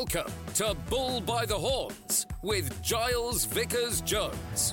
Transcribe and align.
Welcome 0.00 0.32
to 0.54 0.74
Bull 0.88 1.20
by 1.20 1.44
the 1.44 1.58
Horns 1.58 2.24
with 2.40 2.82
Giles 2.82 3.44
Vickers 3.44 4.00
Jones. 4.00 4.72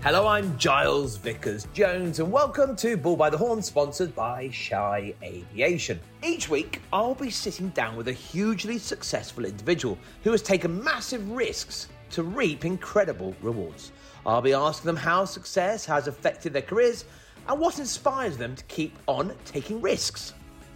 Hello, 0.00 0.26
I'm 0.26 0.56
Giles 0.56 1.18
Vickers 1.18 1.66
Jones, 1.74 2.18
and 2.18 2.32
welcome 2.32 2.74
to 2.76 2.96
Bull 2.96 3.14
by 3.14 3.28
the 3.28 3.36
Horn, 3.36 3.60
sponsored 3.60 4.14
by 4.14 4.48
Shy 4.48 5.12
Aviation. 5.22 6.00
Each 6.24 6.48
week, 6.48 6.80
I'll 6.94 7.14
be 7.14 7.28
sitting 7.28 7.68
down 7.70 7.94
with 7.94 8.08
a 8.08 8.12
hugely 8.14 8.78
successful 8.78 9.44
individual 9.44 9.98
who 10.24 10.30
has 10.30 10.40
taken 10.40 10.82
massive 10.82 11.30
risks 11.30 11.88
to 12.12 12.22
reap 12.22 12.64
incredible 12.64 13.36
rewards. 13.42 13.92
I'll 14.24 14.40
be 14.40 14.54
asking 14.54 14.86
them 14.86 14.96
how 14.96 15.26
success 15.26 15.84
has 15.84 16.08
affected 16.08 16.54
their 16.54 16.62
careers 16.62 17.04
and 17.50 17.60
what 17.60 17.78
inspires 17.78 18.38
them 18.38 18.56
to 18.56 18.64
keep 18.64 18.96
on 19.08 19.34
taking 19.44 19.82
risks. 19.82 20.32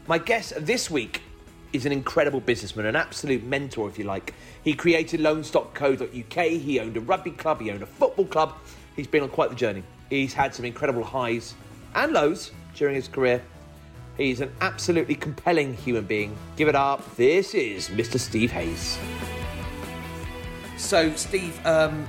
My 0.08 0.18
guest 0.18 0.52
this 0.58 0.90
week 0.90 1.22
is 1.72 1.86
an 1.86 1.92
incredible 1.92 2.40
businessman, 2.40 2.86
an 2.86 2.96
absolute 2.96 3.42
mentor, 3.44 3.88
if 3.88 3.98
you 3.98 4.04
like. 4.04 4.34
He 4.62 4.74
created 4.74 5.20
loans.co.uk, 5.20 6.46
he 6.46 6.80
owned 6.80 6.96
a 6.96 7.00
rugby 7.00 7.30
club, 7.30 7.60
he 7.60 7.70
owned 7.70 7.82
a 7.82 7.86
football 7.86 8.26
club. 8.26 8.54
He's 8.96 9.06
been 9.06 9.22
on 9.22 9.30
quite 9.30 9.50
the 9.50 9.56
journey. 9.56 9.82
He's 10.10 10.34
had 10.34 10.54
some 10.54 10.64
incredible 10.64 11.04
highs 11.04 11.54
and 11.94 12.12
lows 12.12 12.52
during 12.74 12.94
his 12.94 13.08
career. 13.08 13.42
He's 14.18 14.40
an 14.40 14.52
absolutely 14.60 15.14
compelling 15.14 15.74
human 15.74 16.04
being. 16.04 16.36
Give 16.56 16.68
it 16.68 16.74
up. 16.74 17.16
This 17.16 17.54
is 17.54 17.88
Mr. 17.88 18.20
Steve 18.20 18.52
Hayes. 18.52 18.98
So, 20.76 21.14
Steve, 21.14 21.58
um, 21.64 22.06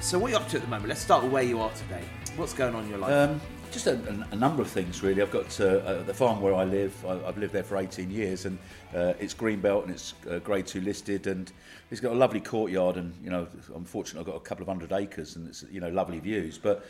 so 0.00 0.18
what 0.18 0.28
are 0.28 0.30
you 0.30 0.36
up 0.38 0.48
to 0.48 0.56
at 0.56 0.62
the 0.62 0.68
moment? 0.68 0.88
Let's 0.88 1.02
start 1.02 1.22
with 1.22 1.32
where 1.32 1.42
you 1.42 1.60
are 1.60 1.70
today. 1.72 2.02
What's 2.36 2.54
going 2.54 2.74
on 2.74 2.84
in 2.84 2.90
your 2.90 2.98
life? 2.98 3.12
Um, 3.12 3.40
just 3.74 3.86
a, 3.86 3.94
a, 3.94 4.34
a 4.34 4.36
number 4.36 4.62
of 4.62 4.68
things, 4.68 5.02
really. 5.02 5.20
I've 5.20 5.30
got 5.30 5.60
uh, 5.60 5.64
uh, 5.64 6.02
the 6.04 6.14
farm 6.14 6.40
where 6.40 6.54
I 6.54 6.64
live. 6.64 6.94
I, 7.04 7.26
I've 7.26 7.36
lived 7.36 7.52
there 7.52 7.64
for 7.64 7.76
18 7.76 8.10
years, 8.10 8.46
and 8.46 8.58
uh, 8.94 9.14
it's 9.18 9.34
Greenbelt 9.34 9.82
and 9.82 9.90
it's 9.92 10.14
uh, 10.30 10.38
Grade 10.38 10.66
Two 10.66 10.80
listed, 10.80 11.26
and 11.26 11.50
it's 11.90 12.00
got 12.00 12.12
a 12.12 12.16
lovely 12.16 12.40
courtyard. 12.40 12.96
And 12.96 13.12
you 13.22 13.30
know, 13.30 13.46
I'm 13.74 13.84
fortunate. 13.84 14.20
I've 14.20 14.26
got 14.26 14.36
a 14.36 14.40
couple 14.40 14.62
of 14.62 14.68
hundred 14.68 14.92
acres, 14.92 15.36
and 15.36 15.48
it's 15.48 15.64
you 15.70 15.80
know 15.80 15.88
lovely 15.88 16.20
views. 16.20 16.58
But 16.58 16.86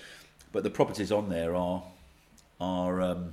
but 0.52 0.62
the 0.62 0.70
properties 0.70 1.12
on 1.12 1.28
there 1.28 1.54
are 1.54 1.82
are 2.60 3.00
um, 3.00 3.32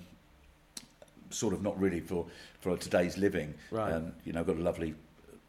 sort 1.29 1.53
of 1.53 1.61
not 1.61 1.79
really 1.79 1.99
for 1.99 2.25
for 2.61 2.77
today's 2.77 3.17
living. 3.17 3.53
Right. 3.71 3.93
Um, 3.93 4.13
you 4.25 4.33
know, 4.33 4.39
I've 4.39 4.47
got 4.47 4.57
a 4.57 4.61
lovely 4.61 4.95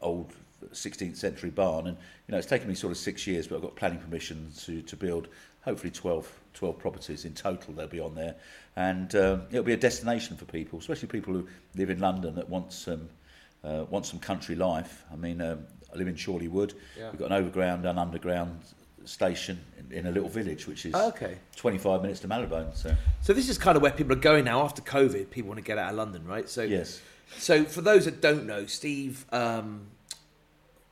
old 0.01 0.33
16th 0.71 1.17
century 1.17 1.49
barn, 1.49 1.87
and 1.87 1.97
you 2.27 2.31
know, 2.31 2.37
it's 2.37 2.47
taken 2.47 2.67
me 2.67 2.75
sort 2.75 2.91
of 2.91 2.97
six 2.97 3.25
years, 3.27 3.47
but 3.47 3.55
I've 3.55 3.61
got 3.61 3.75
planning 3.75 3.99
permission 3.99 4.51
to 4.65 4.81
to 4.81 4.95
build 4.95 5.27
hopefully 5.63 5.91
12, 5.91 6.29
12 6.53 6.77
properties 6.77 7.25
in 7.25 7.33
total. 7.33 7.73
They'll 7.73 7.87
be 7.87 7.99
on 7.99 8.15
there, 8.15 8.35
and 8.75 9.13
um, 9.15 9.43
it'll 9.51 9.63
be 9.63 9.73
a 9.73 9.77
destination 9.77 10.35
for 10.37 10.45
people, 10.45 10.79
especially 10.79 11.07
people 11.07 11.33
who 11.33 11.47
live 11.75 11.89
in 11.89 11.99
London 11.99 12.35
that 12.35 12.49
want 12.49 12.73
some 12.73 13.09
uh, 13.63 13.85
want 13.89 14.05
some 14.05 14.19
country 14.19 14.55
life. 14.55 15.03
I 15.11 15.15
mean, 15.15 15.41
um, 15.41 15.65
I 15.93 15.97
live 15.97 16.07
in 16.07 16.15
Chorleywood. 16.15 16.73
Yeah. 16.97 17.11
We've 17.11 17.19
got 17.19 17.27
an 17.27 17.33
overground 17.33 17.85
and 17.85 17.97
underground 17.99 18.59
station 19.05 19.59
in, 19.79 19.91
in 19.99 20.05
a 20.07 20.11
little 20.11 20.29
village, 20.29 20.65
which 20.67 20.85
is 20.85 20.93
Okay. 20.95 21.37
25 21.57 22.01
minutes 22.01 22.19
to 22.21 22.27
Marylebone. 22.27 22.73
So 22.75 22.95
so 23.21 23.33
this 23.33 23.49
is 23.49 23.57
kind 23.57 23.75
of 23.75 23.81
where 23.83 23.91
people 23.91 24.13
are 24.13 24.19
going 24.31 24.45
now 24.45 24.61
after 24.63 24.81
COVID. 24.81 25.29
People 25.29 25.49
want 25.49 25.59
to 25.59 25.63
get 25.63 25.77
out 25.77 25.91
of 25.91 25.95
London, 25.97 26.25
right? 26.25 26.49
So 26.49 26.63
yes, 26.63 27.01
So 27.37 27.63
for 27.65 27.81
those 27.81 28.05
that 28.05 28.21
don't 28.21 28.45
know, 28.45 28.65
Steve, 28.65 29.25
um, 29.31 29.87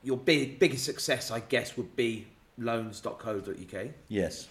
your 0.03 0.17
big 0.17 0.59
biggest 0.59 0.83
success, 0.85 1.31
I 1.31 1.39
guess, 1.39 1.77
would 1.77 1.95
be 1.95 2.27
loans.co.uk. 2.57 3.87
yes, 4.07 4.47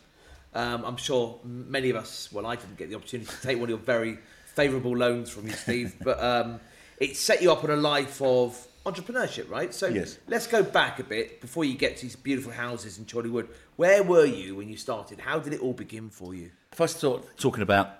Um, 0.54 0.84
I'm 0.84 0.96
sure 0.96 1.38
many 1.44 1.90
of 1.90 1.96
us, 1.96 2.28
well, 2.32 2.46
I 2.46 2.56
didn't 2.56 2.76
get 2.76 2.90
the 2.90 2.96
opportunity 2.96 3.30
to 3.30 3.40
take 3.42 3.56
one 3.56 3.64
of 3.64 3.70
your 3.70 3.78
very 3.78 4.18
favourable 4.54 4.96
loans 4.96 5.30
from 5.30 5.46
you, 5.46 5.52
Steve, 5.52 5.94
but 6.02 6.20
um, 6.22 6.60
it 6.98 7.16
set 7.16 7.40
you 7.40 7.52
up 7.52 7.62
on 7.62 7.70
a 7.70 7.76
life 7.76 8.20
of 8.20 8.66
entrepreneurship, 8.84 9.48
right? 9.50 9.72
So 9.72 9.86
Yes. 9.86 10.18
let's 10.26 10.46
go 10.46 10.62
back 10.62 10.98
a 10.98 11.04
bit 11.04 11.40
before 11.40 11.64
you 11.64 11.74
get 11.74 11.96
to 11.98 12.02
these 12.02 12.16
beautiful 12.16 12.50
houses 12.52 12.98
in 12.98 13.04
Chorleywood. 13.04 13.46
Where 13.76 14.02
were 14.02 14.24
you 14.26 14.56
when 14.56 14.68
you 14.68 14.76
started? 14.76 15.20
How 15.20 15.38
did 15.38 15.52
it 15.52 15.60
all 15.60 15.72
begin 15.74 16.10
for 16.10 16.34
you? 16.34 16.50
If 16.72 16.80
I 16.80 16.86
start 16.86 17.24
talking 17.36 17.62
about, 17.62 17.90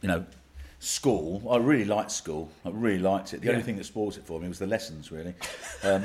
you 0.00 0.08
know, 0.08 0.24
school, 0.80 1.42
I 1.50 1.56
really 1.58 1.84
liked 1.84 2.10
school. 2.12 2.50
I 2.64 2.70
really 2.70 3.00
liked 3.00 3.34
it. 3.34 3.40
The 3.40 3.46
Yeah. 3.48 3.52
only 3.52 3.64
thing 3.64 3.76
that 3.76 3.84
spoils 3.84 4.16
it 4.16 4.24
for 4.24 4.40
me 4.40 4.48
was 4.48 4.58
the 4.60 4.66
lessons, 4.66 5.10
really. 5.12 5.34
Um, 5.82 6.04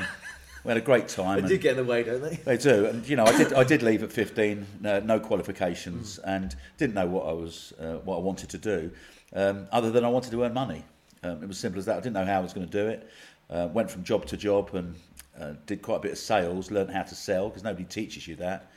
we 0.63 0.69
had 0.69 0.77
a 0.77 0.81
great 0.81 1.07
time. 1.07 1.41
They 1.41 1.47
do 1.47 1.57
get 1.57 1.71
in 1.71 1.77
the 1.77 1.91
way, 1.91 2.03
don't 2.03 2.21
they? 2.21 2.35
They 2.35 2.57
do, 2.57 2.85
and 2.85 3.07
you 3.07 3.15
know, 3.15 3.25
I 3.25 3.37
did. 3.37 3.53
I 3.53 3.63
did 3.63 3.81
leave 3.81 4.03
at 4.03 4.11
fifteen, 4.11 4.65
uh, 4.85 5.01
no 5.03 5.19
qualifications, 5.19 6.19
and 6.19 6.55
didn't 6.77 6.93
know 6.95 7.07
what 7.07 7.27
I 7.27 7.33
was, 7.33 7.73
uh, 7.79 7.95
what 8.05 8.17
I 8.17 8.19
wanted 8.19 8.49
to 8.49 8.57
do, 8.57 8.91
um, 9.35 9.67
other 9.71 9.91
than 9.91 10.05
I 10.05 10.07
wanted 10.07 10.31
to 10.31 10.43
earn 10.43 10.53
money. 10.53 10.83
Um, 11.23 11.43
it 11.43 11.47
was 11.47 11.57
simple 11.57 11.79
as 11.79 11.85
that. 11.85 11.97
I 11.97 11.99
didn't 11.99 12.13
know 12.13 12.25
how 12.25 12.39
I 12.39 12.41
was 12.41 12.53
going 12.53 12.67
to 12.67 12.71
do 12.71 12.87
it. 12.87 13.09
Uh, 13.49 13.67
went 13.73 13.89
from 13.89 14.03
job 14.03 14.25
to 14.27 14.37
job 14.37 14.73
and 14.73 14.95
uh, 15.39 15.53
did 15.65 15.81
quite 15.81 15.97
a 15.97 15.99
bit 15.99 16.11
of 16.13 16.17
sales. 16.17 16.71
Learned 16.71 16.91
how 16.91 17.03
to 17.03 17.15
sell 17.15 17.49
because 17.49 17.63
nobody 17.63 17.85
teaches 17.85 18.27
you 18.27 18.35
that. 18.37 18.71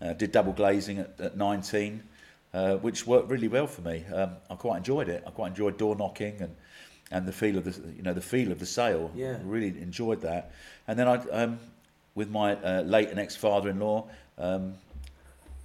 Uh, 0.00 0.12
did 0.12 0.32
double 0.32 0.52
glazing 0.52 0.98
at, 0.98 1.20
at 1.20 1.36
nineteen, 1.36 2.02
uh, 2.54 2.76
which 2.76 3.06
worked 3.06 3.30
really 3.30 3.48
well 3.48 3.66
for 3.66 3.82
me. 3.82 4.04
Um, 4.14 4.36
I 4.48 4.54
quite 4.54 4.78
enjoyed 4.78 5.08
it. 5.08 5.22
I 5.26 5.30
quite 5.30 5.48
enjoyed 5.48 5.76
door 5.76 5.96
knocking 5.96 6.40
and 6.40 6.54
and 7.12 7.26
the 7.26 7.32
feel 7.32 7.58
of 7.58 7.64
the 7.64 7.92
you 7.92 8.02
know 8.02 8.14
the 8.14 8.20
feel 8.20 8.50
of 8.50 8.58
the 8.58 8.66
sale. 8.66 9.10
Yeah. 9.14 9.38
really 9.44 9.68
enjoyed 9.68 10.20
that. 10.22 10.50
And 10.88 10.98
then 10.98 11.06
I, 11.06 11.16
um, 11.30 11.60
with 12.14 12.30
my 12.30 12.56
uh, 12.56 12.82
late 12.82 13.10
and 13.10 13.20
ex 13.20 13.36
father-in-law, 13.36 14.08
um, 14.38 14.74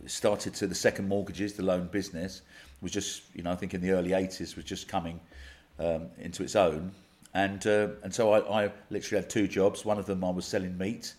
started 0.06 0.54
to 0.56 0.68
the 0.68 0.76
second 0.76 1.08
mortgages, 1.08 1.54
the 1.54 1.64
loan 1.64 1.88
business 1.88 2.42
was 2.82 2.92
just 2.92 3.24
you 3.34 3.42
know 3.42 3.52
I 3.52 3.56
think 3.56 3.74
in 3.74 3.82
the 3.82 3.92
early 3.92 4.14
eighties 4.14 4.56
was 4.56 4.66
just 4.66 4.88
coming 4.88 5.20
um, 5.80 6.08
into 6.20 6.44
its 6.44 6.56
own. 6.56 6.92
And 7.34 7.66
uh, 7.66 7.88
and 8.04 8.14
so 8.14 8.34
I, 8.34 8.66
I 8.66 8.72
literally 8.90 9.22
had 9.22 9.30
two 9.30 9.48
jobs. 9.48 9.86
One 9.86 9.98
of 9.98 10.06
them 10.06 10.24
I 10.24 10.30
was 10.30 10.46
selling 10.46 10.78
meat 10.78 11.14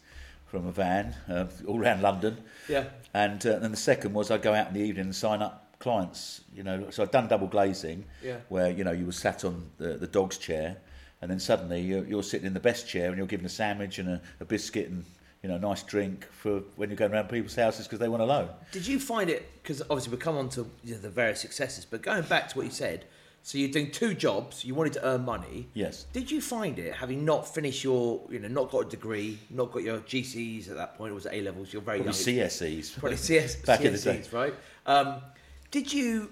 from 0.47 0.66
a 0.66 0.72
van 0.72 1.15
uh, 1.28 1.47
all 1.66 1.81
around 1.81 2.03
London. 2.03 2.39
Yeah. 2.69 2.84
And 3.15 3.45
uh, 3.47 3.59
then 3.59 3.71
the 3.71 3.77
second 3.77 4.12
was 4.15 4.31
I'd 4.31 4.43
go 4.43 4.55
out 4.55 4.69
in 4.69 4.75
the 4.75 4.81
evening 4.81 5.06
and 5.06 5.15
sign 5.15 5.43
up 5.43 5.68
clients. 5.78 6.43
You 6.55 6.62
know, 6.62 6.91
so 6.91 7.03
I'd 7.03 7.11
done 7.11 7.28
double 7.28 7.47
glazing, 7.47 8.05
Yeah. 8.22 8.39
where 8.49 8.71
you 8.71 8.84
know 8.84 8.93
you 8.93 9.06
were 9.06 9.12
sat 9.12 9.44
on 9.44 9.71
the, 9.78 9.94
the 9.94 10.06
dog's 10.06 10.39
chair, 10.39 10.77
and 11.22 11.31
then 11.31 11.41
suddenly 11.41 11.81
you're, 11.81 12.05
you're 12.05 12.22
sitting 12.22 12.47
in 12.47 12.55
the 12.55 12.61
best 12.61 12.89
chair 12.89 13.09
and 13.09 13.16
you're 13.19 13.27
given 13.27 13.47
a 13.47 13.50
sandwich 13.50 13.99
and 13.99 14.09
a, 14.09 14.21
a 14.41 14.44
biscuit 14.44 14.89
and 14.89 15.05
you 15.43 15.49
know 15.49 15.56
a 15.56 15.59
nice 15.61 15.83
drink 15.83 16.27
for 16.33 16.61
when 16.77 16.89
you're 16.91 16.97
going 16.97 17.12
around 17.12 17.28
people's 17.28 17.55
houses 17.55 17.87
because 17.87 17.99
they 18.00 18.09
want 18.09 18.22
a 18.22 18.27
loan. 18.27 18.49
Did 18.72 18.87
you 18.87 18.99
find 18.99 19.31
it, 19.31 19.49
because 19.62 19.81
obviously 19.83 20.11
we'll 20.11 20.21
come 20.21 20.37
on 20.37 20.49
to 20.50 20.69
you 20.84 20.94
know, 20.94 21.00
the 21.00 21.11
various 21.11 21.41
successes, 21.41 21.84
but 21.84 22.03
going 22.03 22.22
back 22.22 22.49
to 22.50 22.56
what 22.56 22.65
you 22.66 22.72
said, 22.72 23.05
so 23.45 23.56
you're 23.56 23.71
doing 23.71 23.91
two 23.93 24.12
jobs, 24.15 24.65
you 24.65 24.75
wanted 24.75 24.93
to 24.95 25.06
earn 25.06 25.25
money. 25.25 25.69
Yes. 25.72 26.06
Did 26.12 26.31
you 26.31 26.41
find 26.41 26.78
it, 26.78 26.93
having 26.93 27.25
not 27.25 27.53
finished 27.55 27.83
your, 27.84 28.21
you 28.28 28.41
know, 28.41 28.49
not 28.49 28.71
got 28.71 28.87
a 28.87 28.89
degree, 28.91 29.39
not 29.49 29.71
got 29.72 29.84
your 29.84 30.00
GCs 30.00 30.69
at 30.69 30.77
that 30.77 30.99
point, 30.99 31.12
or 31.12 31.15
was 31.15 31.25
it 31.25 31.33
A 31.34 31.41
levels? 31.43 31.72
You're 31.72 31.81
very 31.81 32.00
Probably 32.03 32.33
young. 32.34 32.49
CSEs. 32.50 32.99
Probably 32.99 33.16
CS, 33.16 33.56
Back 33.65 33.81
in 33.83 33.93
the 33.93 33.99
day. 33.99 34.22
Right? 34.33 34.55
Um, 34.87 35.22
did 35.71 35.93
you 35.93 36.31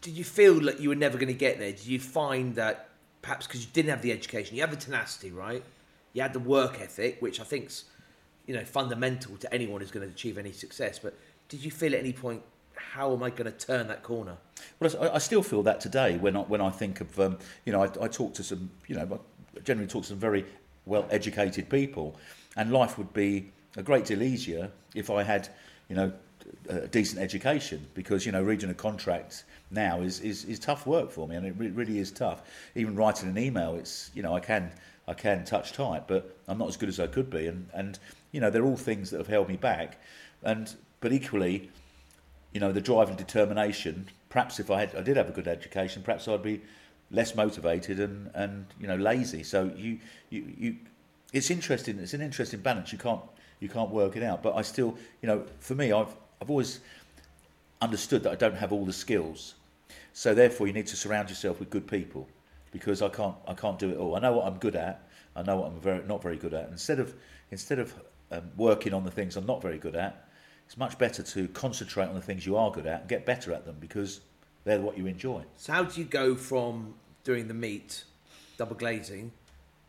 did 0.00 0.16
you 0.16 0.24
feel 0.24 0.62
like 0.62 0.78
you 0.80 0.90
were 0.90 0.94
never 0.94 1.18
going 1.18 1.28
to 1.28 1.34
get 1.34 1.58
there? 1.58 1.72
Did 1.72 1.86
you 1.86 1.98
find 1.98 2.54
that 2.56 2.90
perhaps 3.22 3.46
because 3.46 3.62
you 3.64 3.70
didn't 3.72 3.90
have 3.90 4.02
the 4.02 4.12
education, 4.12 4.54
you 4.54 4.62
had 4.62 4.70
the 4.70 4.76
tenacity, 4.76 5.32
right? 5.32 5.64
You 6.12 6.22
had 6.22 6.32
the 6.32 6.38
work 6.38 6.80
ethic, 6.80 7.20
which 7.20 7.40
I 7.40 7.44
think's 7.44 7.84
you 8.46 8.54
know 8.54 8.64
fundamental 8.64 9.36
to 9.36 9.52
anyone 9.52 9.80
who's 9.80 9.90
going 9.90 10.06
to 10.06 10.12
achieve 10.12 10.38
any 10.38 10.52
success. 10.52 10.98
But 10.98 11.14
did 11.48 11.64
you 11.64 11.70
feel 11.70 11.94
at 11.94 12.00
any 12.00 12.12
point, 12.12 12.42
how 12.74 13.12
am 13.12 13.22
I 13.22 13.30
going 13.30 13.50
to 13.50 13.66
turn 13.66 13.88
that 13.88 14.02
corner? 14.02 14.36
Well, 14.80 15.10
I, 15.12 15.18
still 15.18 15.42
feel 15.42 15.62
that 15.64 15.80
today 15.80 16.16
when 16.16 16.36
I, 16.36 16.40
when 16.40 16.60
I 16.60 16.70
think 16.70 17.00
of, 17.00 17.18
um, 17.20 17.38
you 17.64 17.72
know, 17.72 17.82
I, 17.82 18.04
I 18.04 18.08
talk 18.08 18.34
to 18.34 18.42
some, 18.42 18.70
you 18.86 18.96
know, 18.96 19.20
I 19.56 19.60
generally 19.60 19.88
talk 19.88 20.02
to 20.02 20.08
some 20.08 20.18
very 20.18 20.44
well 20.86 21.06
educated 21.10 21.68
people, 21.68 22.16
and 22.56 22.72
life 22.72 22.98
would 22.98 23.12
be 23.12 23.50
a 23.76 23.82
great 23.82 24.04
deal 24.04 24.22
easier 24.22 24.70
if 24.94 25.10
I 25.10 25.22
had, 25.22 25.48
you 25.88 25.96
know, 25.96 26.12
a 26.68 26.86
decent 26.88 27.20
education 27.20 27.86
because, 27.94 28.26
you 28.26 28.32
know, 28.32 28.42
reading 28.42 28.70
a 28.70 28.74
contract 28.74 29.44
now 29.70 30.00
is, 30.00 30.20
is, 30.20 30.44
is 30.44 30.58
tough 30.58 30.86
work 30.86 31.10
for 31.10 31.26
me 31.26 31.36
and 31.36 31.46
it 31.46 31.54
re- 31.56 31.70
really 31.70 31.98
is 31.98 32.10
tough. 32.10 32.42
Even 32.74 32.96
writing 32.96 33.28
an 33.28 33.38
email, 33.38 33.74
it's, 33.74 34.10
you 34.14 34.22
know, 34.22 34.34
I 34.34 34.40
can, 34.40 34.70
I 35.08 35.14
can 35.14 35.44
touch 35.44 35.72
type, 35.72 36.04
but 36.06 36.36
I'm 36.48 36.58
not 36.58 36.68
as 36.68 36.76
good 36.76 36.88
as 36.88 37.00
I 37.00 37.06
could 37.06 37.30
be. 37.30 37.46
And, 37.46 37.68
and 37.74 37.98
you 38.32 38.40
know, 38.40 38.50
they're 38.50 38.64
all 38.64 38.76
things 38.76 39.10
that 39.10 39.18
have 39.18 39.28
held 39.28 39.48
me 39.48 39.56
back. 39.56 40.00
And, 40.42 40.74
but 41.00 41.12
equally, 41.12 41.70
you 42.52 42.60
know, 42.60 42.72
the 42.72 42.80
drive 42.80 43.08
and 43.08 43.18
determination. 43.18 44.08
Perhaps 44.28 44.60
if 44.60 44.70
I 44.70 44.80
had, 44.80 44.94
I 44.94 45.02
did 45.02 45.16
have 45.16 45.28
a 45.28 45.32
good 45.32 45.48
education, 45.48 46.02
perhaps 46.02 46.26
I'd 46.26 46.42
be 46.42 46.62
less 47.10 47.34
motivated 47.34 48.00
and, 48.00 48.30
and 48.34 48.66
you 48.80 48.86
know 48.86 48.96
lazy. 48.96 49.42
So 49.42 49.70
you, 49.76 49.98
you, 50.30 50.52
you, 50.58 50.76
it's 51.32 51.50
interesting. 51.50 51.98
It's 51.98 52.14
an 52.14 52.20
interesting 52.20 52.60
balance. 52.60 52.92
You 52.92 52.98
can't, 52.98 53.20
you 53.60 53.68
can't 53.68 53.90
work 53.90 54.16
it 54.16 54.22
out. 54.22 54.42
But 54.42 54.56
I 54.56 54.62
still, 54.62 54.96
you 55.22 55.26
know, 55.26 55.44
for 55.60 55.74
me, 55.74 55.92
I've, 55.92 56.14
I've 56.40 56.50
always 56.50 56.80
understood 57.80 58.22
that 58.24 58.32
I 58.32 58.34
don't 58.34 58.56
have 58.56 58.72
all 58.72 58.84
the 58.84 58.92
skills. 58.92 59.54
So 60.12 60.34
therefore, 60.34 60.66
you 60.66 60.72
need 60.72 60.86
to 60.88 60.96
surround 60.96 61.28
yourself 61.28 61.60
with 61.60 61.70
good 61.70 61.86
people 61.86 62.26
because 62.72 63.02
I 63.02 63.08
can't, 63.08 63.34
I 63.46 63.54
can't 63.54 63.78
do 63.78 63.90
it 63.90 63.98
all. 63.98 64.16
I 64.16 64.20
know 64.20 64.32
what 64.32 64.46
I'm 64.46 64.58
good 64.58 64.76
at. 64.76 65.08
I 65.34 65.42
know 65.42 65.56
what 65.56 65.68
I'm 65.68 65.80
very, 65.80 66.04
not 66.06 66.22
very 66.22 66.36
good 66.36 66.54
at. 66.54 66.68
Instead 66.70 67.00
of, 67.00 67.14
instead 67.50 67.78
of 67.78 67.94
um, 68.30 68.42
working 68.56 68.94
on 68.94 69.04
the 69.04 69.10
things 69.10 69.36
I'm 69.36 69.46
not 69.46 69.60
very 69.60 69.78
good 69.78 69.96
at, 69.96 70.28
it's 70.64 70.76
much 70.76 70.98
better 70.98 71.22
to 71.22 71.48
concentrate 71.48 72.06
on 72.06 72.14
the 72.14 72.20
things 72.20 72.46
you 72.46 72.56
are 72.56 72.70
good 72.70 72.86
at 72.86 73.00
and 73.00 73.08
get 73.08 73.24
better 73.24 73.52
at 73.52 73.64
them 73.64 73.76
because 73.78 74.20
they're 74.64 74.80
what 74.80 74.98
you 74.98 75.06
enjoy. 75.06 75.44
So 75.56 75.72
how 75.72 75.84
do 75.84 76.00
you 76.00 76.06
go 76.06 76.34
from 76.34 76.94
doing 77.22 77.46
the 77.46 77.54
meat, 77.54 78.04
double 78.56 78.74
glazing, 78.74 79.32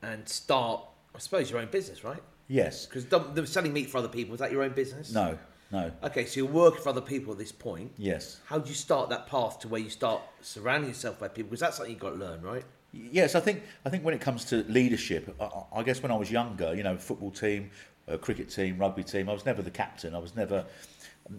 and 0.04 0.28
start 0.28 0.82
I 1.18 1.20
suppose 1.20 1.50
your 1.50 1.60
own 1.60 1.70
business, 1.70 2.04
right? 2.04 2.22
Yes. 2.48 2.86
Because 2.86 3.50
selling 3.50 3.74
meat 3.74 3.90
for 3.90 3.98
other 3.98 4.08
people 4.08 4.36
is 4.36 4.40
that 4.40 4.52
your 4.52 4.62
own 4.62 4.74
business? 4.74 5.12
No. 5.12 5.38
No. 5.72 5.92
Okay, 6.04 6.26
so 6.26 6.40
you're 6.40 6.50
working 6.50 6.82
for 6.82 6.90
other 6.90 7.02
people 7.02 7.34
at 7.34 7.40
this 7.40 7.52
point. 7.52 7.92
Yes. 7.98 8.40
How 8.46 8.58
do 8.58 8.70
you 8.70 8.76
start 8.76 9.10
that 9.10 9.28
path 9.28 9.60
to 9.60 9.68
where 9.68 9.82
you 9.82 9.90
start 9.90 10.22
surrounding 10.42 10.90
yourself 10.90 11.20
by 11.20 11.28
people? 11.28 11.50
Because 11.50 11.60
that's 11.60 11.78
something 11.78 11.92
you've 11.92 12.02
got 12.02 12.12
to 12.12 12.16
learn, 12.16 12.42
right? 12.42 12.64
Yes, 12.94 13.36
I 13.36 13.42
think 13.42 13.64
I 13.86 13.90
think 13.90 14.06
when 14.06 14.14
it 14.14 14.22
comes 14.22 14.46
to 14.46 14.64
leadership, 14.70 15.36
I, 15.42 15.50
I 15.76 15.84
guess 15.84 16.02
when 16.02 16.12
I 16.12 16.16
was 16.16 16.32
younger, 16.32 16.74
you 16.74 16.84
know, 16.84 16.98
football 16.98 17.32
team, 17.32 17.70
uh, 18.08 18.18
cricket 18.18 18.50
team, 18.50 18.78
rugby 18.78 19.04
team, 19.04 19.30
I 19.30 19.34
was 19.34 19.46
never 19.46 19.62
the 19.62 19.72
captain. 19.72 20.16
I 20.16 20.20
was 20.20 20.36
never, 20.36 20.66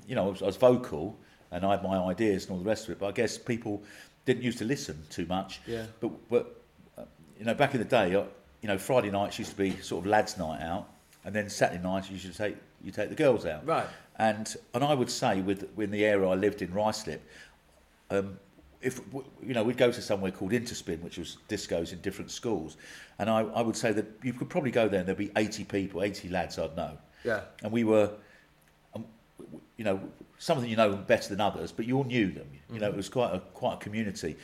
you 0.06 0.14
know, 0.14 0.26
I 0.26 0.30
was, 0.30 0.42
I 0.42 0.46
was 0.46 0.56
vocal 0.56 1.18
and 1.50 1.64
I 1.64 1.70
had 1.72 1.82
my 1.82 1.96
ideas 1.96 2.44
and 2.44 2.52
all 2.52 2.58
the 2.58 2.68
rest 2.68 2.84
of 2.84 2.90
it. 2.90 2.98
But 2.98 3.06
I 3.06 3.12
guess 3.12 3.38
people 3.38 3.82
didn't 4.24 4.42
used 4.42 4.58
to 4.58 4.64
listen 4.64 5.02
too 5.08 5.26
much. 5.26 5.60
Yeah. 5.66 5.86
But 6.00 6.28
but 6.28 6.62
uh, 6.98 7.04
you 7.38 7.44
know, 7.44 7.54
back 7.54 7.74
in 7.74 7.80
the 7.80 7.86
day, 7.86 8.14
uh, 8.14 8.24
you 8.60 8.68
know, 8.68 8.78
Friday 8.78 9.10
nights 9.10 9.38
used 9.38 9.52
to 9.52 9.56
be 9.56 9.76
sort 9.80 10.04
of 10.04 10.10
lads' 10.10 10.36
night 10.36 10.60
out, 10.60 10.88
and 11.24 11.34
then 11.34 11.48
Saturday 11.48 11.82
nights 11.82 12.10
you 12.10 12.18
should 12.18 12.36
take 12.36 12.56
you 12.82 12.92
take 12.92 13.08
the 13.08 13.14
girls 13.14 13.46
out. 13.46 13.66
Right. 13.66 13.86
And 14.18 14.54
and 14.74 14.82
I 14.82 14.94
would 14.94 15.10
say 15.10 15.40
with 15.40 15.68
in 15.78 15.90
the 15.90 16.04
area 16.04 16.28
I 16.28 16.34
lived 16.34 16.62
in, 16.62 16.68
Ruislip, 16.68 17.20
um, 18.10 18.38
if 18.80 19.00
you 19.42 19.54
know, 19.54 19.62
we'd 19.62 19.76
go 19.76 19.90
to 19.90 20.02
somewhere 20.02 20.30
called 20.30 20.52
Interspin, 20.52 21.00
which 21.02 21.18
was 21.18 21.38
discos 21.48 21.92
in 21.92 22.00
different 22.00 22.30
schools, 22.30 22.76
and 23.18 23.28
I, 23.28 23.40
I 23.40 23.62
would 23.62 23.76
say 23.76 23.92
that 23.92 24.06
you 24.22 24.32
could 24.32 24.48
probably 24.48 24.70
go 24.70 24.88
there 24.88 25.00
and 25.00 25.08
there'd 25.08 25.18
be 25.18 25.32
80 25.36 25.64
people, 25.64 26.02
80 26.02 26.28
lads 26.28 26.58
I'd 26.58 26.76
know. 26.76 26.96
Yeah. 27.24 27.40
And 27.62 27.72
we 27.72 27.84
were, 27.84 28.12
um, 28.94 29.04
you 29.76 29.84
know, 29.84 30.00
some 30.38 30.56
of 30.56 30.62
them 30.62 30.70
you 30.70 30.76
know 30.76 30.94
better 30.94 31.28
than 31.28 31.40
others, 31.40 31.72
but 31.72 31.86
you 31.86 31.96
all 31.96 32.04
knew 32.04 32.30
them. 32.30 32.46
You 32.52 32.74
mm-hmm. 32.74 32.82
know, 32.82 32.88
it 32.88 32.96
was 32.96 33.08
quite 33.08 33.34
a 33.34 33.40
quite 33.54 33.74
a 33.74 33.78
community. 33.78 34.36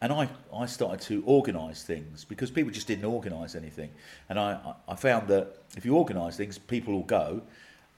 And 0.00 0.12
I, 0.12 0.28
I 0.52 0.66
started 0.66 1.00
to 1.02 1.22
organise 1.26 1.84
things 1.84 2.24
because 2.24 2.50
people 2.50 2.72
just 2.72 2.88
didn't 2.88 3.04
organise 3.04 3.54
anything. 3.54 3.88
And 4.28 4.38
I, 4.38 4.74
I 4.88 4.96
found 4.96 5.28
that 5.28 5.58
if 5.76 5.84
you 5.84 5.94
organise 5.94 6.36
things, 6.36 6.58
people 6.58 6.92
will 6.92 7.04
go. 7.04 7.40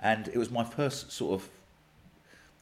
And 0.05 0.29
it 0.29 0.37
was 0.37 0.51
my 0.51 0.63
first 0.63 1.11
sort 1.11 1.41
of 1.41 1.49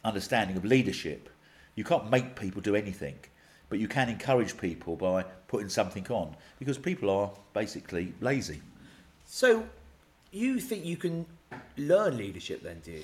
understanding 0.04 0.56
of 0.56 0.64
leadership. 0.64 1.28
You 1.74 1.82
can't 1.84 2.08
make 2.08 2.36
people 2.36 2.62
do 2.62 2.76
anything, 2.76 3.16
but 3.68 3.78
you 3.80 3.88
can 3.88 4.08
encourage 4.08 4.56
people 4.56 4.94
by 4.94 5.24
putting 5.48 5.68
something 5.68 6.06
on 6.08 6.36
because 6.60 6.78
people 6.78 7.10
are 7.10 7.30
basically 7.52 8.14
lazy. 8.20 8.62
So, 9.26 9.66
you 10.30 10.60
think 10.60 10.84
you 10.84 10.96
can 10.96 11.26
learn 11.76 12.16
leadership 12.16 12.62
then, 12.62 12.80
do 12.84 12.92
you? 12.92 13.02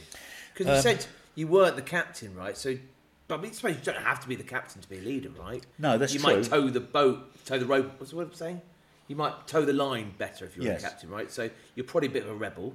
Because 0.55 0.67
you 0.67 0.73
Um, 0.75 0.83
said 0.83 1.07
you 1.35 1.49
weren't 1.49 1.75
the 1.77 1.83
captain, 1.83 2.35
right? 2.37 2.57
So, 2.57 2.79
but 3.27 3.41
I 3.41 3.43
mean, 3.43 3.53
suppose 3.53 3.75
you 3.77 3.83
don't 3.83 3.97
have 4.03 4.21
to 4.21 4.29
be 4.29 4.37
the 4.37 4.45
captain 4.45 4.81
to 4.81 4.89
be 4.89 4.99
a 4.99 5.03
leader, 5.03 5.31
right? 5.31 5.65
No, 5.79 5.99
that's 5.99 6.15
you 6.15 6.21
true. 6.21 6.37
might 6.37 6.45
tow 6.45 6.69
the 6.71 6.81
boat, 6.81 7.45
tow 7.45 7.59
the 7.59 7.67
rope. 7.67 7.93
What's 7.99 8.11
the 8.11 8.17
word 8.17 8.29
I'm 8.29 8.35
saying? 8.35 8.63
You 9.09 9.17
might 9.17 9.47
tow 9.49 9.65
the 9.65 9.73
line 9.73 10.15
better 10.17 10.45
if 10.45 10.57
you're 10.57 10.67
Yes. 10.67 10.83
the 10.83 10.89
captain, 10.89 11.11
right? 11.11 11.31
So 11.31 11.51
you're 11.75 11.85
probably 11.87 12.09
a 12.09 12.13
bit 12.13 12.23
of 12.25 12.31
a 12.31 12.35
rebel. 12.35 12.75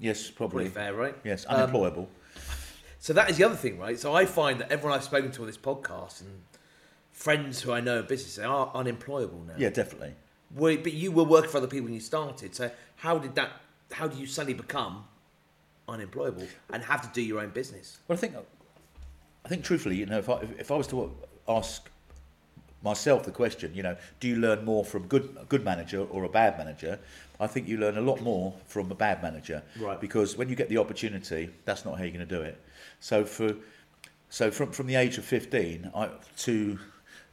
Yes, 0.00 0.30
Probably 0.30 0.64
probably. 0.64 0.70
fair, 0.70 0.94
right? 0.94 1.14
Yes, 1.24 1.44
Um, 1.48 1.56
unemployable. 1.56 2.08
So 3.00 3.12
that 3.12 3.30
is 3.30 3.36
the 3.36 3.44
other 3.44 3.56
thing, 3.56 3.78
right? 3.78 3.98
So 3.98 4.14
I 4.14 4.26
find 4.26 4.60
that 4.60 4.70
everyone 4.72 4.96
I've 4.98 5.04
spoken 5.04 5.30
to 5.32 5.40
on 5.42 5.46
this 5.46 5.56
podcast 5.56 6.20
and 6.20 6.42
friends 7.12 7.62
who 7.62 7.72
I 7.72 7.80
know 7.80 8.00
in 8.00 8.06
business 8.06 8.36
they 8.36 8.44
are 8.44 8.70
unemployable 8.74 9.40
now. 9.46 9.54
yeah, 9.56 9.70
definitely. 9.70 10.14
Were, 10.54 10.76
but 10.78 10.92
you 10.92 11.12
were 11.12 11.24
working 11.24 11.50
for 11.50 11.58
other 11.58 11.66
people 11.66 11.84
when 11.84 11.94
you 11.94 12.00
started. 12.00 12.54
So 12.54 12.70
how 12.96 13.18
did 13.18 13.34
that? 13.34 13.50
How 13.92 14.06
do 14.08 14.18
you 14.18 14.26
suddenly 14.26 14.54
become 14.54 15.04
unemployable 15.88 16.46
and 16.72 16.82
have 16.84 17.02
to 17.02 17.08
do 17.12 17.22
your 17.22 17.40
own 17.40 17.50
business? 17.50 17.98
Well, 18.08 18.16
I 18.16 18.20
think, 18.20 18.34
I 19.44 19.48
think 19.48 19.64
truthfully, 19.64 19.96
you 19.96 20.06
know, 20.06 20.18
if 20.18 20.28
I 20.28 20.40
if 20.58 20.70
I 20.70 20.76
was 20.76 20.86
to 20.88 21.14
ask 21.48 21.88
myself 22.82 23.24
the 23.24 23.30
question, 23.30 23.74
you 23.74 23.82
know, 23.82 23.96
do 24.20 24.28
you 24.28 24.36
learn 24.36 24.64
more 24.64 24.84
from 24.84 25.06
good 25.06 25.36
good 25.48 25.64
manager 25.64 26.00
or 26.00 26.24
a 26.24 26.28
bad 26.28 26.56
manager? 26.58 26.98
I 27.40 27.46
think 27.46 27.68
you 27.68 27.76
learn 27.78 27.96
a 27.98 28.00
lot 28.00 28.20
more 28.20 28.52
from 28.66 28.90
a 28.90 28.94
bad 28.94 29.22
manager, 29.22 29.62
Right. 29.78 30.00
Because 30.00 30.36
when 30.36 30.48
you 30.48 30.56
get 30.56 30.68
the 30.68 30.78
opportunity, 30.78 31.50
that's 31.64 31.84
not 31.84 31.96
how 31.96 32.04
you're 32.04 32.12
going 32.12 32.28
to 32.28 32.36
do 32.36 32.42
it. 32.42 32.60
So 33.00 33.24
for 33.24 33.54
so 34.30 34.50
from 34.50 34.72
from 34.72 34.86
the 34.86 34.96
age 34.96 35.18
of 35.18 35.24
fifteen 35.24 35.90
I, 35.94 36.10
to 36.38 36.78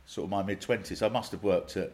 sort 0.05 0.25
of 0.25 0.29
my 0.29 0.43
mid 0.43 0.61
twenties, 0.61 1.01
I 1.01 1.09
must 1.09 1.31
have 1.31 1.43
worked 1.43 1.75
at 1.77 1.91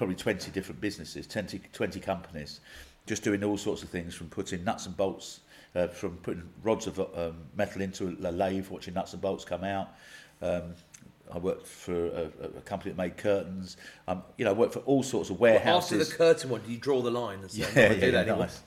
probably 0.00 0.16
20 0.16 0.50
different 0.52 0.80
businesses, 0.80 1.26
20, 1.26 1.60
20 1.74 2.00
companies, 2.00 2.60
just 3.04 3.22
doing 3.22 3.44
all 3.44 3.58
sorts 3.58 3.82
of 3.82 3.90
things 3.90 4.14
from 4.14 4.28
putting 4.30 4.64
nuts 4.64 4.86
and 4.86 4.96
bolts, 4.96 5.40
uh, 5.74 5.88
from 5.88 6.16
putting 6.22 6.42
rods 6.62 6.86
of 6.86 6.98
um, 6.98 7.36
metal 7.54 7.82
into 7.82 8.16
a 8.24 8.32
lathe, 8.32 8.66
watching 8.70 8.94
nuts 8.94 9.12
and 9.12 9.20
bolts 9.20 9.44
come 9.44 9.62
out. 9.62 9.90
Um, 10.40 10.72
I 11.32 11.38
worked 11.38 11.66
for 11.66 12.06
a, 12.06 12.30
a 12.56 12.60
company 12.62 12.90
that 12.92 12.96
made 12.98 13.16
curtains. 13.16 13.76
Um, 14.08 14.22
you 14.36 14.44
know, 14.44 14.50
I 14.50 14.54
worked 14.54 14.72
for 14.72 14.80
all 14.80 15.02
sorts 15.02 15.30
of 15.30 15.38
warehouses. 15.40 16.00
After 16.00 16.10
the 16.12 16.16
curtain 16.16 16.50
one, 16.50 16.60
do 16.62 16.72
you 16.72 16.78
draw 16.78 17.00
the 17.02 17.10
line 17.10 17.40
and 17.40 17.50
say, 17.50 17.60
Yeah, 17.60 17.66
"I'm 17.68 17.74
not 17.74 17.82
yeah, 17.82 17.88
do 17.88 18.00
that 18.00 18.12
yeah, 18.12 18.18
anymore"? 18.32 18.38
nice. 18.38 18.62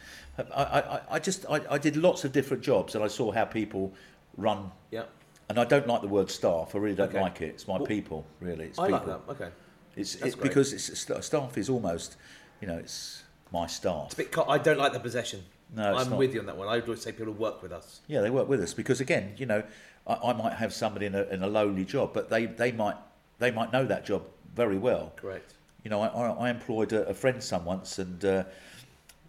I, 0.56 0.64
I, 0.64 1.02
I 1.12 1.20
just 1.20 1.46
I, 1.50 1.62
I 1.70 1.78
did 1.78 1.96
lots 1.96 2.24
of 2.26 2.32
different 2.32 2.64
jobs 2.64 2.96
and 2.96 3.04
I 3.04 3.08
saw 3.08 3.32
how 3.32 3.46
people 3.46 3.94
run. 4.38 4.72
Yeah, 4.92 5.04
And 5.50 5.60
I 5.60 5.64
don't 5.66 5.88
like 5.88 6.02
the 6.02 6.08
word 6.08 6.32
staff. 6.32 6.74
I 6.74 6.80
really 6.80 6.96
don't 6.96 7.10
Okay. 7.10 7.22
like 7.22 7.42
it. 7.42 7.50
It's 7.50 7.68
my 7.68 7.78
Well, 7.78 7.86
people, 7.86 8.26
really. 8.40 8.66
It's 8.66 8.80
I 8.80 8.88
like 8.88 9.04
people. 9.04 9.22
that. 9.28 9.32
Okay, 9.34 9.50
It's, 9.96 10.14
That's 10.16 10.26
it's 10.28 10.36
great. 10.36 10.44
because 10.50 10.74
it's 10.74 11.26
staff 11.28 11.58
is 11.58 11.70
almost, 11.70 12.18
you 12.62 12.68
know, 12.68 12.78
it's 12.78 13.24
my 13.52 13.68
staff. 13.68 14.06
it's 14.06 14.14
a 14.16 14.18
bit. 14.18 14.36
I 14.48 14.58
don't 14.58 14.80
like 14.80 14.94
the 14.94 15.00
possession. 15.00 15.44
No, 15.76 15.96
I'm 15.96 16.10
not. 16.10 16.20
with 16.20 16.34
you 16.34 16.40
on 16.40 16.46
that 16.46 16.58
one. 16.58 16.68
I 16.68 16.76
would 16.76 16.84
always 16.84 17.02
say 17.02 17.12
people 17.12 17.34
work 17.34 17.62
with 17.64 17.72
us. 17.72 18.02
Yeah, 18.08 18.22
they 18.22 18.30
work 18.30 18.48
with 18.48 18.62
us 18.62 18.74
because 18.74 19.02
again, 19.02 19.34
you 19.38 19.46
know, 19.46 19.64
I, 20.06 20.14
I 20.26 20.34
might 20.34 20.54
have 20.54 20.74
somebody 20.74 21.06
in 21.08 21.16
a, 21.16 21.24
in 21.24 21.42
a 21.42 21.48
lowly 21.48 21.86
job, 21.86 22.12
but 22.14 22.30
they, 22.30 22.46
they 22.46 22.72
might 22.72 22.96
they 23.40 23.52
might 23.52 23.74
know 23.74 23.86
that 23.86 24.06
job 24.06 24.24
very 24.56 24.78
well. 24.78 25.14
Correct. 25.16 25.54
You 25.84 25.90
know, 25.90 26.02
I, 26.02 26.08
I, 26.08 26.48
I 26.48 26.50
employed 26.50 26.94
a, 26.94 27.08
a 27.08 27.14
friend 27.14 27.42
some 27.44 27.66
once, 27.66 28.00
and 28.00 28.24
uh, 28.24 28.44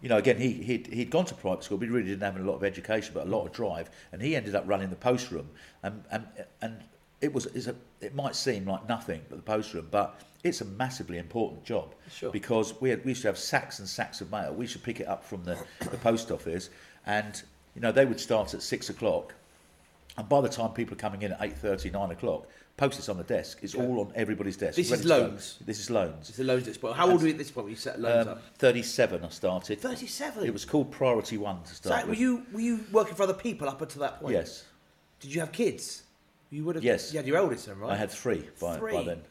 you 0.01 0.09
know, 0.09 0.17
again, 0.17 0.37
he 0.37 0.51
he'd, 0.51 0.87
he'd 0.87 1.09
gone 1.09 1.25
to 1.25 1.35
private 1.35 1.63
school, 1.63 1.77
but 1.77 1.87
he 1.87 1.93
really 1.93 2.09
didn't 2.09 2.23
have 2.23 2.37
a 2.37 2.43
lot 2.43 2.55
of 2.55 2.63
education, 2.63 3.11
but 3.13 3.25
a 3.25 3.29
lot 3.29 3.45
of 3.45 3.51
drive, 3.51 3.89
and 4.11 4.21
he 4.21 4.35
ended 4.35 4.55
up 4.55 4.63
running 4.67 4.89
the 4.89 4.95
post 4.95 5.31
room, 5.31 5.49
and 5.83 6.03
and 6.11 6.25
and 6.61 6.83
it 7.21 7.33
was 7.33 7.47
is 7.47 7.67
a 7.67 7.75
it 8.05 8.15
might 8.15 8.35
seem 8.35 8.65
like 8.65 8.87
nothing, 8.87 9.21
but 9.29 9.35
the 9.37 9.41
post 9.43 9.73
room, 9.73 9.87
but 9.91 10.19
it's 10.43 10.61
a 10.61 10.65
massively 10.65 11.17
important 11.17 11.63
job 11.63 11.93
Sure. 12.11 12.31
because 12.31 12.79
we 12.79 12.89
had, 12.91 13.03
we 13.03 13.11
used 13.11 13.23
to 13.23 13.27
have 13.27 13.37
sacks 13.37 13.79
and 13.79 13.87
sacks 13.87 14.21
of 14.21 14.31
mail. 14.31 14.53
We 14.53 14.67
should 14.67 14.83
pick 14.83 14.99
it 14.99 15.07
up 15.07 15.23
from 15.23 15.43
the, 15.43 15.57
the 15.79 15.97
post 15.97 16.31
office, 16.31 16.69
and 17.05 17.41
you 17.75 17.81
know 17.81 17.91
they 17.91 18.05
would 18.05 18.19
start 18.19 18.53
at 18.53 18.61
six 18.61 18.89
o'clock, 18.89 19.33
and 20.17 20.29
by 20.29 20.41
the 20.41 20.49
time 20.49 20.71
people 20.71 20.93
are 20.93 20.99
coming 20.99 21.23
in 21.23 21.31
at 21.33 21.41
eight 21.41 21.57
thirty, 21.57 21.89
nine 21.89 22.11
o'clock, 22.11 22.47
post 22.77 22.99
it's 22.99 23.09
on 23.09 23.17
the 23.17 23.23
desk. 23.23 23.59
It's 23.63 23.73
all 23.73 23.99
on 24.01 24.11
everybody's 24.15 24.55
desk. 24.55 24.75
This 24.75 24.91
ready 24.91 25.01
is 25.01 25.07
loans? 25.07 25.57
This 25.65 25.79
is 25.79 25.89
loans. 25.89 26.29
It's 26.29 26.37
the 26.37 26.43
loans 26.43 26.61
at 26.63 26.67
this 26.67 26.77
point. 26.77 26.95
How 26.95 27.09
old 27.09 27.21
were 27.21 27.27
you 27.27 27.33
at 27.33 27.39
this 27.39 27.49
point 27.51 27.65
when 27.65 27.71
you 27.73 27.77
set 27.77 27.99
loans 27.99 28.27
Um, 28.27 28.33
up? 28.33 28.41
37 28.59 29.23
I 29.25 29.29
started. 29.29 29.81
37. 29.81 30.45
It 30.45 30.53
was 30.53 30.63
called 30.63 30.91
Priority 30.91 31.37
One 31.37 31.63
to 31.63 31.69
So 31.69 31.75
start 31.75 32.07
were 32.07 32.13
you 32.13 32.45
were 32.53 32.61
you 32.61 32.81
working 32.91 33.15
for 33.15 33.23
other 33.23 33.33
people 33.33 33.67
up 33.67 33.81
until 33.81 34.01
that 34.01 34.19
point? 34.21 34.33
Yes, 34.35 34.63
Did 35.21 35.33
you 35.33 35.39
have 35.41 35.51
kids? 35.51 36.03
You 36.49 36.63
would 36.65 36.75
have. 36.75 36.83
Yes. 36.83 37.11
You 37.11 37.19
had 37.19 37.27
your 37.27 37.37
eldest 37.37 37.65
then, 37.65 37.79
right? 37.79 37.91
I 37.91 37.95
had 37.95 38.11
three 38.11 38.43
by, 38.61 38.73
by 38.73 38.77
Three? 38.79 39.05
then. 39.05 39.21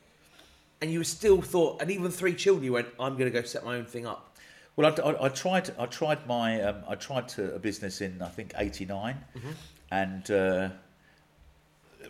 And 0.82 0.92
you 0.92 1.02
still 1.04 1.40
thought, 1.40 1.80
and 1.80 1.90
even 1.90 2.10
three 2.10 2.34
children, 2.34 2.64
you 2.64 2.72
went, 2.72 2.88
"I'm 3.00 3.16
going 3.16 3.30
to 3.32 3.40
go 3.40 3.44
set 3.46 3.64
my 3.64 3.76
own 3.76 3.84
thing 3.86 4.06
up." 4.06 4.36
Well, 4.76 4.92
I, 4.92 5.02
I, 5.10 5.24
I 5.26 5.28
tried. 5.28 5.70
I 5.78 5.86
tried 5.86 6.26
my. 6.26 6.60
Um, 6.60 6.76
I 6.88 6.94
tried 6.96 7.28
to 7.30 7.54
a 7.54 7.58
business 7.58 8.00
in 8.00 8.20
I 8.20 8.28
think 8.28 8.52
'89, 8.56 9.16
Mm-hmm. 9.36 9.48
and 9.92 10.30
uh, 10.30 10.68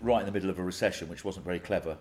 right 0.01 0.21
in 0.21 0.27
the 0.27 0.33
middle 0.33 0.51
of 0.51 0.59
a 0.59 0.63
recession, 0.65 1.09
which 1.09 1.25
wasn't 1.25 1.45
very 1.45 1.61
clever, 1.61 1.97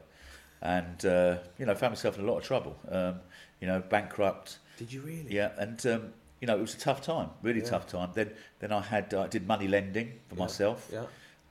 and 0.62 1.06
uh, 1.06 1.38
you 1.60 1.66
know 1.66 1.76
found 1.76 1.92
myself 1.92 2.18
in 2.18 2.24
a 2.24 2.28
lot 2.32 2.38
of 2.38 2.44
trouble. 2.44 2.76
Um, 2.90 3.16
you 3.60 3.68
know, 3.68 3.82
bankrupt. 3.82 4.60
Did 4.78 4.92
you 4.92 5.02
really? 5.02 5.28
Yeah, 5.30 5.52
and 5.58 5.86
um, 5.86 6.14
you 6.42 6.48
know 6.48 6.58
it 6.58 6.62
was 6.62 6.74
a 6.76 6.80
tough 6.80 7.02
time, 7.02 7.30
really 7.42 7.60
Yeah. 7.60 7.66
tough 7.70 7.88
time. 7.88 8.10
Then 8.14 8.32
then 8.60 8.72
I 8.72 8.82
had 8.82 9.14
I 9.14 9.28
did 9.28 9.46
money 9.48 9.68
lending 9.68 10.14
for 10.30 10.36
Yeah, 10.36 10.40
myself. 10.42 10.90
Yeah. 10.92 11.04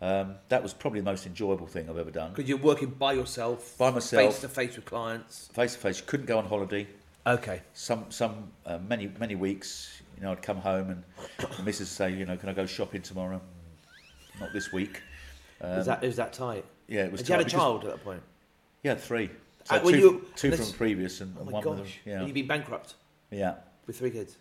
Um, 0.02 0.34
that 0.48 0.60
was 0.62 0.74
probably 0.74 0.98
the 1.00 1.04
most 1.04 1.26
enjoyable 1.26 1.68
thing 1.68 1.88
I've 1.88 1.96
ever 1.96 2.10
done. 2.10 2.30
Because 2.32 2.48
you're 2.48 2.58
working 2.58 2.90
by 2.90 3.12
yourself, 3.12 3.78
By 3.78 3.90
myself. 3.92 4.32
face 4.32 4.40
to 4.40 4.48
face 4.48 4.74
with 4.74 4.84
clients. 4.84 5.48
Face 5.54 5.74
to 5.74 5.78
face, 5.78 6.00
You 6.00 6.06
couldn't 6.06 6.26
go 6.26 6.38
on 6.38 6.44
holiday. 6.46 6.88
Okay. 7.24 7.62
some 7.72 8.06
some 8.10 8.50
uh, 8.66 8.78
many 8.88 9.08
many 9.20 9.36
weeks 9.36 10.02
you 10.16 10.24
know 10.24 10.32
I'd 10.32 10.42
come 10.42 10.56
home 10.56 10.90
and 10.90 11.04
the 11.56 11.62
missus 11.62 11.80
would 11.82 11.86
say 11.88 12.12
you 12.12 12.26
know 12.26 12.36
can 12.36 12.48
I 12.48 12.52
go 12.52 12.66
shopping 12.66 13.00
tomorrow 13.00 13.40
not 14.40 14.52
this 14.52 14.72
week 14.72 15.00
is 15.62 15.86
that 15.86 16.02
is 16.02 16.16
that 16.16 16.32
tight? 16.32 16.64
yeah 16.88 17.04
it 17.04 17.12
was 17.12 17.20
Had 17.20 17.28
you 17.28 17.32
had 17.36 17.40
a 17.42 17.44
tight 17.44 17.56
child 17.56 17.84
at 17.84 17.90
that 17.90 18.02
point? 18.02 18.22
yeah 18.82 18.96
three 18.96 19.30
Uh, 19.70 19.78
so 19.78 19.84
when 19.84 19.94
two, 19.94 20.00
you- 20.00 20.26
two 20.34 20.50
from 20.56 20.72
previous 20.72 21.20
and, 21.20 21.32
Oh 21.38 21.42
and 21.42 21.50
my 21.52 21.60
one 21.60 21.62
gosh! 21.62 21.78
with 21.78 22.04
them, 22.06 22.18
And 22.18 22.26
you've 22.26 22.34
been 22.34 22.48
bankrupt 22.48 22.94
yeah 23.30 23.54
with 23.86 23.96
three 24.00 24.10
kids. 24.10 24.34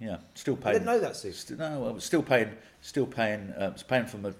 yeah 0.00 0.16
still 0.34 0.56
paying. 0.56 0.68
I 0.68 0.72
didn't 0.78 0.86
know 0.86 1.00
that, 1.00 1.14
Steve. 1.14 1.34
st- 1.34 1.58
no 1.58 1.88
I 1.88 1.90
was 1.92 2.04
still 2.04 2.22
paying 2.22 2.52
still 2.80 3.06
paying 3.06 3.52
uh, 3.52 3.68
was 3.74 3.82
paying 3.82 4.06
for 4.06 4.16
my 4.16 4.32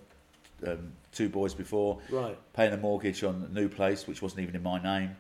um, 0.67 0.93
two 1.13 1.29
boys 1.29 1.55
before 1.55 1.99
Right. 2.11 2.37
paying 2.53 2.73
a 2.73 2.77
mortgage 2.77 3.23
on 3.25 3.47
a 3.51 3.55
new 3.55 3.69
place 3.69 4.07
which 4.07 4.21
wasn't 4.23 4.41
even 4.43 4.55
in 4.57 4.63
my 4.63 4.83
name 4.83 5.17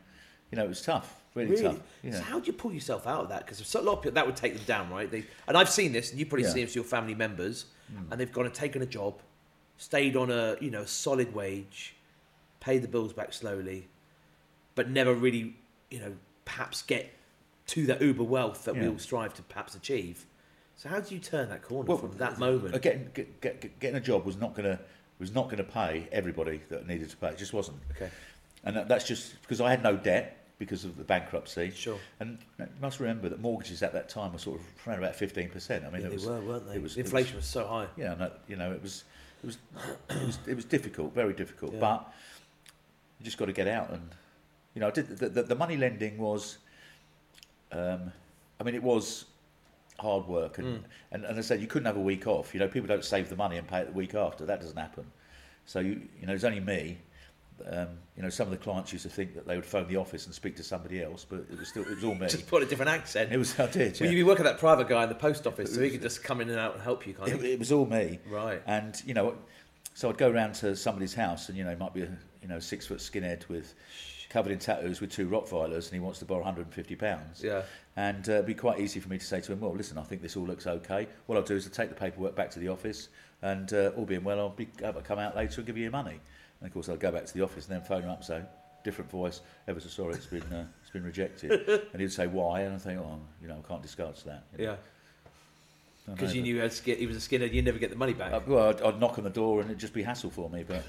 you 0.50 0.56
know 0.56 0.64
it 0.64 0.68
was 0.68 0.82
tough 0.82 1.22
really, 1.34 1.50
Really? 1.50 1.62
tough 1.62 1.80
you 2.02 2.12
So 2.12 2.20
how 2.22 2.38
do 2.40 2.46
you 2.46 2.52
pull 2.52 2.72
yourself 2.72 3.06
out 3.06 3.22
of 3.24 3.28
that? 3.28 3.44
Because 3.46 3.74
a 3.74 3.80
lot 3.82 3.94
of 3.98 4.02
people 4.02 4.14
that 4.14 4.26
would 4.26 4.36
take 4.36 4.54
them 4.54 4.64
down, 4.64 4.90
right? 4.90 5.10
They, 5.10 5.24
and 5.46 5.56
I've 5.56 5.68
seen 5.68 5.92
this, 5.92 6.10
and 6.10 6.18
you've 6.18 6.28
probably 6.30 6.44
Yeah. 6.44 6.52
Seen 6.52 6.62
it 6.62 6.66
with 6.66 6.74
your 6.76 6.84
family 6.84 7.14
members, 7.14 7.66
and 8.10 8.18
they've 8.18 8.32
gone 8.32 8.46
and 8.46 8.54
taken 8.54 8.80
a 8.80 8.86
job, 8.86 9.20
stayed 9.76 10.16
on 10.16 10.30
a 10.30 10.56
you 10.60 10.70
know 10.70 10.84
solid 10.86 11.34
wage, 11.34 11.94
paid 12.60 12.80
the 12.82 12.88
bills 12.88 13.12
back 13.12 13.32
slowly, 13.34 13.88
but 14.74 14.88
never 14.88 15.12
really 15.14 15.56
you 15.90 15.98
know 16.00 16.12
perhaps 16.46 16.82
get 16.82 17.12
to 17.66 17.84
that 17.86 18.00
uber 18.00 18.22
wealth 18.22 18.64
that 18.64 18.74
we 18.76 18.88
all 18.88 18.98
strive 18.98 19.34
to 19.34 19.42
perhaps 19.42 19.74
achieve. 19.74 20.24
So 20.76 20.88
how 20.88 21.00
do 21.00 21.14
you 21.14 21.20
turn 21.20 21.48
that 21.50 21.62
corner 21.62 21.88
Well, 21.88 21.98
from 21.98 22.16
that 22.18 22.38
moment? 22.38 22.74
Uh, 22.74 22.78
Getting, 22.78 23.10
get, 23.14 23.40
get, 23.40 23.80
getting 23.80 23.96
a 23.96 24.00
job 24.00 24.24
was 24.24 24.36
not 24.36 24.54
going 24.54 24.64
to 24.76 24.78
was 25.18 25.34
not 25.34 25.44
going 25.44 25.58
to 25.58 25.64
pay 25.64 26.08
everybody 26.12 26.60
that 26.68 26.86
needed 26.86 27.10
to 27.10 27.16
pay. 27.16 27.28
It 27.28 27.38
just 27.38 27.52
wasn't. 27.52 27.78
Okay. 27.92 28.10
And 28.64 28.76
that, 28.76 28.88
that's 28.88 29.06
just 29.06 29.40
because 29.42 29.60
I 29.60 29.70
had 29.70 29.82
no 29.82 29.96
debt 29.96 30.36
because 30.58 30.84
of 30.84 30.96
the 30.96 31.04
bankruptcy. 31.04 31.70
Sure. 31.74 31.98
And 32.20 32.38
you 32.58 32.66
must 32.80 32.98
remember 33.00 33.28
that 33.28 33.40
mortgages 33.40 33.82
at 33.82 33.92
that 33.92 34.08
time 34.08 34.32
were 34.32 34.38
sort 34.38 34.60
of 34.60 34.66
around 34.86 34.98
about 34.98 35.14
fifteen 35.14 35.48
percent. 35.50 35.84
I 35.84 35.90
mean, 35.90 36.02
Yeah, 36.02 36.08
it 36.08 36.12
was, 36.14 36.24
they 36.24 36.30
were, 36.30 36.40
weren't 36.40 36.68
they? 36.68 36.76
It 36.76 36.82
was, 36.82 36.94
the 36.94 37.00
it 37.00 37.02
was- 37.04 37.10
inflation 37.12 37.36
was, 37.36 37.46
so 37.46 37.66
high. 37.66 37.86
yeah, 37.96 38.14
no, 38.14 38.30
you 38.48 38.56
know, 38.56 38.72
it 38.72 38.82
was, 38.82 39.04
it 39.42 39.46
was, 39.46 39.58
it 40.10 40.26
was, 40.26 40.38
it 40.48 40.54
was 40.56 40.64
difficult, 40.64 41.14
very 41.14 41.32
difficult. 41.34 41.74
Yeah. 41.74 41.80
But 41.80 42.12
you 43.20 43.24
just 43.24 43.38
got 43.38 43.46
to 43.46 43.52
get 43.52 43.68
out, 43.68 43.90
and 43.90 44.02
you 44.74 44.80
know, 44.80 44.88
I 44.88 44.90
did 44.90 45.08
the, 45.18 45.28
the, 45.28 45.42
the 45.42 45.54
money 45.54 45.76
lending 45.76 46.18
was, 46.18 46.58
um, 47.72 48.12
I 48.60 48.64
mean, 48.64 48.74
it 48.74 48.82
was 48.82 49.26
hard 49.98 50.26
work, 50.26 50.58
and, 50.58 50.66
Mm. 50.66 50.84
and 51.12 51.24
and 51.24 51.38
as 51.38 51.46
I 51.46 51.48
said, 51.48 51.60
you 51.60 51.66
couldn't 51.66 51.86
have 51.86 51.96
a 51.96 52.00
week 52.00 52.26
off. 52.26 52.52
You 52.54 52.60
know, 52.60 52.68
people 52.68 52.86
don't 52.88 53.04
save 53.04 53.28
the 53.28 53.36
money 53.36 53.56
and 53.56 53.66
pay 53.66 53.80
it 53.80 53.86
the 53.86 53.92
week 53.92 54.14
after. 54.14 54.44
That 54.46 54.60
doesn't 54.60 54.76
happen. 54.76 55.04
So 55.64 55.80
you, 55.80 56.00
you 56.20 56.26
know, 56.26 56.32
it's 56.34 56.44
only 56.44 56.60
me. 56.60 56.98
Um, 57.70 57.88
you 58.16 58.22
know, 58.22 58.28
some 58.28 58.46
of 58.46 58.50
the 58.50 58.58
clients 58.58 58.92
used 58.92 59.04
to 59.04 59.08
think 59.10 59.34
that 59.34 59.46
they 59.46 59.56
would 59.56 59.64
phone 59.64 59.88
the 59.88 59.96
office 59.96 60.26
and 60.26 60.34
speak 60.34 60.56
to 60.56 60.62
somebody 60.62 61.02
else, 61.02 61.24
but 61.28 61.38
it 61.50 61.58
was 61.58 61.68
still 61.68 61.82
it 61.84 61.94
was 61.94 62.04
all 62.04 62.14
me. 62.14 62.26
Just 62.28 62.46
put 62.46 62.62
a 62.62 62.66
different 62.66 62.90
accent. 62.90 63.32
It 63.32 63.38
was 63.38 63.58
I 63.58 63.66
did. 63.66 63.98
Well, 63.98 64.10
you'd 64.10 64.16
be 64.16 64.22
working 64.24 64.44
with 64.44 64.52
that 64.52 64.60
private 64.60 64.88
guy 64.88 65.02
in 65.04 65.08
the 65.08 65.14
post 65.14 65.46
office, 65.46 65.74
so 65.74 65.80
he 65.80 65.90
could 65.90 66.02
just 66.02 66.22
come 66.22 66.40
in 66.42 66.50
and 66.50 66.58
out 66.58 66.74
and 66.74 66.82
help 66.82 67.06
you, 67.06 67.14
kind 67.14 67.30
It, 67.30 67.34
of. 67.36 67.44
it 67.44 67.58
was 67.58 67.72
all 67.72 67.86
me. 67.86 68.18
Right. 68.28 68.60
And 68.66 69.00
you 69.06 69.14
know, 69.14 69.34
so 69.94 70.10
I'd 70.10 70.18
go 70.18 70.30
around 70.30 70.54
to 70.56 70.76
somebody's 70.76 71.14
house, 71.14 71.48
and 71.48 71.56
you 71.56 71.64
know, 71.64 71.70
it 71.70 71.78
might 71.78 71.94
be 71.94 72.02
a 72.02 72.10
you 72.42 72.48
know 72.48 72.58
six 72.60 72.86
foot 72.86 72.98
skinhead 72.98 73.48
with 73.48 73.72
covered 74.36 74.52
in 74.52 74.58
tattoos 74.58 75.00
with 75.00 75.10
two 75.10 75.26
Rottweilers, 75.26 75.86
and 75.86 75.94
he 75.94 75.98
wants 75.98 76.18
to 76.18 76.26
borrow 76.26 76.40
150 76.40 76.94
pounds. 76.96 77.42
Yeah. 77.42 77.62
And 77.96 78.28
uh, 78.28 78.32
it'd 78.32 78.46
be 78.46 78.52
quite 78.52 78.80
easy 78.80 79.00
for 79.00 79.08
me 79.08 79.16
to 79.16 79.24
say 79.24 79.40
to 79.40 79.50
him, 79.50 79.60
well, 79.60 79.72
listen, 79.72 79.96
I 79.96 80.02
think 80.02 80.20
this 80.20 80.36
all 80.36 80.44
looks 80.44 80.66
okay. 80.66 81.08
What 81.24 81.38
I'll 81.38 81.42
do 81.42 81.56
is 81.56 81.64
I'll 81.64 81.72
take 81.72 81.88
the 81.88 81.94
paperwork 81.94 82.36
back 82.36 82.50
to 82.50 82.58
the 82.58 82.68
office, 82.68 83.08
and 83.40 83.72
uh, 83.72 83.92
all 83.96 84.04
being 84.04 84.24
well, 84.24 84.38
I'll 84.38 84.50
be 84.50 84.68
I'll 84.84 84.92
come 84.92 85.18
out 85.18 85.34
later 85.34 85.62
and 85.62 85.66
give 85.66 85.78
you 85.78 85.84
your 85.84 85.90
money. 85.90 86.20
And 86.60 86.66
of 86.66 86.74
course, 86.74 86.90
I'll 86.90 86.98
go 86.98 87.10
back 87.10 87.24
to 87.24 87.32
the 87.32 87.42
office 87.42 87.66
and 87.66 87.76
then 87.76 87.80
phone 87.80 88.02
him 88.02 88.10
up 88.10 88.18
and 88.18 88.26
say, 88.26 88.42
different 88.84 89.10
voice, 89.10 89.40
ever 89.68 89.80
so 89.80 89.88
sorry, 89.88 90.16
it's 90.16 90.26
been 90.26 90.42
uh, 90.52 90.66
it's 90.82 90.90
been 90.90 91.04
rejected. 91.04 91.66
and 91.94 92.02
he'd 92.02 92.12
say 92.12 92.26
why, 92.26 92.60
and 92.60 92.74
I 92.74 92.78
think, 92.78 93.00
oh, 93.00 93.18
you 93.40 93.48
know, 93.48 93.56
I 93.64 93.66
can't 93.66 93.80
discuss 93.80 94.22
that. 94.24 94.44
you 94.58 94.66
know. 94.66 94.72
Yeah. 94.72 96.14
Because 96.14 96.34
you 96.34 96.42
knew 96.42 96.60
he, 96.60 96.94
he 96.94 97.06
was 97.06 97.16
a 97.16 97.20
skinhead, 97.26 97.54
you'd 97.54 97.64
never 97.64 97.78
get 97.78 97.88
the 97.88 97.96
money 97.96 98.12
back. 98.12 98.34
Uh, 98.34 98.40
well, 98.46 98.68
I'd, 98.68 98.82
I'd 98.82 99.00
knock 99.00 99.16
on 99.16 99.24
the 99.24 99.30
door 99.30 99.62
and 99.62 99.70
it'd 99.70 99.80
just 99.80 99.94
be 99.94 100.02
hassle 100.02 100.30
for 100.30 100.50
me. 100.50 100.62
But 100.62 100.84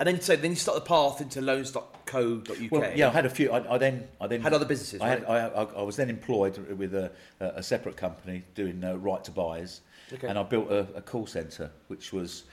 and 0.00 0.06
then 0.08 0.20
so 0.20 0.34
then 0.34 0.52
you 0.52 0.56
start 0.56 0.76
the 0.76 0.88
path 0.88 1.20
into 1.20 1.40
loans.co.uk. 1.42 2.70
well, 2.70 2.92
yeah, 2.96 3.08
I 3.08 3.12
had 3.12 3.26
a 3.26 3.30
few. 3.30 3.52
I, 3.52 3.74
I 3.74 3.78
then, 3.78 4.08
I 4.18 4.26
then 4.26 4.40
Had 4.40 4.54
other 4.54 4.64
businesses, 4.64 5.00
I, 5.00 5.08
had, 5.08 5.22
right? 5.24 5.52
I, 5.54 5.62
I, 5.62 5.82
was 5.82 5.96
then 5.96 6.08
employed 6.08 6.56
with 6.76 6.94
a, 6.94 7.12
a 7.38 7.62
separate 7.62 7.98
company 7.98 8.42
doing 8.54 8.82
uh, 8.82 8.96
right 8.96 9.22
to 9.24 9.30
buys, 9.30 9.82
Okay. 10.12 10.26
and 10.26 10.38
I 10.38 10.42
built 10.42 10.70
a, 10.70 10.88
a 10.96 11.02
call 11.02 11.26
centre, 11.26 11.70
which 11.88 12.12
was, 12.14 12.44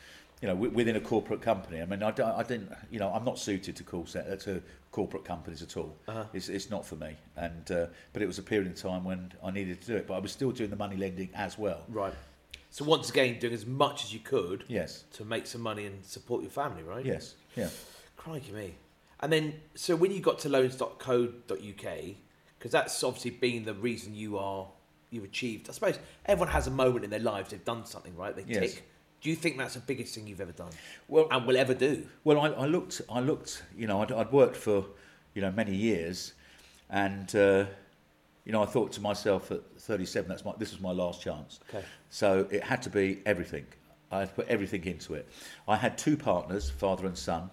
you 0.42 0.48
know, 0.50 0.56
wi- 0.56 0.75
within 0.75 0.98
a 0.98 1.01
corporate 1.01 1.42
company. 1.42 1.82
I 1.82 1.86
mean, 1.86 2.04
I, 2.04 2.10
I 2.10 2.44
didn't, 2.44 2.70
you 2.92 3.00
know, 3.00 3.12
I'm 3.13 3.24
not 3.24 3.39
suited 3.39 3.77
to 3.77 3.84
call 3.84 4.06
center, 4.06 4.36
to 4.36 4.62
corporate 4.92 5.24
companies 5.24 5.62
at 5.62 5.77
all. 5.77 5.96
Uh-huh. 6.10 6.25
It's, 6.34 6.50
it's 6.50 6.70
not 6.70 6.86
for 6.86 6.98
me. 6.98 7.16
And 7.38 7.72
uh, 7.72 7.88
but 8.12 8.22
it 8.22 8.27
was 8.27 8.39
a 8.39 8.44
period 8.44 8.68
in 8.68 8.74
time 8.74 9.06
when 9.06 9.32
I 9.42 9.51
needed 9.51 9.80
to 9.82 9.88
do 9.88 9.96
it, 9.96 10.06
but 10.06 10.16
I 10.16 10.20
was 10.20 10.34
still 10.34 10.51
doing 10.51 10.70
the 10.70 10.75
money 10.75 10.98
lending 10.98 11.30
as 11.34 11.58
well. 11.58 11.84
Right. 11.88 12.13
So 12.70 12.86
once 12.86 13.10
again, 13.10 13.40
doing 13.40 13.54
as 13.54 13.66
much 13.66 14.04
as 14.04 14.14
you 14.14 14.20
could 14.20 14.64
Yes. 14.68 15.06
to 15.14 15.26
make 15.26 15.48
some 15.48 15.62
money 15.62 15.86
and 15.86 16.04
support 16.06 16.42
your 16.42 16.52
family, 16.52 16.84
right? 16.84 17.06
Yes. 17.06 17.36
Yeah. 17.56 17.70
Crikey 18.18 18.52
me. 18.52 18.76
And 19.20 19.32
then, 19.32 19.54
so 19.74 19.96
when 19.96 20.12
you 20.12 20.20
got 20.20 20.38
to 20.40 20.50
loans.co.uk, 20.50 21.98
because 22.60 22.72
that's 22.72 23.04
obviously 23.04 23.32
been 23.32 23.64
the 23.66 23.74
reason 23.74 24.14
you 24.14 24.38
are, 24.38 24.68
you've 25.10 25.24
achieved, 25.24 25.70
I 25.70 25.74
suppose 25.74 25.98
everyone 26.26 26.52
has 26.54 26.68
a 26.68 26.72
moment 26.72 27.04
in 27.06 27.10
their 27.10 27.20
lives 27.20 27.50
they've 27.52 27.64
done 27.64 27.86
something, 27.86 28.16
right? 28.16 28.36
They 28.36 28.44
Yes. 28.48 28.74
tick. 28.74 28.84
Do 29.22 29.30
you 29.32 29.36
think 29.36 29.58
that's 29.58 29.74
the 29.74 29.80
biggest 29.80 30.14
thing 30.14 30.28
you've 30.28 30.42
ever 30.42 30.52
done 30.52 30.70
Well, 31.08 31.28
and 31.32 31.48
will 31.48 31.58
ever 31.58 31.74
do? 31.74 32.08
Well, 32.24 32.40
I, 32.40 32.50
I 32.50 32.66
looked. 32.68 33.02
I 33.10 33.20
looked. 33.20 33.64
You 33.76 33.88
know, 33.88 34.02
I'd, 34.04 34.12
I'd 34.12 34.32
worked 34.32 34.56
for, 34.58 34.86
you 35.34 35.42
know, 35.42 35.52
many 35.52 35.76
years, 35.76 36.34
and 36.90 37.36
uh, 37.36 37.66
you 38.48 38.54
know, 38.54 38.63
I 38.63 38.66
thought 38.66 38.94
to 38.94 39.01
myself 39.01 39.51
at 39.51 39.60
37, 39.77 40.30
that's 40.30 40.46
my. 40.46 40.54
This 40.58 40.72
was 40.72 40.80
my 40.80 40.94
last 40.94 41.22
chance. 41.22 41.60
Okay. 41.70 41.84
So 42.10 42.48
it 42.50 42.63
had 42.63 42.82
to 42.84 42.89
be 42.89 43.20
everything. 43.25 43.66
I 44.10 44.20
had 44.20 44.30
to 44.30 44.36
put 44.36 44.48
everything 44.48 44.86
into 44.86 45.16
it. 45.16 45.27
I 45.68 45.75
had 45.75 45.98
two 45.98 46.16
partners, 46.16 46.70
father 46.70 47.08
and 47.08 47.18
son, 47.18 47.50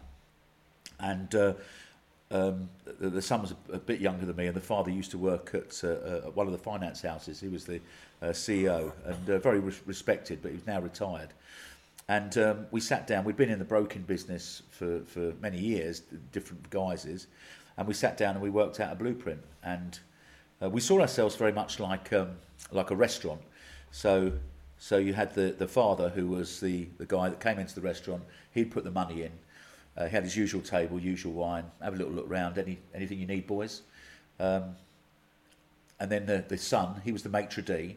and 1.00 1.34
uh, 1.34 1.54
um, 2.30 2.68
the, 3.00 3.10
the 3.10 3.20
son 3.20 3.42
was 3.42 3.54
a, 3.68 3.72
a 3.72 3.78
bit 3.78 3.98
younger 3.98 4.24
than 4.24 4.36
me, 4.36 4.46
and 4.46 4.54
the 4.54 4.60
father 4.60 4.92
used 4.92 5.10
to 5.10 5.18
work 5.18 5.50
at, 5.52 5.82
uh, 5.82 5.88
uh, 5.88 6.20
at 6.26 6.36
one 6.36 6.46
of 6.46 6.52
the 6.52 6.60
finance 6.60 7.02
houses. 7.02 7.40
He 7.40 7.48
was 7.48 7.64
the 7.64 7.80
uh, 8.22 8.26
CEO 8.26 8.92
and 9.04 9.30
uh, 9.30 9.38
very 9.40 9.58
res- 9.58 9.82
respected, 9.86 10.42
but 10.42 10.52
he 10.52 10.58
was 10.58 10.66
now 10.68 10.80
retired. 10.80 11.30
And 12.08 12.38
um, 12.38 12.66
we 12.70 12.80
sat 12.80 13.08
down. 13.08 13.24
We'd 13.24 13.36
been 13.36 13.50
in 13.50 13.58
the 13.58 13.64
broking 13.64 14.02
business 14.02 14.62
for, 14.70 15.00
for 15.06 15.32
many 15.40 15.58
years, 15.58 16.02
different 16.30 16.70
guises, 16.70 17.26
and 17.76 17.88
we 17.88 17.94
sat 17.94 18.16
down 18.16 18.36
and 18.36 18.42
we 18.44 18.50
worked 18.50 18.78
out 18.78 18.92
a 18.92 18.94
blueprint. 18.94 19.40
And 19.64 19.98
uh, 20.62 20.70
we 20.70 20.80
saw 20.80 21.00
ourselves 21.00 21.36
very 21.36 21.52
much 21.52 21.80
like 21.80 22.12
um, 22.12 22.30
like 22.70 22.90
a 22.90 22.96
restaurant. 22.96 23.40
So 23.90 24.32
so 24.78 24.98
you 24.98 25.14
had 25.14 25.34
the, 25.34 25.54
the 25.56 25.68
father 25.68 26.10
who 26.10 26.26
was 26.26 26.60
the, 26.60 26.86
the 26.98 27.06
guy 27.06 27.28
that 27.28 27.40
came 27.40 27.58
into 27.58 27.74
the 27.74 27.80
restaurant. 27.80 28.22
He'd 28.52 28.70
put 28.70 28.84
the 28.84 28.90
money 28.90 29.22
in. 29.22 29.32
Uh, 29.96 30.04
he 30.04 30.10
had 30.10 30.24
his 30.24 30.36
usual 30.36 30.60
table, 30.60 30.98
usual 30.98 31.32
wine. 31.32 31.64
Have 31.80 31.94
a 31.94 31.96
little 31.96 32.12
look 32.12 32.28
round. 32.28 32.58
Any 32.58 32.78
anything 32.94 33.18
you 33.18 33.26
need, 33.26 33.46
boys. 33.46 33.82
Um, 34.40 34.76
and 36.00 36.10
then 36.10 36.26
the, 36.26 36.44
the 36.48 36.58
son, 36.58 37.00
he 37.04 37.12
was 37.12 37.22
the 37.22 37.28
maitre 37.28 37.62
d'. 37.62 37.96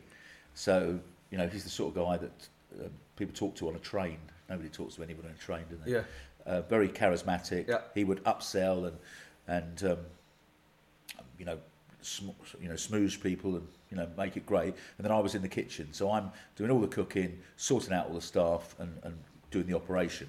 So 0.53 0.99
you 1.31 1.37
know 1.37 1.47
he's 1.47 1.63
the 1.63 1.69
sort 1.69 1.95
of 1.95 2.05
guy 2.05 2.17
that 2.17 2.49
uh, 2.79 2.87
people 3.15 3.35
talk 3.35 3.55
to 3.55 3.67
on 3.67 3.75
a 3.75 3.79
train. 3.79 4.17
Nobody 4.49 4.69
talks 4.69 4.95
to 4.95 5.03
anyone 5.03 5.25
on 5.25 5.31
a 5.31 5.43
train, 5.43 5.65
do 5.69 5.79
they? 5.83 5.91
Yeah. 5.91 6.03
Uh, 6.45 6.61
very 6.61 6.87
charismatic. 6.87 7.67
Yeah. 7.67 7.79
He 7.93 8.03
would 8.03 8.23
upsell 8.23 8.87
and 8.87 8.97
and 9.47 9.91
um, 9.91 9.97
you 11.39 11.45
know 11.45 11.57
sm- 12.07 12.29
you 12.61 12.69
know 12.69 12.75
smooze 12.75 13.21
people 13.21 13.55
and 13.55 13.67
you 13.91 13.97
know 13.97 14.07
make 14.17 14.37
it 14.37 14.45
great. 14.45 14.73
And 14.97 15.05
then 15.05 15.11
I 15.11 15.19
was 15.19 15.35
in 15.35 15.41
the 15.41 15.47
kitchen, 15.49 15.89
so 15.91 16.11
I'm 16.11 16.31
doing 16.55 16.71
all 16.71 16.79
the 16.79 16.87
cooking, 16.87 17.39
sorting 17.57 17.93
out 17.93 18.07
all 18.07 18.13
the 18.15 18.21
staff, 18.21 18.75
and, 18.79 18.97
and 19.03 19.17
doing 19.51 19.65
the 19.67 19.75
operation. 19.75 20.27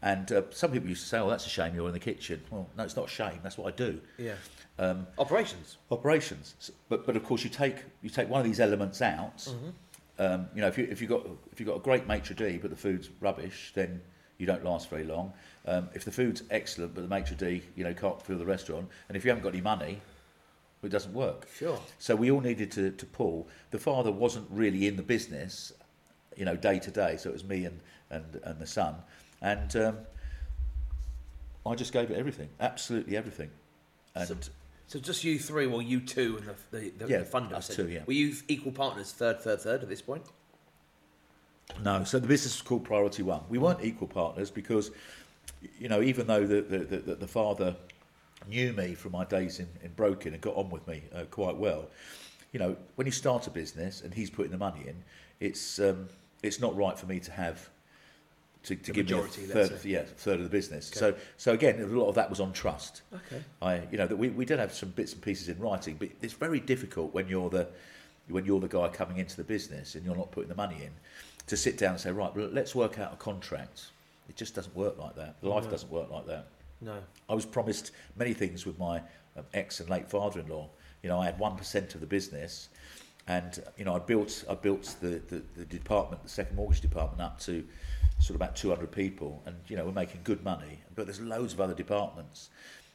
And 0.00 0.30
uh, 0.30 0.42
some 0.50 0.70
people 0.70 0.88
used 0.88 1.02
to 1.02 1.08
say, 1.08 1.18
"Oh, 1.18 1.28
that's 1.28 1.46
a 1.46 1.50
shame 1.50 1.74
you're 1.74 1.88
in 1.88 1.92
the 1.92 1.98
kitchen." 1.98 2.40
Well, 2.50 2.68
no, 2.76 2.84
it's 2.84 2.96
not 2.96 3.06
a 3.06 3.10
shame. 3.10 3.40
That's 3.42 3.58
what 3.58 3.72
I 3.72 3.76
do. 3.76 4.00
Yeah. 4.16 4.34
Um, 4.78 5.08
Operations. 5.18 5.76
operations. 5.90 6.54
S- 6.60 6.70
But 6.88 7.04
but 7.04 7.16
of 7.16 7.24
course 7.24 7.42
you 7.42 7.50
take 7.50 7.76
you 8.02 8.08
take 8.10 8.28
one 8.28 8.40
of 8.40 8.46
these 8.46 8.60
elements 8.60 9.02
out. 9.02 9.38
Mm-hmm. 9.38 9.68
Um, 10.20 10.46
you 10.54 10.60
know, 10.60 10.68
if 10.68 10.78
you 10.78 10.86
if 10.90 11.00
you 11.02 11.08
got 11.08 11.26
if 11.52 11.58
you 11.60 11.66
got 11.66 11.76
a 11.76 11.80
great 11.80 12.06
maitre 12.06 12.34
d' 12.36 12.60
but 12.62 12.70
the 12.70 12.76
food's 12.76 13.08
rubbish, 13.20 13.72
then 13.74 14.00
you 14.38 14.46
don't 14.46 14.64
last 14.64 14.88
very 14.88 15.02
long. 15.04 15.32
Um, 15.66 15.88
if 15.94 16.04
the 16.04 16.12
food's 16.12 16.44
excellent 16.50 16.94
but 16.94 17.02
the 17.02 17.08
maitre 17.08 17.36
d' 17.36 17.62
you 17.76 17.82
know 17.84 17.92
can't 17.92 18.22
fill 18.22 18.38
the 18.38 18.46
restaurant, 18.46 18.86
and 19.08 19.16
if 19.16 19.24
you 19.24 19.30
haven't 19.30 19.42
got 19.42 19.52
any 19.52 19.62
money, 19.62 20.00
it 20.82 20.90
doesn't 20.90 21.12
work. 21.12 21.46
Sure. 21.56 21.80
So 21.98 22.14
we 22.14 22.30
all 22.30 22.40
needed 22.40 22.70
to, 22.72 22.90
to 22.90 23.06
pull. 23.06 23.48
The 23.70 23.78
father 23.78 24.12
wasn't 24.12 24.46
really 24.50 24.86
in 24.86 24.96
the 24.96 25.02
business, 25.02 25.72
you 26.36 26.44
know, 26.44 26.56
day 26.56 26.78
to 26.78 26.90
day. 26.90 27.16
So 27.16 27.30
it 27.30 27.32
was 27.32 27.44
me 27.44 27.64
and 27.64 27.80
and, 28.10 28.40
and 28.44 28.58
the 28.58 28.66
son, 28.66 28.94
and 29.42 29.76
um, 29.76 29.98
I 31.66 31.74
just 31.74 31.92
gave 31.92 32.10
it 32.10 32.16
everything, 32.16 32.48
absolutely 32.60 33.16
everything. 33.16 33.50
And 34.14 34.26
So, 34.26 34.36
so 34.86 34.98
just 34.98 35.24
you 35.24 35.38
three, 35.38 35.66
well, 35.66 35.82
you 35.82 36.00
two 36.00 36.38
and 36.38 36.46
the, 36.46 36.54
the, 36.70 37.04
the, 37.04 37.10
Yeah, 37.10 37.18
the 37.18 37.24
funder. 37.26 37.52
us 37.52 37.68
two, 37.68 37.88
yeah. 37.88 38.04
Were 38.06 38.14
you 38.14 38.34
equal 38.48 38.72
partners, 38.72 39.12
third, 39.12 39.40
third, 39.42 39.60
third 39.60 39.82
at 39.82 39.88
this 39.90 40.00
point? 40.00 40.24
No, 41.84 42.02
so 42.04 42.18
the 42.18 42.26
business 42.26 42.54
was 42.54 42.62
called 42.62 42.84
Priority 42.84 43.22
One. 43.22 43.42
We 43.50 43.58
weren't 43.58 43.84
equal 43.84 44.08
partners 44.08 44.50
because, 44.50 44.90
you 45.78 45.90
know, 45.90 46.00
even 46.00 46.26
though 46.26 46.46
the 46.46 46.62
the, 46.62 46.78
the, 46.78 47.14
the 47.16 47.28
father 47.28 47.76
knew 48.48 48.72
me 48.72 48.94
from 48.94 49.12
my 49.12 49.24
days 49.24 49.58
in, 49.60 49.68
in 49.82 49.92
broking 49.92 50.32
and 50.32 50.40
got 50.42 50.56
on 50.56 50.70
with 50.70 50.86
me 50.88 51.02
uh, 51.14 51.24
quite 51.30 51.56
well, 51.56 51.86
you 52.52 52.58
know, 52.58 52.76
when 52.96 53.06
you 53.06 53.12
start 53.12 53.46
a 53.46 53.50
business 53.50 54.00
and 54.02 54.12
he's 54.14 54.30
putting 54.30 54.52
the 54.52 54.58
money 54.58 54.80
in, 54.86 54.96
it's 55.40 55.78
um, 55.78 56.08
it's 56.42 56.60
not 56.60 56.76
right 56.76 56.98
for 56.98 57.06
me 57.06 57.20
to 57.20 57.30
have 57.32 57.68
to, 58.64 58.74
to 58.76 58.86
The 58.86 58.92
give 58.92 59.06
majority, 59.06 59.42
me 59.42 59.50
a 59.50 59.52
third, 59.52 59.80
say. 59.80 59.88
yeah, 59.90 60.02
third 60.02 60.38
of 60.38 60.44
the 60.44 60.50
business. 60.50 60.90
Okay. 60.90 60.98
So 60.98 61.14
so 61.36 61.52
again, 61.52 61.80
a 61.80 61.86
lot 61.86 62.08
of 62.08 62.14
that 62.16 62.30
was 62.30 62.40
on 62.40 62.52
trust. 62.52 63.02
Okay. 63.14 63.42
I, 63.62 63.82
you 63.90 63.98
know, 63.98 64.06
that 64.06 64.16
we, 64.16 64.28
we 64.30 64.44
did 64.44 64.58
have 64.58 64.72
some 64.72 64.90
bits 64.90 65.12
and 65.12 65.22
pieces 65.22 65.48
in 65.48 65.58
writing, 65.58 65.96
but 65.98 66.08
it's 66.22 66.32
very 66.32 66.60
difficult 66.60 67.12
when 67.14 67.28
you're 67.28 67.50
the 67.50 67.68
when 68.28 68.44
you're 68.44 68.60
the 68.60 68.68
guy 68.68 68.88
coming 68.88 69.18
into 69.18 69.36
the 69.36 69.44
business 69.44 69.94
and 69.94 70.04
you're 70.04 70.16
not 70.16 70.30
putting 70.32 70.48
the 70.48 70.54
money 70.54 70.76
in 70.82 70.90
to 71.46 71.56
sit 71.56 71.78
down 71.78 71.92
and 71.92 72.00
say, 72.00 72.10
right, 72.10 72.34
well, 72.36 72.48
let's 72.52 72.74
work 72.74 72.98
out 72.98 73.10
a 73.12 73.16
contract. 73.16 73.86
It 74.28 74.36
just 74.36 74.54
doesn't 74.54 74.76
work 74.76 74.98
like 74.98 75.16
that. 75.16 75.36
Life 75.40 75.64
No. 75.64 75.70
doesn't 75.70 75.90
work 75.90 76.10
like 76.10 76.26
that. 76.26 76.46
No. 76.80 76.98
I 77.28 77.34
was 77.34 77.44
promised 77.44 77.92
many 78.16 78.32
things 78.32 78.64
with 78.64 78.78
my 78.78 78.98
um, 79.36 79.44
ex 79.54 79.80
and 79.80 79.88
late 79.88 80.08
father-in-law. 80.08 80.68
You 81.02 81.08
know, 81.08 81.20
I 81.20 81.26
had 81.26 81.38
one 81.38 81.56
percent 81.56 81.94
of 81.94 82.00
the 82.00 82.06
business, 82.06 82.68
and 83.26 83.62
you 83.76 83.84
know, 83.84 83.94
I 83.94 83.98
built 83.98 84.44
I 84.48 84.54
built 84.54 84.96
the, 85.00 85.20
the, 85.28 85.42
the 85.56 85.64
department, 85.64 86.22
the 86.22 86.28
second 86.28 86.56
mortgage 86.56 86.80
department, 86.80 87.20
up 87.20 87.38
to 87.40 87.64
sort 88.18 88.30
of 88.30 88.36
about 88.36 88.56
200 88.56 88.90
people, 88.90 89.42
and 89.46 89.56
you 89.68 89.76
know, 89.76 89.84
we're 89.84 89.92
making 89.92 90.20
good 90.24 90.42
money. 90.44 90.80
But 90.94 91.06
there's 91.06 91.20
loads 91.20 91.52
of 91.52 91.60
other 91.60 91.74
departments, 91.74 92.50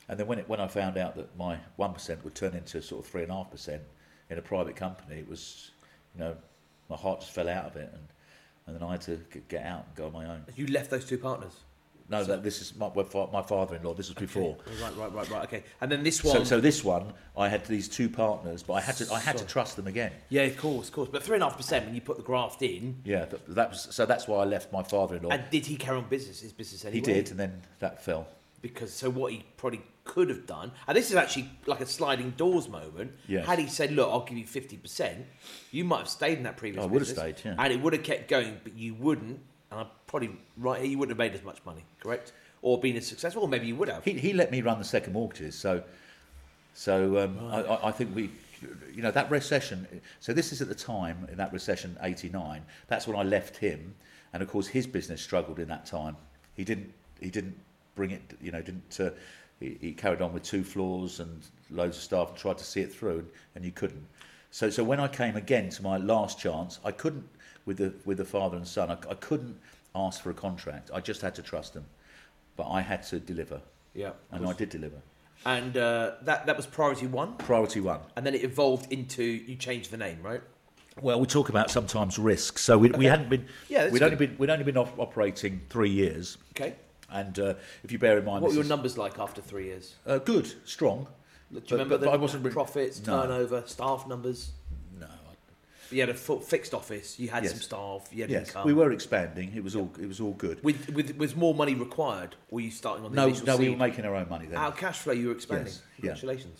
and 0.10 0.20
then 0.20 0.28
when 0.28 0.40
it, 0.40 0.50
when 0.50 0.60
I 0.60 0.68
found 0.68 0.98
out 0.98 1.16
that 1.16 1.36
my 1.38 1.58
one 1.76 1.94
percent 1.94 2.24
would 2.24 2.36
turn 2.36 2.54
into 2.54 2.82
sort 2.82 3.06
of 3.06 3.12
three 3.12 3.24
and 3.24 3.32
a 3.32 3.36
half 3.36 3.52
percent 3.52 3.82
in 4.30 4.38
a 4.38 4.42
private 4.42 4.76
company, 4.76 5.20
it 5.20 5.30
was, 5.30 5.72
you 6.16 6.22
know, 6.22 6.36
my 6.90 6.96
heart 6.96 7.22
just 7.22 7.32
fell 7.34 7.50
out 7.50 7.66
of 7.66 7.76
it, 7.76 7.90
and 7.94 8.08
and 8.66 8.76
then 8.76 8.84
I 8.84 8.92
had 8.92 9.02
to 9.02 9.20
get 9.50 9.66
out 9.66 9.86
and 9.86 9.96
go 9.96 10.08
on 10.08 10.14
my 10.14 10.26
own. 10.26 10.46
You 10.56 10.68
left 10.68 10.90
those 10.90 11.06
two 11.06 11.18
partners. 11.18 11.54
No, 12.10 12.24
that 12.24 12.44
this 12.44 12.62
is 12.62 12.76
my 12.76 12.90
my 12.90 13.42
father-in-law. 13.42 13.94
This 13.94 14.10
was 14.10 14.16
before. 14.16 14.58
Okay. 14.68 14.84
Right, 14.84 14.98
right, 14.98 15.14
right, 15.14 15.30
right. 15.30 15.44
Okay. 15.46 15.64
And 15.82 15.92
then 15.92 16.04
this 16.04 16.24
one. 16.24 16.38
So, 16.38 16.44
so 16.44 16.60
this 16.60 16.84
one, 16.84 17.14
I 17.38 17.48
had 17.50 17.66
these 17.66 17.88
two 17.88 18.10
partners, 18.10 18.62
but 18.62 18.74
I 18.74 18.82
had 18.82 18.96
to 18.98 19.12
I 19.14 19.20
had 19.20 19.38
to 19.38 19.46
trust 19.46 19.76
them 19.76 19.88
again. 19.88 20.12
yeah, 20.30 20.44
of 20.44 20.58
course, 20.58 20.90
of 20.90 20.94
course. 20.94 21.10
But 21.10 21.24
three 21.24 21.36
and 21.36 21.44
a 21.44 21.48
half 21.48 21.58
percent 21.58 21.86
when 21.86 21.96
you 21.96 22.02
put 22.02 22.18
the 22.18 22.24
graft 22.24 22.62
in. 22.62 23.02
Yeah, 23.06 23.26
that, 23.26 23.56
that 23.56 23.70
was 23.72 23.88
so. 23.92 24.06
That's 24.06 24.28
why 24.28 24.42
I 24.42 24.46
left 24.46 24.72
my 24.74 24.84
father-in-law. 24.84 25.30
And 25.30 25.44
did 25.50 25.66
he 25.66 25.76
carry 25.76 25.98
on 25.98 26.06
business? 26.10 26.42
His 26.42 26.52
business 26.54 26.86
anyway. 26.86 27.00
he 27.08 27.14
did, 27.14 27.32
and 27.32 27.40
then 27.40 27.62
that 27.80 28.04
fell. 28.04 28.28
because 28.62 28.94
so 28.94 29.10
what 29.10 29.32
he 29.32 29.44
probably 29.58 29.82
could 30.06 30.30
have 30.30 30.46
done, 30.46 30.72
and 30.88 30.98
this 30.98 31.10
is 31.10 31.16
actually 31.16 31.50
like 31.66 31.80
a 31.80 31.86
sliding 31.86 32.32
doors 32.32 32.68
moment. 32.68 33.14
Yes. 33.28 33.46
Had 33.48 33.60
he 33.60 33.68
said, 33.68 33.92
"Look, 33.92 34.10
I'll 34.10 34.26
give 34.26 34.38
you 34.38 34.46
fifty 34.46 34.76
percent," 34.78 35.26
you 35.72 35.86
might 35.86 36.00
have 36.00 36.10
stayed 36.10 36.38
in 36.38 36.44
that 36.44 36.58
previous. 36.58 36.84
Oh, 36.84 36.88
I 36.88 36.92
would 36.92 37.02
have 37.02 37.08
stayed, 37.08 37.36
yeah. 37.46 37.56
and 37.58 37.72
it 37.72 37.80
would 37.82 37.94
have 37.94 38.04
kept 38.04 38.28
going, 38.30 38.60
but 38.64 38.76
you 38.76 38.94
wouldn't. 38.96 39.40
And 39.74 39.82
I'm 39.82 39.88
probably 40.06 40.30
right. 40.58 40.86
You 40.86 41.00
wouldn't 41.00 41.18
have 41.18 41.32
made 41.32 41.36
as 41.38 41.44
much 41.44 41.58
money, 41.66 41.84
correct? 42.00 42.32
Or 42.62 42.80
been 42.80 42.96
as 42.96 43.08
successful, 43.08 43.42
or 43.42 43.48
maybe 43.48 43.66
you 43.66 43.76
would 43.76 43.90
have. 43.90 44.04
He, 44.04 44.14
he 44.14 44.32
let 44.32 44.52
me 44.52 44.62
run 44.62 44.78
the 44.78 44.86
second 44.86 45.14
mortgages, 45.14 45.56
so 45.56 45.84
so 46.76 47.18
um, 47.18 47.40
I, 47.52 47.62
I, 47.64 47.88
I 47.88 47.92
think 47.92 48.16
we, 48.16 48.30
you 48.94 49.02
know, 49.02 49.10
that 49.10 49.32
recession. 49.32 49.88
So 50.20 50.32
this 50.32 50.52
is 50.52 50.62
at 50.62 50.70
the 50.70 50.76
time 50.76 51.28
in 51.32 51.38
that 51.38 51.52
recession, 51.52 51.98
eighty 52.04 52.30
nine. 52.30 52.62
That's 52.88 53.08
when 53.08 53.18
I 53.18 53.24
left 53.24 53.58
him, 53.58 53.96
and 54.32 54.44
of 54.44 54.50
course 54.50 54.68
his 54.68 54.86
business 54.86 55.24
struggled 55.24 55.58
in 55.58 55.68
that 55.70 55.88
time. 55.88 56.16
He 56.56 56.64
didn't 56.64 56.94
he 57.20 57.32
didn't 57.32 57.58
bring 57.96 58.12
it, 58.12 58.22
you 58.42 58.52
know, 58.52 58.62
didn't. 58.62 59.00
Uh, 59.00 59.10
he, 59.60 59.78
he 59.82 59.92
carried 59.92 60.22
on 60.22 60.34
with 60.34 60.44
two 60.44 60.64
floors 60.64 61.20
and 61.20 61.42
loads 61.72 61.98
of 61.98 62.04
staff 62.04 62.30
and 62.30 62.38
tried 62.38 62.60
to 62.60 62.64
see 62.64 62.82
it 62.82 62.94
through, 62.94 63.20
and, 63.20 63.28
and 63.56 63.66
you 63.66 63.72
couldn't. 63.72 64.06
So 64.52 64.70
so 64.70 64.84
when 64.84 65.00
I 65.00 65.08
came 65.08 65.36
again 65.36 65.70
to 65.70 65.82
my 65.82 65.98
last 65.98 66.40
chance, 66.40 66.80
I 66.86 66.92
couldn't 66.92 67.28
with 67.66 67.78
the 67.78 67.94
with 68.06 68.18
the 68.18 68.26
father 68.26 68.58
and 68.58 68.68
son. 68.68 68.90
I, 68.92 68.98
I 69.10 69.14
couldn't 69.16 69.58
ask 69.96 70.22
for 70.22 70.30
a 70.30 70.34
contract. 70.34 70.92
I 70.94 71.00
just 71.00 71.22
had 71.22 71.36
to 71.36 71.42
trust 71.42 71.74
them, 71.74 71.86
but 72.56 72.68
I 72.70 72.82
had 72.82 73.04
to 73.04 73.20
deliver, 73.20 73.62
yeah, 73.94 74.12
and 74.32 74.46
I 74.48 74.54
did 74.54 74.70
deliver. 74.70 74.98
And 75.46 75.76
uh, 75.76 76.12
that 76.22 76.46
that 76.46 76.56
was 76.58 76.66
priority 76.66 77.08
one, 77.08 77.36
Priority 77.38 77.82
one. 77.82 78.00
and 78.16 78.26
then 78.26 78.34
it 78.34 78.44
evolved 78.44 78.92
into 78.92 79.24
you 79.24 79.56
changed 79.56 79.92
the 79.92 79.98
name, 79.98 80.20
right? 80.22 80.42
Well, 81.02 81.20
we 81.20 81.26
talk 81.26 81.50
about 81.50 81.72
sometimes 81.72 82.20
risks. 82.20 82.62
So 82.62 82.78
we, 82.78 82.92
we 82.92 83.06
hadn't 83.06 83.28
been. 83.30 83.48
Yeah, 83.68 83.86
we'd 83.86 83.94
good. 84.00 84.04
only 84.04 84.16
been 84.16 84.36
we'd 84.38 84.50
only 84.50 84.64
been 84.64 84.78
op- 84.78 84.98
operating 85.00 85.62
three 85.70 85.90
years, 85.90 86.38
Okay. 86.52 86.76
and 87.12 87.38
uh, 87.40 87.54
if 87.84 87.92
you 87.92 87.98
bear 88.00 88.18
in 88.20 88.26
mind, 88.26 88.42
What 88.44 88.50
were 88.50 88.54
your 88.56 88.64
is- 88.64 88.70
numbers 88.70 88.98
like 88.98 89.20
after 89.20 89.42
three 89.42 89.66
years? 89.66 89.96
uh, 90.06 90.20
good, 90.20 90.54
strong. 90.66 91.08
Do 91.52 91.56
you 91.58 91.62
But- 91.62 91.72
remember 91.72 91.98
but 91.98 92.06
the 92.06 92.10
I 92.12 92.16
wasn't 92.16 92.44
really- 92.44 92.54
profits, 92.54 93.06
No. 93.06 93.22
turnover, 93.24 93.64
staff 93.68 94.08
numbers? 94.08 94.52
You 95.92 96.00
had 96.02 96.10
a 96.10 96.14
fixed 96.14 96.74
office. 96.74 97.20
You 97.20 97.30
had 97.30 97.44
Yes. 97.44 97.52
some 97.54 97.62
staff. 97.62 98.08
You 98.12 98.24
had 98.24 98.30
Yes, 98.32 98.48
income. 98.50 98.66
we 98.66 98.74
were 98.74 98.92
expanding. 98.92 99.54
It 99.56 99.64
was 99.64 99.76
all 99.76 99.92
it 100.00 100.08
was 100.08 100.20
all 100.20 100.34
good. 100.34 100.64
With, 100.64 100.90
with 100.90 101.18
was 101.18 101.36
more 101.36 101.54
money 101.54 101.76
required? 101.76 102.36
Were 102.50 102.62
you 102.62 102.72
starting 102.72 103.06
on 103.06 103.12
the 103.12 103.16
No, 103.16 103.30
no, 103.46 103.58
we 103.58 103.70
were 103.70 103.78
making 103.78 104.06
our 104.06 104.16
own 104.16 104.30
money 104.30 104.48
then. 104.48 104.58
Our 104.58 104.72
cash 104.72 105.00
flow, 105.00 105.14
you 105.14 105.28
were 105.28 105.34
expanding. 105.34 105.68
Yes, 105.68 105.82
yeah. 105.98 106.02
Congratulations. 106.12 106.60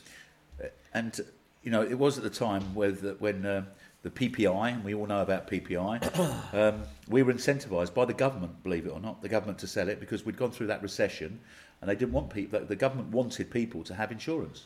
And 0.94 1.20
you 1.64 1.72
know, 1.72 1.82
it 1.82 1.98
was 1.98 2.18
at 2.18 2.24
the 2.24 2.30
time 2.30 2.76
where 2.76 2.92
the, 2.92 3.16
when 3.20 3.46
uh, 3.46 3.64
the 4.04 4.10
PPI, 4.10 4.74
and 4.74 4.84
we 4.84 4.94
all 4.94 5.06
know 5.06 5.22
about 5.22 5.50
PPI, 5.50 6.54
um, 6.54 6.84
we 7.08 7.24
were 7.24 7.34
incentivised 7.34 7.94
by 7.94 8.04
the 8.06 8.14
government, 8.14 8.62
believe 8.64 8.86
it 8.86 8.90
or 8.90 9.00
not, 9.00 9.22
the 9.22 9.30
government 9.30 9.58
to 9.60 9.68
sell 9.68 9.88
it 9.88 10.00
because 10.00 10.26
we'd 10.26 10.38
gone 10.38 10.52
through 10.52 10.68
that 10.68 10.82
recession, 10.84 11.40
and 11.82 11.90
they 11.90 11.96
didn't 11.96 12.12
want 12.12 12.30
people. 12.30 12.60
The 12.60 12.76
government 12.76 13.10
wanted 13.10 13.50
people 13.50 13.84
to 13.86 13.96
have 13.96 14.12
insurance. 14.12 14.66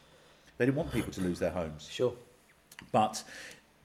They 0.58 0.66
didn't 0.66 0.78
want 0.78 0.92
people 0.92 1.14
to 1.14 1.22
lose 1.22 1.38
their 1.38 1.52
homes. 1.52 1.88
Sure. 1.90 2.14
But 2.92 3.24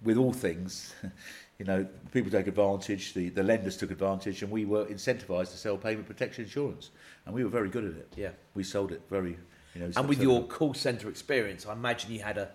with 0.04 0.16
all 0.16 0.32
things, 0.32 0.94
you 1.58 1.64
know, 1.64 1.86
people 2.12 2.30
take 2.30 2.46
advantage, 2.46 3.14
the, 3.14 3.28
the 3.28 3.42
lenders 3.42 3.76
took 3.76 3.90
advantage, 3.90 4.42
and 4.42 4.50
we 4.50 4.64
were 4.64 4.84
incentivised 4.86 5.50
to 5.52 5.56
sell 5.56 5.76
payment 5.76 6.06
protection 6.06 6.44
insurance. 6.44 6.90
And 7.26 7.34
we 7.34 7.44
were 7.44 7.50
very 7.50 7.68
good 7.68 7.84
at 7.84 7.92
it. 7.92 8.12
Yeah. 8.16 8.30
We 8.54 8.64
sold 8.64 8.90
it 8.92 9.02
very, 9.08 9.38
you 9.74 9.80
know. 9.80 9.90
And 9.96 10.08
with 10.08 10.20
your 10.20 10.42
call 10.44 10.74
centre 10.74 11.08
experience, 11.08 11.66
I 11.66 11.72
imagine 11.72 12.12
you 12.12 12.20
had 12.20 12.38
a, 12.38 12.50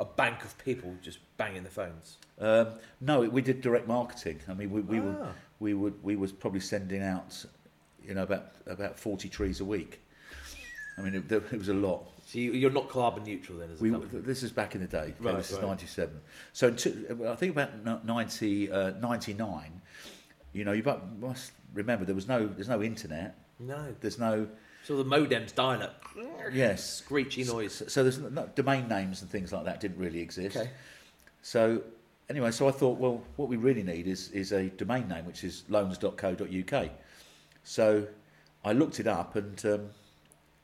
a 0.00 0.04
bank 0.04 0.44
of 0.44 0.56
people 0.64 0.94
just 1.02 1.18
banging 1.36 1.62
the 1.62 1.70
phones. 1.70 2.16
Um, 2.40 2.68
no, 3.00 3.20
we 3.20 3.42
did 3.42 3.60
direct 3.60 3.86
marketing. 3.86 4.40
I 4.48 4.54
mean, 4.54 4.70
we, 4.70 4.80
we, 4.80 5.00
Ah. 5.00 5.32
we, 5.60 5.74
would, 5.74 6.02
we 6.02 6.16
was 6.16 6.32
probably 6.32 6.60
sending 6.60 7.02
out, 7.02 7.44
you 8.02 8.14
know, 8.14 8.22
about, 8.22 8.52
about 8.66 8.98
40 8.98 9.28
trees 9.28 9.60
a 9.60 9.64
week. 9.64 10.00
I 10.98 11.02
mean, 11.02 11.14
it, 11.14 11.30
it 11.30 11.58
was 11.58 11.68
a 11.68 11.74
lot. 11.74 12.10
So 12.26 12.38
you, 12.38 12.52
you're 12.52 12.70
not 12.70 12.88
carbon 12.88 13.24
neutral 13.24 13.58
then, 13.58 13.70
as 13.70 13.80
We, 13.80 13.90
this 13.90 14.42
is 14.42 14.50
back 14.50 14.74
in 14.74 14.80
the 14.80 14.86
day. 14.86 14.98
Okay, 14.98 15.14
Right, 15.20 15.36
this 15.36 15.52
is 15.52 15.60
97. 15.60 16.20
So 16.52 16.70
two, 16.70 17.26
I 17.28 17.36
think 17.36 17.52
about 17.52 18.04
90, 18.04 18.70
uh, 18.70 18.90
99, 19.00 19.80
you 20.52 20.64
know, 20.64 20.72
you 20.72 20.82
must 21.20 21.52
remember 21.72 22.04
there 22.04 22.14
was 22.14 22.28
no, 22.28 22.46
there's 22.46 22.68
no 22.68 22.82
internet. 22.82 23.38
No. 23.58 23.94
There's 24.00 24.18
no, 24.18 24.48
So 24.84 24.96
the 25.02 25.04
modems 25.04 25.54
dial 25.54 25.82
up. 25.82 26.02
yes. 26.52 27.02
Screechy 27.02 27.44
noise. 27.44 27.82
So 27.86 28.02
there's 28.02 28.18
no, 28.18 28.48
domain 28.54 28.88
names 28.88 29.22
and 29.22 29.30
things 29.30 29.52
like 29.52 29.64
that 29.64 29.80
didn't 29.80 29.98
really 29.98 30.20
exist. 30.20 30.56
Okay. 30.56 30.70
So 31.42 31.82
anyway, 32.28 32.50
so 32.50 32.68
I 32.68 32.72
thought, 32.72 32.98
well, 32.98 33.22
what 33.36 33.48
we 33.48 33.56
really 33.56 33.82
need 33.82 34.06
is, 34.06 34.30
is 34.32 34.52
a 34.52 34.64
domain 34.70 35.08
name, 35.08 35.24
which 35.24 35.44
is 35.44 35.64
loans.co.uk. 35.68 36.90
So 37.64 38.06
I 38.64 38.72
looked 38.72 39.00
it 39.00 39.06
up 39.06 39.36
and 39.36 39.64
um, 39.66 39.88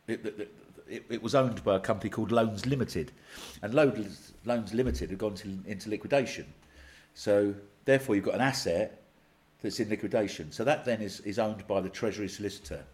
it, 0.06 0.24
it, 0.24 0.54
it, 0.88 1.04
it 1.08 1.22
was 1.22 1.34
owned 1.34 1.64
by 1.64 1.76
a 1.76 1.80
company 1.80 2.10
called 2.10 2.32
Loans 2.32 2.66
Limited. 2.66 3.12
And 3.62 3.74
Loans, 3.74 4.32
Loans 4.44 4.74
Limited 4.74 5.10
had 5.10 5.18
gone 5.18 5.34
to, 5.36 5.58
into 5.66 5.90
liquidation. 5.90 6.46
So 7.14 7.54
therefore 7.84 8.14
you've 8.14 8.24
got 8.24 8.34
an 8.34 8.40
asset 8.40 9.02
that's 9.62 9.80
in 9.80 9.88
liquidation. 9.88 10.52
So 10.52 10.64
that 10.64 10.84
then 10.84 11.00
is, 11.00 11.20
is 11.20 11.38
owned 11.38 11.66
by 11.66 11.80
the 11.80 11.88
Treasury 11.88 12.28
Solicitor, 12.28 12.84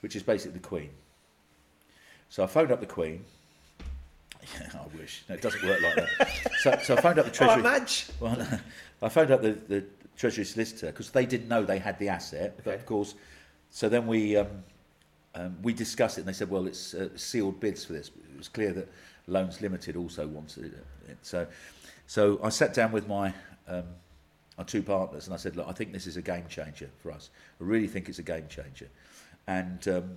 which 0.00 0.14
is 0.16 0.22
basically 0.22 0.58
the 0.58 0.66
Queen. 0.66 0.90
So 2.28 2.42
I 2.42 2.46
phoned 2.46 2.70
up 2.72 2.80
the 2.80 2.86
Queen. 2.86 3.24
Yeah, 4.60 4.70
I 4.74 4.98
wish. 4.98 5.22
No, 5.28 5.36
it 5.36 5.40
doesn't 5.40 5.62
work 5.62 5.80
like 5.80 5.94
that. 5.94 6.50
So, 6.58 6.76
so 6.82 6.96
I 6.96 7.00
phoned 7.00 7.20
up 7.20 7.26
the 7.26 7.30
Treasury. 7.38 7.62
right, 7.62 7.80
Madge. 7.80 8.08
Well, 8.18 8.36
no, 8.36 8.58
I 9.02 9.08
phoned 9.08 9.30
up 9.30 9.40
the, 9.40 9.52
the 9.52 9.84
Treasury 10.16 10.44
solicitor 10.44 10.86
because 10.86 11.10
they 11.10 11.26
didn't 11.26 11.46
know 11.46 11.62
they 11.62 11.78
had 11.78 11.96
the 12.00 12.08
asset. 12.08 12.58
But 12.64 12.74
of 12.74 12.84
course, 12.84 13.14
so 13.70 13.88
then 13.88 14.08
we 14.08 14.36
um, 14.36 14.48
um, 15.34 15.56
we 15.62 15.72
discussed 15.72 16.18
it, 16.18 16.22
and 16.22 16.28
they 16.28 16.34
said, 16.34 16.50
"Well, 16.50 16.66
it's 16.66 16.94
uh, 16.94 17.08
sealed 17.16 17.60
bids 17.60 17.84
for 17.84 17.94
this." 17.94 18.08
It 18.08 18.38
was 18.38 18.48
clear 18.48 18.72
that 18.72 18.88
Loans 19.26 19.60
Limited 19.60 19.96
also 19.96 20.26
wanted 20.26 20.74
it. 21.08 21.18
So, 21.22 21.46
so 22.06 22.40
I 22.42 22.48
sat 22.48 22.74
down 22.74 22.92
with 22.92 23.08
my 23.08 23.32
um, 23.66 23.84
our 24.58 24.64
two 24.64 24.82
partners, 24.82 25.26
and 25.26 25.34
I 25.34 25.38
said, 25.38 25.56
"Look, 25.56 25.66
I 25.68 25.72
think 25.72 25.92
this 25.92 26.06
is 26.06 26.16
a 26.16 26.22
game 26.22 26.44
changer 26.48 26.90
for 27.02 27.12
us. 27.12 27.30
I 27.60 27.64
really 27.64 27.86
think 27.86 28.08
it's 28.08 28.18
a 28.18 28.24
game 28.24 28.46
changer." 28.48 28.88
And 29.46 29.86
um, 29.88 30.16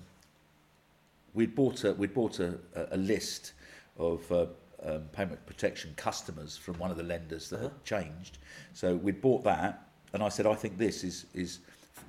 we'd 1.34 1.56
bought 1.56 1.84
a 1.84 1.93
we'd 1.93 2.13
bought 2.13 2.39
a, 2.39 2.58
a, 2.91 2.97
list 2.97 3.54
of 3.97 4.30
uh, 4.32 4.47
um, 4.84 5.04
payment 5.13 5.45
protection 5.45 5.93
customers 5.95 6.58
from 6.58 6.78
one 6.80 6.91
of 6.91 6.97
the 6.97 7.04
lenders 7.04 7.49
that 7.49 7.62
had 7.62 7.84
changed. 7.84 8.38
So 8.73 8.95
we'd 8.95 9.21
bought 9.21 9.43
that, 9.45 9.88
and 10.13 10.21
I 10.21 10.30
said, 10.30 10.45
I 10.45 10.56
think 10.56 10.78
this 10.78 11.04
is 11.04 11.25
is 11.34 11.60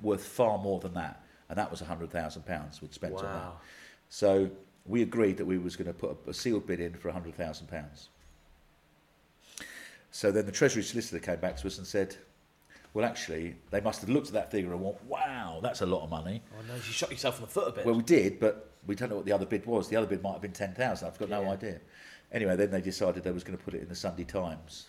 worth 0.01 0.25
far 0.25 0.57
more 0.57 0.79
than 0.79 0.93
that, 0.95 1.23
and 1.49 1.57
that 1.57 1.69
was 1.69 1.79
hundred 1.79 2.11
thousand 2.11 2.45
pounds 2.45 2.81
we'd 2.81 2.93
spent 2.93 3.13
on 3.15 3.23
that. 3.23 3.53
So 4.09 4.49
we 4.85 5.01
agreed 5.01 5.37
that 5.37 5.45
we 5.45 5.57
was 5.57 5.75
going 5.75 5.87
to 5.87 5.93
put 5.93 6.17
a, 6.27 6.29
a 6.29 6.33
sealed 6.33 6.65
bid 6.67 6.79
in 6.79 6.93
for 6.93 7.11
hundred 7.11 7.35
thousand 7.35 7.67
pounds. 7.67 8.09
So 10.11 10.31
then 10.31 10.45
the 10.45 10.51
Treasury 10.51 10.83
solicitor 10.83 11.19
came 11.19 11.39
back 11.39 11.57
to 11.57 11.67
us 11.67 11.77
and 11.77 11.85
said, 11.85 12.15
"Well, 12.93 13.05
actually, 13.05 13.55
they 13.71 13.81
must 13.81 14.01
have 14.01 14.09
looked 14.09 14.27
at 14.27 14.33
that 14.33 14.51
figure 14.51 14.71
and 14.71 14.81
went, 14.81 15.03
wow, 15.05 15.59
that's 15.61 15.81
a 15.81 15.85
lot 15.85 16.03
of 16.03 16.09
money.'" 16.09 16.41
Oh 16.57 16.61
no, 16.67 16.75
you 16.75 16.81
shot 16.81 17.11
yourself 17.11 17.39
in 17.39 17.45
the 17.45 17.51
foot 17.51 17.67
a 17.67 17.71
bit. 17.71 17.85
Well, 17.85 17.95
we 17.95 18.03
did, 18.03 18.39
but 18.39 18.71
we 18.85 18.95
don't 18.95 19.09
know 19.09 19.17
what 19.17 19.25
the 19.25 19.33
other 19.33 19.45
bid 19.45 19.65
was. 19.65 19.89
The 19.89 19.97
other 19.97 20.07
bid 20.07 20.23
might 20.23 20.33
have 20.33 20.41
been 20.41 20.53
10,000. 20.53 21.07
I've 21.07 21.19
got 21.19 21.29
no 21.29 21.49
idea. 21.49 21.79
Anyway, 22.31 22.55
then 22.55 22.71
they 22.71 22.81
decided 22.81 23.23
they 23.23 23.31
was 23.31 23.43
going 23.43 23.57
to 23.57 23.63
put 23.63 23.73
it 23.73 23.81
in 23.81 23.89
the 23.89 23.95
Sunday 23.95 24.23
Times. 24.23 24.87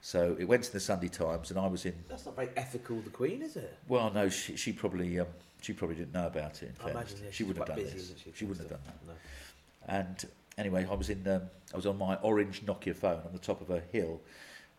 So 0.00 0.36
it 0.38 0.44
went 0.44 0.62
to 0.64 0.72
the 0.72 0.80
Sunday 0.80 1.08
Times, 1.08 1.50
and 1.50 1.58
I 1.58 1.66
was 1.66 1.84
in. 1.84 1.94
That's 2.08 2.24
not 2.24 2.36
very 2.36 2.48
ethical, 2.56 3.00
the 3.00 3.10
Queen, 3.10 3.42
is 3.42 3.56
it? 3.56 3.76
Well, 3.86 4.10
no, 4.12 4.28
she, 4.28 4.56
she 4.56 4.72
probably 4.72 5.20
um, 5.20 5.26
she 5.60 5.72
probably 5.72 5.96
didn't 5.96 6.12
know 6.14 6.26
about 6.26 6.62
it. 6.62 6.68
In 6.68 6.74
I 6.80 6.84
fairness. 6.84 7.10
imagine 7.12 7.24
yeah, 7.26 7.30
she 7.32 7.44
wouldn't 7.44 7.68
have 7.68 7.76
done 7.76 7.84
busy, 7.84 7.96
this. 7.98 8.14
she? 8.24 8.32
She 8.34 8.44
wouldn't 8.44 8.68
have 8.70 8.78
done 8.82 8.92
No. 9.06 9.12
that. 9.12 9.94
And 9.98 10.24
anyway, 10.58 10.86
I 10.90 10.94
was 10.94 11.10
in. 11.10 11.26
Um, 11.26 11.42
I 11.72 11.76
was 11.76 11.86
on 11.86 11.98
my 11.98 12.16
orange 12.16 12.64
Nokia 12.66 12.94
phone 12.96 13.20
on 13.24 13.32
the 13.32 13.38
top 13.38 13.60
of 13.60 13.70
a 13.70 13.80
hill 13.92 14.20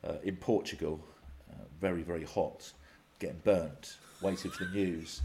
uh, 0.07 0.13
in 0.23 0.35
Portugal, 0.37 0.99
uh, 1.51 1.55
very 1.79 2.01
very 2.01 2.23
hot, 2.23 2.71
getting 3.19 3.39
burnt, 3.43 3.97
waiting 4.21 4.51
for 4.51 4.65
the 4.65 4.71
news, 4.71 5.21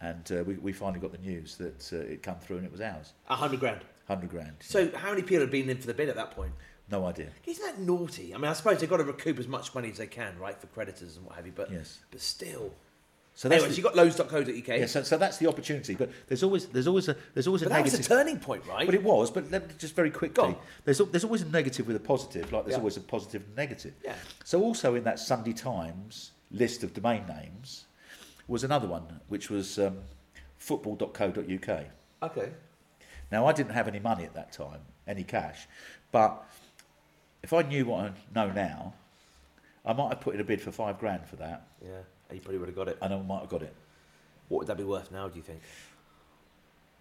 and 0.00 0.30
uh, 0.32 0.42
we, 0.44 0.54
we 0.54 0.72
finally 0.72 1.00
got 1.00 1.12
the 1.12 1.18
news 1.18 1.56
that 1.56 1.90
uh, 1.92 1.96
it 2.12 2.22
come 2.22 2.36
through 2.38 2.56
and 2.58 2.66
it 2.66 2.72
was 2.72 2.80
ours, 2.80 3.12
A 3.28 3.36
hundred 3.36 3.60
grand. 3.60 3.80
hundred 4.08 4.30
grand. 4.30 4.54
So 4.60 4.90
how 4.96 5.10
many 5.10 5.22
people 5.22 5.40
had 5.40 5.50
been 5.50 5.68
in 5.70 5.78
for 5.78 5.86
the 5.86 5.94
bid 5.94 6.08
at 6.08 6.16
that 6.16 6.32
point? 6.32 6.52
No 6.90 7.06
idea. 7.06 7.28
Isn't 7.46 7.64
that 7.64 7.78
naughty? 7.78 8.34
I 8.34 8.38
mean, 8.38 8.50
I 8.50 8.52
suppose 8.52 8.80
they've 8.80 8.90
got 8.90 8.96
to 8.98 9.04
recoup 9.04 9.38
as 9.38 9.48
much 9.48 9.74
money 9.74 9.88
as 9.90 9.96
they 9.98 10.06
can, 10.08 10.36
right, 10.38 10.60
for 10.60 10.66
creditors 10.66 11.16
and 11.16 11.24
what 11.24 11.36
have 11.36 11.46
you. 11.46 11.52
But 11.54 11.70
Yes. 11.70 12.00
but 12.10 12.20
still, 12.20 12.74
So 13.34 13.48
that's 13.48 13.62
Anyway, 13.62 13.70
the- 13.70 13.76
you 13.76 13.82
got 13.82 13.96
loans.co.uk. 13.96 14.68
yeah, 14.68 14.86
so, 14.86 15.02
so 15.02 15.16
that's 15.16 15.38
the 15.38 15.46
opportunity. 15.48 15.94
But 15.94 16.10
there's 16.28 16.42
always 16.42 16.66
there's 16.66 16.86
always 16.86 17.08
a 17.08 17.16
there's 17.34 17.46
always 17.46 17.62
a 17.62 17.64
but 17.66 17.70
that 17.70 17.82
was 17.84 17.92
negative. 17.94 18.12
a 18.12 18.14
turning 18.16 18.38
point, 18.38 18.66
right? 18.66 18.84
But 18.84 18.94
it 18.94 19.02
was. 19.02 19.30
But 19.30 19.50
let 19.50 19.66
me 19.68 19.74
just 19.78 19.94
very 19.96 20.10
quickly, 20.10 20.54
there's 20.84 20.98
there's 20.98 21.24
always 21.24 21.40
a 21.42 21.48
negative 21.48 21.86
with 21.86 21.96
a 21.96 22.00
positive, 22.00 22.52
like 22.52 22.64
there's 22.64 22.72
Yeah. 22.74 22.78
always 22.78 22.96
a 22.98 23.00
positive 23.00 23.42
and 23.46 23.56
negative. 23.56 23.94
Yeah. 24.04 24.14
So 24.44 24.60
also 24.62 24.94
in 24.94 25.04
that 25.04 25.18
Sunday 25.18 25.52
Times 25.54 26.32
list 26.50 26.82
of 26.84 26.92
domain 26.92 27.24
names 27.26 27.86
was 28.48 28.64
another 28.64 28.86
one, 28.86 29.20
which 29.28 29.48
was 29.48 29.78
um, 29.78 29.98
football.co.uk. 30.58 31.84
okay. 32.22 32.52
Now 33.30 33.46
I 33.46 33.52
didn't 33.52 33.72
have 33.72 33.88
any 33.88 33.98
money 33.98 34.24
at 34.24 34.34
that 34.34 34.52
time, 34.52 34.80
any 35.06 35.24
cash, 35.24 35.66
but 36.10 36.44
if 37.42 37.52
I 37.54 37.62
knew 37.62 37.86
what 37.86 38.04
I 38.04 38.12
know 38.34 38.52
now, 38.52 38.92
I 39.86 39.92
might 39.94 40.10
have 40.10 40.20
put 40.20 40.34
in 40.34 40.40
a 40.40 40.44
bid 40.44 40.60
for 40.60 40.70
five 40.70 40.98
grand 40.98 41.26
for 41.26 41.36
that, 41.36 41.66
Yeah, 41.82 42.02
and 42.32 42.38
you 42.38 42.42
probably 42.42 42.58
would 42.58 42.68
have 42.68 42.76
got 42.76 42.88
it. 42.88 42.96
and 43.02 43.12
I 43.12 43.20
might 43.20 43.40
have 43.40 43.50
got 43.50 43.62
it 43.62 43.74
What 44.48 44.60
would 44.60 44.66
that 44.68 44.78
be 44.78 44.84
worth 44.84 45.12
now? 45.12 45.28
Do 45.28 45.36
you 45.36 45.42
think? 45.42 45.60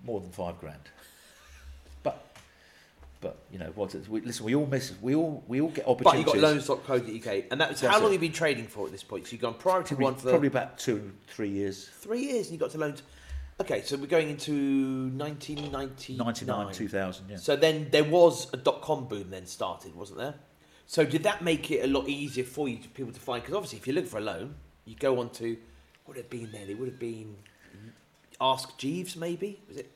more 0.04 0.20
than 0.20 0.32
five 0.32 0.60
grand. 0.60 0.82
But, 2.02 2.26
but 3.22 3.38
you 3.52 3.60
know 3.60 3.72
what? 3.76 3.94
We, 4.10 4.22
listen, 4.22 4.46
we 4.46 4.56
all 4.56 4.65
miss. 4.65 4.94
We 5.00 5.13
all 5.13 5.44
we 5.48 5.62
all 5.62 5.70
get 5.70 5.88
opportunities. 5.88 6.26
But 6.26 6.36
you 6.36 6.41
got 6.41 6.50
loans.co.uk, 6.50 7.44
and 7.52 7.62
that's, 7.62 7.82
That's 7.82 7.94
how 7.94 8.00
long 8.02 8.10
it. 8.10 8.13
have 8.13 8.24
you 8.24 8.30
been 8.30 8.32
trading 8.36 8.65
for 8.65 8.88
at 8.88 8.91
this 8.91 9.04
point? 9.04 9.28
So 9.28 9.34
you've 9.34 9.41
gone 9.41 9.54
priority 9.54 9.89
probably, 9.89 10.04
one 10.06 10.15
for 10.15 10.30
probably 10.32 10.48
about 10.48 10.80
two, 10.80 11.12
three 11.28 11.50
years. 11.50 11.88
three 12.00 12.22
years, 12.24 12.48
and 12.48 12.54
you 12.54 12.58
got 12.58 12.72
to 12.72 12.80
loans. 12.80 13.04
Okay, 13.60 13.84
so 13.84 13.96
we're 13.96 14.08
going 14.08 14.30
into 14.30 15.12
1999. 15.15 16.17
99, 16.17 16.74
2000, 16.74 17.30
yeah. 17.30 17.38
So 17.38 17.56
then 17.56 17.89
there 17.91 18.04
was 18.04 18.52
a 18.54 18.58
dot 18.58 18.82
com 18.82 19.06
boom 19.08 19.30
then 19.30 19.46
started, 19.46 19.96
wasn't 19.96 20.17
there? 20.17 20.34
So 20.88 21.06
did 21.06 21.22
that 21.24 21.44
make 21.44 21.70
it 21.70 21.86
a 21.86 21.88
lot 21.88 22.10
easier 22.10 22.44
for 22.44 22.67
you 22.67 22.78
to 22.78 22.89
people 22.89 23.13
to 23.13 23.20
find? 23.20 23.44
Because 23.44 23.56
obviously, 23.56 23.78
if 23.78 23.86
you're 23.86 23.94
looking 23.94 24.10
for 24.10 24.17
a 24.17 24.22
loan, 24.22 24.56
you 24.86 24.96
go 24.96 25.20
on 25.20 25.30
to 25.32 25.58
would 26.08 26.17
have 26.17 26.30
been 26.30 26.52
there. 26.52 26.65
They 26.65 26.74
would 26.74 26.88
have 26.89 27.00
been 27.00 27.36
Ask 28.39 28.78
Jeeves, 28.78 29.15
maybe 29.15 29.60
was 29.67 29.78
it 29.78 29.91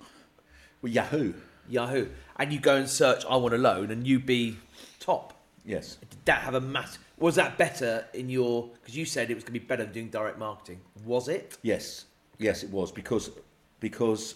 Well, 0.82 0.92
Yahoo, 0.92 1.34
Yahoo? 1.68 2.08
And 2.38 2.54
you 2.54 2.60
go 2.60 2.76
and 2.76 2.90
search 2.90 3.24
"I 3.30 3.36
want 3.38 3.54
a 3.54 3.58
loan," 3.58 3.92
and 3.92 4.06
you 4.06 4.20
be 4.20 4.58
top. 5.00 5.34
yes. 5.66 5.98
Did 6.10 6.26
that 6.26 6.42
have 6.44 6.54
a 6.54 6.62
mass? 6.62 6.98
Was 7.18 7.36
that 7.36 7.58
better 7.58 8.06
in 8.14 8.30
your? 8.30 8.70
Because 8.82 8.96
you 8.96 9.06
said 9.06 9.32
it 9.32 9.36
was 9.36 9.44
going 9.44 9.54
to 9.54 9.60
be 9.60 9.66
better 9.66 9.84
than 9.84 9.94
doing 9.94 10.10
direct 10.10 10.38
marketing. 10.38 10.82
Was 11.06 11.28
it? 11.28 11.58
Yes, 11.64 12.06
yes, 12.38 12.62
it 12.64 12.70
was 12.70 12.92
because 12.92 13.32
because 13.80 14.36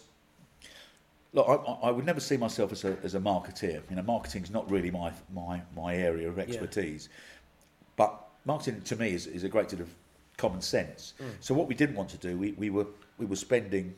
look, 1.34 1.48
I, 1.48 1.88
I- 1.88 1.92
would 1.92 2.06
never 2.06 2.20
see 2.20 2.38
myself 2.38 2.72
as 2.72 2.84
a 2.86 2.98
as 3.04 3.14
a 3.16 3.20
marketeer. 3.20 3.82
You 3.90 3.96
know, 3.98 4.02
marketing's 4.04 4.50
not 4.50 4.70
really 4.72 4.90
my 4.92 5.12
my 5.34 5.62
my 5.76 5.96
area 5.96 6.28
of 6.30 6.40
expertise. 6.40 7.10
But 7.96 8.18
marketing 8.46 8.82
to 8.82 8.96
me 8.96 9.12
is, 9.14 9.28
is 9.28 9.44
a 9.44 9.50
great 9.50 9.68
deal 9.70 9.82
of 9.82 9.94
common 10.40 10.62
sense. 10.62 11.14
Mm. 11.22 11.26
So 11.42 11.54
what 11.54 11.68
we 11.68 11.76
didn't 11.76 11.96
want 11.96 12.10
to 12.10 12.18
do, 12.18 12.38
we, 12.38 12.54
we 12.54 12.70
were 12.70 12.88
we 13.18 13.26
were 13.26 13.36
spending 13.36 13.94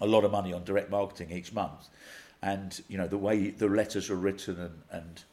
a 0.00 0.06
lot 0.06 0.24
of 0.24 0.32
money 0.32 0.52
on 0.52 0.64
direct 0.64 0.90
marketing 0.90 1.30
each 1.30 1.52
month, 1.54 1.88
and 2.42 2.78
you 2.88 2.98
know 2.98 3.06
the 3.06 3.16
way 3.16 3.50
the 3.50 3.68
letters 3.68 4.10
are 4.10 4.16
written 4.16 4.60
and 4.60 4.82
and 4.90 5.24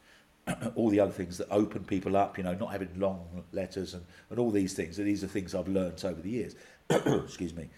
all 0.75 0.89
the 0.89 0.99
other 0.99 1.11
things 1.11 1.37
that 1.37 1.47
open 1.49 1.83
people 1.83 2.15
up, 2.15 2.37
you 2.37 2.43
know, 2.43 2.53
not 2.53 2.71
having 2.71 2.89
long 2.97 3.43
letters 3.51 3.93
and, 3.93 4.05
and 4.29 4.39
all 4.39 4.51
these 4.51 4.73
things. 4.73 4.99
And 4.99 5.07
these 5.07 5.23
are 5.23 5.27
things 5.27 5.55
I've 5.55 5.67
learnt 5.67 6.03
over 6.03 6.21
the 6.21 6.29
years. 6.29 6.55
Excuse 6.89 7.53
me. 7.53 7.69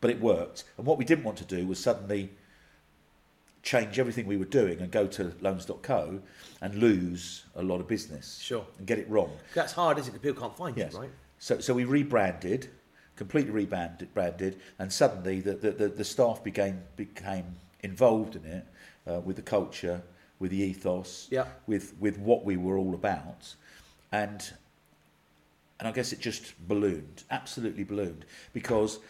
But 0.00 0.10
it 0.10 0.20
worked. 0.20 0.64
And 0.78 0.86
what 0.86 0.98
we 0.98 1.04
didn't 1.04 1.24
want 1.24 1.38
to 1.38 1.44
do 1.44 1.66
was 1.66 1.78
suddenly 1.78 2.30
change 3.64 3.98
everything 3.98 4.26
we 4.26 4.36
were 4.36 4.44
doing 4.44 4.78
and 4.80 4.90
go 4.92 5.06
to 5.06 5.32
loans.co 5.40 6.20
and 6.60 6.74
lose 6.76 7.44
a 7.56 7.62
lot 7.62 7.80
of 7.80 7.88
business. 7.88 8.38
Sure. 8.38 8.64
And 8.78 8.86
get 8.86 8.98
it 8.98 9.08
wrong. 9.08 9.32
That's 9.54 9.72
hard, 9.72 9.98
isn't 9.98 10.14
it? 10.14 10.22
People 10.22 10.40
can't 10.42 10.56
find 10.56 10.76
Yes. 10.76 10.92
you, 10.92 11.00
right? 11.00 11.10
So, 11.38 11.58
so 11.58 11.74
we 11.74 11.84
rebranded, 11.84 12.68
completely 13.16 13.50
rebranded, 13.50 14.12
branded, 14.14 14.60
and 14.78 14.92
suddenly 14.92 15.40
the, 15.40 15.54
the, 15.54 15.70
the, 15.72 15.88
the 15.88 16.04
staff 16.04 16.44
became 16.44 16.82
became 16.96 17.56
involved 17.80 18.36
in 18.36 18.44
it 18.44 18.66
uh, 19.06 19.20
with 19.20 19.36
the 19.36 19.42
culture, 19.42 20.02
with 20.38 20.50
the 20.50 20.58
ethos, 20.62 21.28
Yeah. 21.30 21.46
with 21.66 21.94
with 21.98 22.18
what 22.18 22.44
we 22.44 22.56
were 22.56 22.76
all 22.78 22.94
about, 22.94 23.54
and 24.12 24.52
and 25.78 25.88
I 25.88 25.92
guess 25.92 26.12
it 26.12 26.20
just 26.20 26.54
ballooned, 26.68 27.24
absolutely 27.30 27.84
ballooned, 27.84 28.24
because 28.52 29.00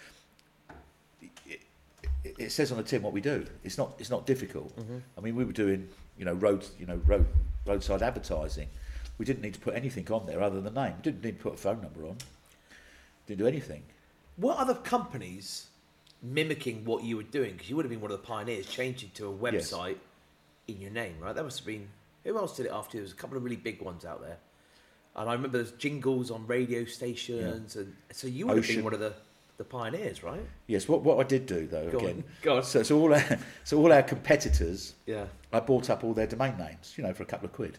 it, 2.25 2.35
it 2.39 2.53
says 2.53 2.73
on 2.73 2.79
the 2.79 2.83
tin 2.85 3.03
what 3.03 3.13
we 3.13 3.21
do. 3.21 3.47
It's 3.63 3.79
not 3.79 3.95
it's 3.99 4.11
not 4.11 4.27
difficult. 4.27 4.75
Mm-hmm. 4.77 4.99
I 5.17 5.21
mean, 5.21 5.37
we 5.37 5.45
were 5.45 5.53
doing 5.53 5.89
you 6.19 6.25
know 6.25 6.35
road 6.35 6.67
you 6.79 6.87
know 6.87 7.01
road 7.07 7.27
roadside 7.67 8.03
advertising. 8.03 8.69
We 9.19 9.25
didn't 9.25 9.43
need 9.43 9.55
to 9.55 9.61
put 9.61 9.75
anything 9.75 10.11
on 10.11 10.27
there 10.27 10.43
other 10.43 10.61
than 10.61 10.75
the 10.75 10.83
name. 10.83 10.95
We 10.97 11.03
didn't 11.03 11.23
need 11.25 11.39
to 11.39 11.43
put 11.43 11.55
a 11.55 11.57
phone 11.57 11.81
number 11.81 12.05
on. 12.07 12.17
Didn't 13.27 13.39
do 13.39 13.47
anything. 13.47 13.85
What 14.37 14.59
other 14.59 14.75
companies 14.75 15.69
mimicking 16.21 16.85
what 16.85 17.05
you 17.05 17.17
were 17.17 17.23
doing? 17.23 17.53
Because 17.53 17.71
you 17.71 17.77
would 17.77 17.85
have 17.85 17.91
been 17.91 18.01
one 18.01 18.11
of 18.11 18.21
the 18.21 18.27
pioneers, 18.27 18.67
changing 18.67 19.11
to 19.15 19.29
a 19.29 19.53
Yes. 19.53 19.71
website 19.71 19.97
in 20.67 20.81
your 20.81 20.91
name, 20.91 21.15
right? 21.21 21.35
That 21.35 21.45
must 21.45 21.59
have 21.61 21.67
been. 21.67 21.89
Who 22.25 22.37
else 22.39 22.57
did 22.57 22.67
it 22.67 22.73
after 22.73 22.97
you? 22.97 23.03
There 23.03 23.05
was 23.05 23.13
a 23.13 23.17
couple 23.17 23.37
of 23.37 23.45
really 23.45 23.57
big 23.57 23.81
ones 23.83 24.05
out 24.05 24.21
there. 24.23 24.39
And 25.15 25.29
I 25.31 25.35
remember 25.35 25.59
there's 25.59 25.73
jingles 25.73 26.31
on 26.31 26.47
radio 26.49 26.85
stations, 26.85 27.77
and 27.77 27.95
so 28.11 28.27
you 28.27 28.47
would 28.49 28.57
have 28.57 28.67
been 28.67 28.83
one 28.83 28.95
of 28.95 29.01
the, 29.01 29.13
the 29.57 29.65
pioneers, 29.65 30.23
right? 30.23 30.41
Yes. 30.67 30.89
What 30.89 31.03
what 31.03 31.19
I 31.19 31.23
did 31.29 31.47
do 31.47 31.67
though 31.67 31.89
Go 31.91 31.99
again. 31.99 32.25
on. 32.49 32.63
So 32.65 32.83
so 32.83 32.99
all 33.01 33.15
our, 33.15 33.39
so 33.65 33.79
all 33.79 33.93
our 33.93 34.03
competitors, 34.03 34.95
Yeah. 35.07 35.27
I 35.53 35.61
bought 35.61 35.91
up 35.91 36.03
all 36.05 36.13
their 36.15 36.27
domain 36.27 36.57
names. 36.59 36.95
You 36.97 37.05
know, 37.05 37.13
for 37.15 37.23
a 37.23 37.27
couple 37.27 37.47
of 37.47 37.53
quid. 37.53 37.79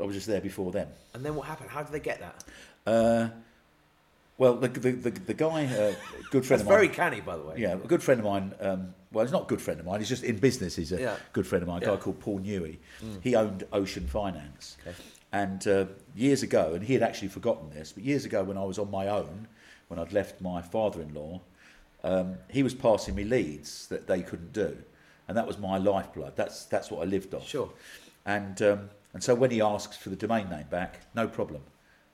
I 0.00 0.04
was 0.04 0.14
just 0.14 0.26
there 0.26 0.40
before 0.40 0.72
them. 0.72 0.88
And 1.14 1.24
then 1.24 1.34
what 1.34 1.46
happened? 1.46 1.70
How 1.70 1.82
did 1.82 1.92
they 1.92 2.00
get 2.00 2.20
that? 2.20 2.44
Uh, 2.86 3.28
well, 4.38 4.54
the 4.54 4.68
the 4.68 4.92
the, 4.92 5.10
the 5.10 5.34
guy, 5.34 5.66
uh, 5.66 5.94
good 6.30 6.44
friend 6.44 6.60
That's 6.60 6.62
of 6.62 6.66
mine. 6.66 6.76
very 6.76 6.88
canny, 6.88 7.20
by 7.20 7.36
the 7.36 7.42
way. 7.44 7.56
Yeah, 7.58 7.74
a 7.74 7.76
good 7.76 8.02
friend 8.02 8.18
of 8.20 8.26
mine. 8.26 8.54
Um, 8.60 8.94
well, 9.12 9.24
he's 9.24 9.32
not 9.32 9.42
a 9.42 9.46
good 9.46 9.60
friend 9.60 9.78
of 9.78 9.86
mine. 9.86 9.98
He's 10.00 10.08
just 10.08 10.24
in 10.24 10.38
business. 10.38 10.74
He's 10.76 10.90
a 10.92 11.00
Yeah. 11.00 11.16
good 11.32 11.46
friend 11.46 11.62
of 11.62 11.68
mine. 11.68 11.82
A 11.82 11.86
guy 11.86 11.96
called 11.96 12.18
Paul 12.20 12.40
Newey. 12.40 12.78
He 13.20 13.34
owned 13.36 13.64
Ocean 13.72 14.06
Finance, 14.06 14.78
Okay. 14.86 14.96
and 15.32 15.66
uh, 15.68 15.84
years 16.16 16.42
ago, 16.42 16.72
and 16.74 16.82
he 16.82 16.94
had 16.94 17.02
actually 17.02 17.28
forgotten 17.28 17.68
this, 17.70 17.92
but 17.92 18.02
years 18.04 18.24
ago, 18.24 18.42
when 18.42 18.56
I 18.56 18.64
was 18.64 18.78
on 18.78 18.90
my 18.90 19.08
own, 19.08 19.46
when 19.92 19.98
I'd 19.98 20.14
left 20.14 20.40
my 20.40 20.62
father-in-law, 20.62 21.38
um, 22.02 22.36
he 22.48 22.62
was 22.62 22.72
passing 22.72 23.14
me 23.14 23.24
leads 23.24 23.88
that 23.88 24.06
they 24.06 24.22
couldn't 24.22 24.54
do, 24.54 24.74
and 25.28 25.36
that 25.36 25.46
was 25.46 25.58
my 25.58 25.76
lifeblood. 25.76 26.34
That's 26.34 26.64
that's 26.64 26.90
what 26.90 27.02
I 27.02 27.04
lived 27.04 27.34
on. 27.34 27.42
Sure. 27.42 27.70
And 28.24 28.60
um, 28.62 28.88
and 29.12 29.22
so 29.22 29.34
when 29.34 29.50
he 29.50 29.60
asked 29.60 30.00
for 30.00 30.08
the 30.08 30.16
domain 30.16 30.48
name 30.48 30.66
back, 30.70 31.00
no 31.14 31.28
problem, 31.28 31.60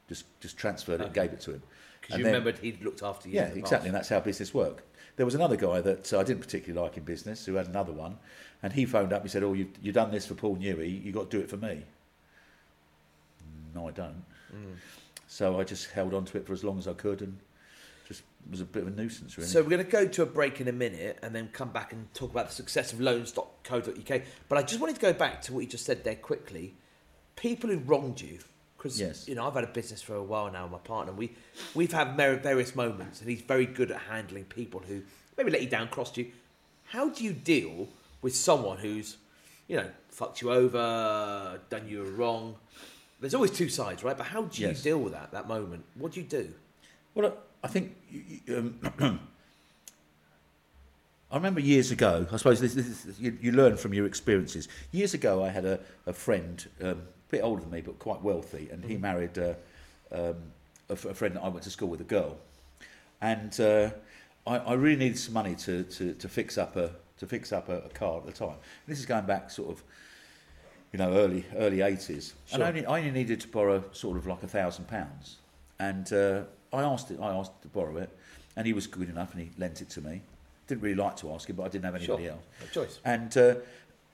just 0.08 0.24
just 0.40 0.58
transferred 0.58 1.00
it 1.00 1.04
and 1.04 1.14
gave 1.14 1.32
it 1.32 1.40
to 1.42 1.52
him. 1.52 1.62
Because 2.00 2.18
you 2.18 2.24
then- 2.24 2.32
remembered 2.32 2.58
he'd 2.58 2.82
looked 2.82 3.04
after 3.04 3.28
you. 3.28 3.36
yeah, 3.36 3.46
exactly, 3.46 3.88
and 3.88 3.96
that's 3.96 4.08
how 4.08 4.18
business 4.18 4.52
worked. 4.52 4.82
There 5.14 5.26
was 5.26 5.36
another 5.36 5.56
guy 5.56 5.80
that 5.80 6.12
uh, 6.12 6.18
I 6.18 6.24
didn't 6.24 6.40
particularly 6.40 6.84
like 6.84 6.96
in 6.96 7.04
business 7.04 7.46
who 7.46 7.54
had 7.54 7.68
another 7.68 7.92
one, 7.92 8.18
and 8.64 8.72
he 8.72 8.86
phoned 8.86 9.12
up. 9.12 9.20
And 9.20 9.30
he 9.30 9.32
said, 9.32 9.44
"Oh, 9.44 9.52
you've, 9.52 9.70
you've 9.80 9.94
done 9.94 10.10
this 10.10 10.26
for 10.26 10.34
Paul 10.34 10.56
Newey. 10.56 11.04
You 11.04 11.12
got 11.12 11.30
to 11.30 11.36
do 11.36 11.42
it 11.42 11.48
for 11.48 11.58
me." 11.58 11.84
No, 13.72 13.86
I 13.86 13.92
don't. 13.92 14.24
Mm. 14.52 14.74
So 15.28 15.60
I 15.60 15.64
just 15.64 15.90
held 15.90 16.14
on 16.14 16.24
to 16.24 16.38
it 16.38 16.46
for 16.46 16.52
as 16.52 16.64
long 16.64 16.78
as 16.78 16.88
I 16.88 16.94
could, 16.94 17.20
and 17.20 17.38
was 18.50 18.60
a 18.60 18.64
bit 18.64 18.82
of 18.82 18.88
a 18.88 18.90
nuisance, 18.92 19.36
really. 19.36 19.48
So 19.48 19.62
we're 19.62 19.68
going 19.70 19.84
to 19.84 19.90
go 19.90 20.06
to 20.06 20.22
a 20.22 20.26
break 20.26 20.60
in 20.60 20.68
a 20.68 20.72
minute 20.72 21.18
and 21.22 21.34
then 21.34 21.48
come 21.52 21.70
back 21.70 21.92
and 21.92 22.12
talk 22.14 22.30
about 22.30 22.48
the 22.48 22.54
success 22.54 22.92
of 22.92 23.00
loans.co.uk. 23.00 24.22
But 24.48 24.58
I 24.58 24.62
just 24.62 24.80
wanted 24.80 24.94
to 24.96 25.00
go 25.02 25.12
back 25.12 25.42
to 25.42 25.52
what 25.52 25.60
you 25.60 25.66
just 25.66 25.84
said 25.84 26.04
there 26.04 26.14
quickly. 26.14 26.74
People 27.36 27.70
who 27.70 27.78
wronged 27.78 28.20
you, 28.20 28.38
because 28.76 28.98
Yes. 29.00 29.28
you 29.28 29.34
know 29.34 29.46
I've 29.46 29.54
had 29.54 29.64
a 29.64 29.68
business 29.68 30.00
for 30.02 30.14
a 30.14 30.22
while 30.22 30.50
now. 30.50 30.62
with 30.64 30.72
My 30.72 30.78
partner, 30.78 31.12
we 31.12 31.32
we've 31.74 31.92
had 31.92 32.16
various 32.16 32.74
moments, 32.74 33.20
and 33.20 33.28
he's 33.28 33.42
very 33.42 33.66
good 33.66 33.90
at 33.90 34.00
handling 34.02 34.44
people 34.44 34.80
who 34.80 35.02
maybe 35.36 35.50
let 35.50 35.62
you 35.62 35.68
down, 35.68 35.88
crossed 35.88 36.16
you. 36.16 36.30
How 36.84 37.10
do 37.10 37.22
you 37.24 37.32
deal 37.34 37.88
with 38.22 38.34
someone 38.34 38.78
who's, 38.78 39.18
you 39.68 39.76
know, 39.76 39.90
fucked 40.08 40.40
you 40.40 40.50
over, 40.50 41.60
done 41.68 41.86
you 41.86 42.02
wrong? 42.04 42.56
There's 43.20 43.34
always 43.34 43.50
two 43.50 43.68
sides, 43.68 44.02
right? 44.02 44.16
But 44.16 44.28
how 44.28 44.42
do 44.44 44.62
you 44.62 44.68
Yes. 44.68 44.82
deal 44.82 44.98
with 44.98 45.12
that 45.12 45.32
that 45.32 45.46
moment? 45.48 45.84
What 45.96 46.12
do 46.12 46.20
you 46.20 46.26
do? 46.26 46.54
Well, 47.14 47.36
I 47.62 47.68
think 47.68 47.96
um, 48.48 48.78
I 51.30 51.36
remember 51.36 51.60
years 51.60 51.90
ago. 51.90 52.26
I 52.32 52.36
suppose 52.36 52.60
this, 52.60 52.74
this 52.74 53.04
is, 53.04 53.20
you, 53.20 53.36
you 53.40 53.52
learn 53.52 53.76
from 53.76 53.92
your 53.92 54.06
experiences. 54.06 54.68
Years 54.92 55.12
ago, 55.14 55.44
I 55.44 55.50
had 55.50 55.64
a, 55.64 55.80
a 56.06 56.12
friend, 56.12 56.66
um, 56.80 56.88
a 56.88 56.96
bit 57.30 57.42
older 57.42 57.60
than 57.60 57.70
me, 57.70 57.82
but 57.82 57.98
quite 57.98 58.22
wealthy, 58.22 58.68
and 58.72 58.82
he 58.84 58.96
married 58.96 59.38
uh, 59.38 59.54
um, 60.10 60.36
a, 60.88 60.92
f- 60.92 61.04
a 61.04 61.14
friend 61.14 61.36
that 61.36 61.42
I 61.42 61.48
went 61.48 61.64
to 61.64 61.70
school 61.70 61.88
with, 61.88 62.00
a 62.00 62.04
girl, 62.04 62.38
and 63.20 63.58
uh, 63.60 63.90
I, 64.46 64.56
I 64.58 64.72
really 64.74 64.96
needed 64.96 65.18
some 65.18 65.34
money 65.34 65.54
to, 65.56 65.82
to, 65.82 66.14
to 66.14 66.28
fix 66.28 66.56
up 66.56 66.76
a 66.76 66.92
to 67.18 67.26
fix 67.26 67.52
up 67.52 67.68
a, 67.68 67.78
a 67.78 67.88
car 67.88 68.18
at 68.18 68.26
the 68.26 68.32
time. 68.32 68.54
this 68.86 69.00
is 69.00 69.04
going 69.04 69.26
back 69.26 69.50
sort 69.50 69.70
of 69.70 69.82
you 70.92 70.98
know, 70.98 71.12
early 71.12 71.44
early 71.56 71.82
eighties, 71.82 72.34
and 72.52 72.62
I 72.62 72.68
only, 72.68 72.86
I 72.86 72.98
only 72.98 73.10
needed 73.10 73.40
to 73.40 73.48
borrow 73.48 73.84
sort 73.92 74.16
of 74.16 74.26
like 74.26 74.42
a 74.42 74.48
thousand 74.48 74.88
pounds, 74.88 75.36
and 75.78 76.10
uh, 76.12 76.42
I 76.72 76.82
asked 76.82 77.10
it, 77.10 77.18
I 77.20 77.32
asked 77.34 77.60
to 77.62 77.68
borrow 77.68 77.96
it, 77.98 78.10
and 78.56 78.66
he 78.66 78.72
was 78.72 78.86
good 78.86 79.08
enough, 79.08 79.32
and 79.32 79.42
he 79.42 79.50
lent 79.58 79.80
it 79.80 79.88
to 79.90 80.00
me. 80.00 80.22
Didn't 80.66 80.82
really 80.82 80.94
like 80.96 81.16
to 81.18 81.32
ask 81.32 81.48
him, 81.48 81.56
but 81.56 81.64
I 81.64 81.68
didn't 81.68 81.84
have 81.86 81.94
anybody 81.94 82.24
Sure. 82.24 82.32
else, 82.32 82.44
No 82.60 82.66
choice. 82.84 83.00
and 83.04 83.36
uh, 83.38 83.54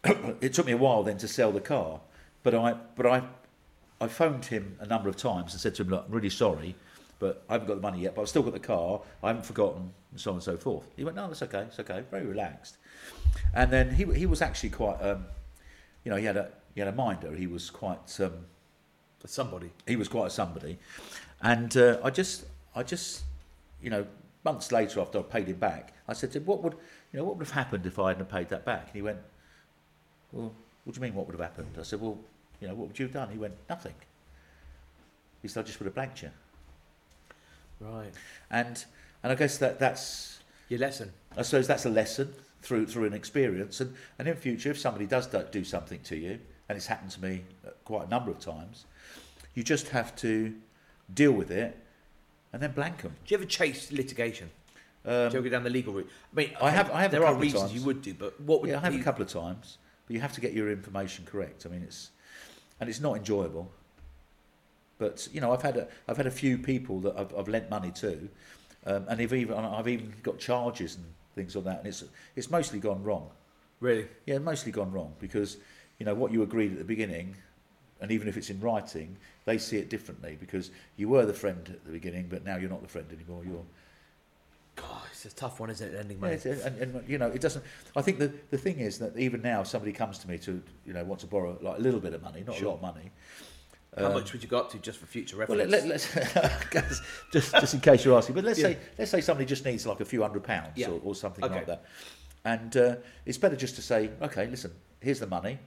it 0.40 0.52
took 0.54 0.66
me 0.66 0.72
a 0.72 0.76
while 0.76 1.02
then 1.02 1.18
to 1.18 1.28
sell 1.28 1.50
the 1.50 1.60
car, 1.60 2.00
but 2.42 2.54
I 2.54 2.74
but 2.96 3.06
I 3.06 3.22
I 4.00 4.06
phoned 4.08 4.44
him 4.46 4.76
a 4.80 4.86
number 4.86 5.08
of 5.08 5.16
times 5.16 5.52
and 5.52 5.60
said 5.60 5.74
to 5.76 5.82
him, 5.82 5.88
look, 5.88 6.04
I'm 6.06 6.12
really 6.14 6.30
sorry, 6.30 6.74
but 7.18 7.42
I 7.48 7.54
haven't 7.54 7.68
got 7.68 7.76
the 7.76 7.80
money 7.80 8.00
yet. 8.02 8.14
But 8.14 8.22
I've 8.22 8.28
still 8.28 8.42
got 8.42 8.52
the 8.52 8.60
car. 8.60 9.00
I 9.22 9.28
haven't 9.28 9.46
forgotten, 9.46 9.92
and 10.10 10.20
so 10.20 10.30
on 10.30 10.36
and 10.36 10.42
so 10.42 10.56
forth. 10.56 10.84
He 10.96 11.04
went, 11.04 11.16
no, 11.16 11.26
that's 11.26 11.42
okay, 11.42 11.60
it's 11.62 11.78
okay. 11.80 12.02
Very 12.10 12.26
relaxed. 12.26 12.76
And 13.54 13.70
then 13.72 13.94
he 13.94 14.04
he 14.14 14.26
was 14.26 14.42
actually 14.42 14.70
quite, 14.70 15.00
um, 15.02 15.24
you 16.04 16.10
know, 16.10 16.16
he 16.16 16.24
had 16.26 16.36
a 16.36 16.50
he 16.74 16.80
had 16.80 16.88
a 16.88 16.92
minder. 16.92 17.32
He 17.34 17.46
was 17.48 17.70
quite. 17.70 18.20
Um, 18.20 18.46
somebody. 19.26 19.70
he 19.86 19.96
was 19.96 20.06
quite 20.06 20.26
a 20.26 20.30
somebody, 20.30 20.78
and 21.44 21.76
uh, 21.76 21.98
I 22.02 22.08
just, 22.10 22.46
I 22.74 22.82
just, 22.82 23.22
you 23.82 23.90
know, 23.90 24.06
months 24.44 24.72
later 24.72 25.00
after 25.00 25.18
I 25.18 25.22
paid 25.22 25.46
him 25.46 25.56
back, 25.56 25.92
I 26.08 26.14
said 26.14 26.32
to 26.32 26.38
him, 26.38 26.46
"What 26.46 26.62
would, 26.62 26.72
you 27.12 27.18
know, 27.18 27.24
what 27.24 27.36
would 27.36 27.46
have 27.46 27.54
happened 27.54 27.84
if 27.86 27.98
I 27.98 28.08
hadn't 28.08 28.30
paid 28.30 28.48
that 28.48 28.64
back?" 28.64 28.86
And 28.86 28.94
he 28.94 29.02
went, 29.02 29.18
"Well, 30.32 30.54
what 30.84 30.94
do 30.94 30.98
you 30.98 31.02
mean? 31.02 31.14
What 31.14 31.26
would 31.26 31.38
have 31.38 31.48
happened?" 31.48 31.76
I 31.78 31.82
said, 31.82 32.00
"Well, 32.00 32.18
you 32.60 32.68
know, 32.68 32.74
what 32.74 32.88
would 32.88 32.98
you 32.98 33.04
have 33.04 33.12
done?" 33.12 33.28
He 33.30 33.38
went, 33.38 33.54
"Nothing." 33.68 33.94
He 35.42 35.48
said, 35.48 35.60
"I 35.60 35.66
just 35.66 35.78
would 35.78 35.84
have 35.86 35.94
blanked 35.94 36.22
you," 36.22 36.30
Right. 37.78 38.12
and 38.50 38.82
and 39.22 39.30
I 39.32 39.34
guess 39.34 39.58
that 39.58 39.78
that's, 39.78 40.40
Your 40.70 40.80
lesson. 40.80 41.12
I 41.36 41.42
suppose 41.42 41.66
that's 41.66 41.84
a 41.84 41.90
lesson 41.90 42.32
through 42.62 42.86
through 42.86 43.04
an 43.04 43.12
experience, 43.12 43.82
and 43.82 43.94
and 44.18 44.26
in 44.26 44.36
future, 44.36 44.70
if 44.70 44.78
somebody 44.78 45.04
does 45.04 45.26
do, 45.26 45.44
do 45.52 45.62
something 45.62 46.00
to 46.04 46.16
you, 46.16 46.38
and 46.70 46.76
it's 46.76 46.86
happened 46.86 47.10
to 47.10 47.22
me 47.22 47.44
uh, 47.66 47.70
quite 47.84 48.06
a 48.06 48.08
number 48.08 48.30
of 48.30 48.40
times, 48.40 48.86
you 49.54 49.62
just 49.62 49.88
have 49.88 50.16
to 50.16 50.54
deal 51.14 51.32
with 51.32 51.50
it, 51.50 51.76
and 52.52 52.62
then 52.62 52.72
blank 52.72 53.02
them. 53.02 53.14
Do 53.26 53.34
you 53.34 53.38
ever 53.38 53.46
chase 53.46 53.92
litigation? 53.92 54.50
Um, 55.06 55.12
do 55.12 55.34
you 55.34 55.38
ever 55.38 55.42
go 55.42 55.48
down 55.50 55.64
the 55.64 55.70
legal 55.70 55.92
route? 55.92 56.08
I 56.32 56.36
mean, 56.36 56.50
I 56.60 56.70
have- 56.70 56.90
I 56.90 57.02
have 57.02 57.10
a 57.12 57.16
There 57.16 57.22
are 57.22 57.26
couple 57.32 57.36
of 57.36 57.42
reasons 57.42 57.62
times. 57.64 57.74
you 57.74 57.82
would 57.82 58.02
do, 58.02 58.14
but 58.14 58.40
what 58.40 58.60
would 58.62 58.70
yeah, 58.70 58.78
I 58.78 58.80
have 58.80 58.92
be, 58.94 59.00
a 59.00 59.04
couple 59.04 59.22
of 59.22 59.28
times, 59.28 59.78
but 60.06 60.14
you 60.14 60.20
have 60.20 60.32
to 60.34 60.40
get 60.40 60.52
your 60.52 60.70
information 60.70 61.24
correct. 61.26 61.66
I 61.66 61.68
mean, 61.68 61.82
it's 61.82 62.10
and 62.80 62.88
it's 62.88 63.00
not 63.00 63.16
enjoyable. 63.16 63.70
But 64.98 65.28
you 65.32 65.40
know, 65.40 65.52
I've 65.52 65.62
had 65.62 65.76
a 65.76 65.88
I've 66.08 66.16
had 66.16 66.26
a 66.26 66.30
few 66.30 66.56
people 66.58 67.00
that 67.00 67.16
I've, 67.18 67.36
I've 67.36 67.48
lent 67.48 67.68
money 67.68 67.90
to, 67.96 68.28
um, 68.86 69.06
and 69.08 69.20
I've 69.20 69.32
even 69.34 69.56
I've 69.58 69.88
even 69.88 70.14
got 70.22 70.38
charges 70.38 70.96
and 70.96 71.04
things 71.34 71.54
like 71.56 71.64
that, 71.64 71.78
and 71.78 71.86
it's 71.88 72.04
it's 72.36 72.50
mostly 72.50 72.78
gone 72.78 73.02
wrong. 73.02 73.30
really? 73.80 74.06
Yeah, 74.24 74.38
mostly 74.38 74.72
gone 74.72 74.90
wrong 74.92 75.14
because 75.20 75.58
you 75.98 76.06
know 76.06 76.14
what 76.14 76.32
you 76.32 76.42
agreed 76.42 76.72
at 76.72 76.78
the 76.78 76.84
beginning, 76.84 77.36
and 78.04 78.12
even 78.12 78.28
if 78.28 78.36
it's 78.36 78.50
in 78.50 78.60
writing, 78.60 79.16
they 79.46 79.56
see 79.56 79.78
it 79.78 79.88
differently 79.88 80.36
because 80.38 80.70
you 80.98 81.08
were 81.08 81.24
the 81.24 81.32
friend 81.32 81.66
at 81.70 81.82
the 81.86 81.90
beginning, 81.90 82.26
but 82.28 82.44
now 82.44 82.56
you're 82.56 82.68
not 82.68 82.82
the 82.82 82.88
friend 82.88 83.06
anymore. 83.10 83.42
You're 83.46 83.64
God, 84.76 85.00
it's 85.10 85.24
a 85.24 85.30
tough 85.34 85.58
one, 85.58 85.70
isn't 85.70 85.88
it? 85.88 85.94
Lending 85.94 86.18
Yeah, 86.20 86.36
money. 86.36 86.60
and, 86.66 86.78
and 86.96 87.08
you 87.08 87.16
know, 87.16 87.28
it 87.28 87.40
doesn't. 87.40 87.64
I 87.96 88.02
think 88.02 88.18
the 88.18 88.30
the 88.50 88.58
thing 88.58 88.78
is 88.78 88.98
that 88.98 89.16
even 89.16 89.40
now, 89.40 89.62
if 89.62 89.68
somebody 89.68 89.92
comes 89.92 90.18
to 90.18 90.28
me 90.28 90.36
to 90.38 90.62
you 90.84 90.92
know 90.92 91.02
want 91.02 91.20
to 91.20 91.26
borrow 91.26 91.58
like 91.62 91.78
a 91.78 91.80
little 91.80 92.00
bit 92.00 92.12
of 92.12 92.22
money, 92.22 92.44
not 92.46 92.56
Sure. 92.56 92.66
a 92.66 92.68
lot 92.70 92.76
of 92.76 92.82
money. 92.82 93.10
How 93.96 94.06
um, 94.08 94.14
much 94.14 94.32
would 94.34 94.42
you 94.42 94.48
go 94.48 94.58
up 94.58 94.70
to 94.72 94.78
just 94.78 94.98
for 94.98 95.06
future 95.06 95.36
Well, 95.38 95.56
reference? 95.56 95.70
let, 96.04 96.84
us 96.84 97.00
just 97.32 97.52
just 97.52 97.72
in 97.74 97.80
case 97.80 98.04
you're 98.04 98.18
asking, 98.18 98.34
but 98.34 98.44
let's 98.44 98.58
Yeah. 98.58 98.66
say 98.70 98.78
let's 98.98 99.10
say 99.12 99.22
somebody 99.22 99.46
just 99.46 99.64
needs 99.64 99.86
like 99.86 100.00
a 100.00 100.04
few 100.04 100.20
hundred 100.20 100.42
pounds 100.44 100.76
Yeah. 100.76 100.88
or, 100.90 101.00
or 101.02 101.14
something 101.14 101.44
Okay. 101.44 101.54
like 101.54 101.66
that, 101.66 101.84
and 102.44 102.76
uh, 102.76 102.96
it's 103.24 103.38
better 103.38 103.56
just 103.56 103.76
to 103.76 103.82
say, 103.82 104.10
okay, 104.20 104.46
listen, 104.48 104.72
here's 105.00 105.20
the 105.20 105.26
money. 105.28 105.58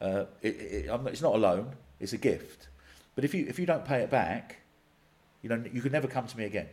Uh, 0.00 0.24
it, 0.42 0.56
it, 0.56 0.90
it's 1.06 1.22
not 1.22 1.34
a 1.34 1.38
loan; 1.38 1.74
it's 2.00 2.12
a 2.12 2.18
gift. 2.18 2.68
But 3.14 3.24
if 3.24 3.34
you 3.34 3.46
if 3.48 3.58
you 3.58 3.66
don't 3.66 3.84
pay 3.84 4.00
it 4.00 4.10
back, 4.10 4.56
you 5.42 5.48
know 5.48 5.62
you 5.72 5.80
can 5.80 5.92
never 5.92 6.06
come 6.06 6.26
to 6.26 6.36
me 6.36 6.44
again. 6.44 6.68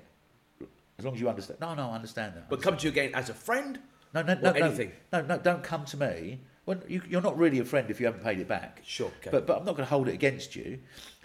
As 0.99 1.05
long 1.05 1.15
as 1.15 1.21
you 1.21 1.27
understand. 1.29 1.59
No, 1.59 1.73
no, 1.73 1.89
I 1.89 1.95
understand 1.95 2.35
that. 2.35 2.49
but 2.49 2.61
come 2.61 2.77
to 2.77 2.83
you 2.85 2.91
again 2.91 3.11
as 3.15 3.29
a 3.29 3.33
friend? 3.33 3.79
No, 4.13 4.21
no, 4.21 4.35
no, 4.35 4.51
Or 4.51 4.53
no, 4.59 4.65
anything. 4.67 4.91
no, 5.11 5.21
no, 5.21 5.37
don't 5.39 5.63
come 5.63 5.85
to 5.85 5.97
me. 5.97 6.39
Well, 6.67 6.77
you, 6.87 7.01
you're 7.09 7.21
not 7.21 7.35
really 7.37 7.57
a 7.59 7.65
friend 7.65 7.89
if 7.89 7.99
you 7.99 8.05
haven't 8.05 8.23
paid 8.23 8.39
it 8.39 8.47
back. 8.47 8.81
Sure. 8.85 9.11
Okay. 9.19 9.31
But, 9.31 9.47
but 9.47 9.57
I'm 9.57 9.65
not 9.65 9.75
going 9.75 9.85
to 9.87 9.89
hold 9.89 10.07
it 10.07 10.13
against 10.13 10.55
you. 10.55 10.79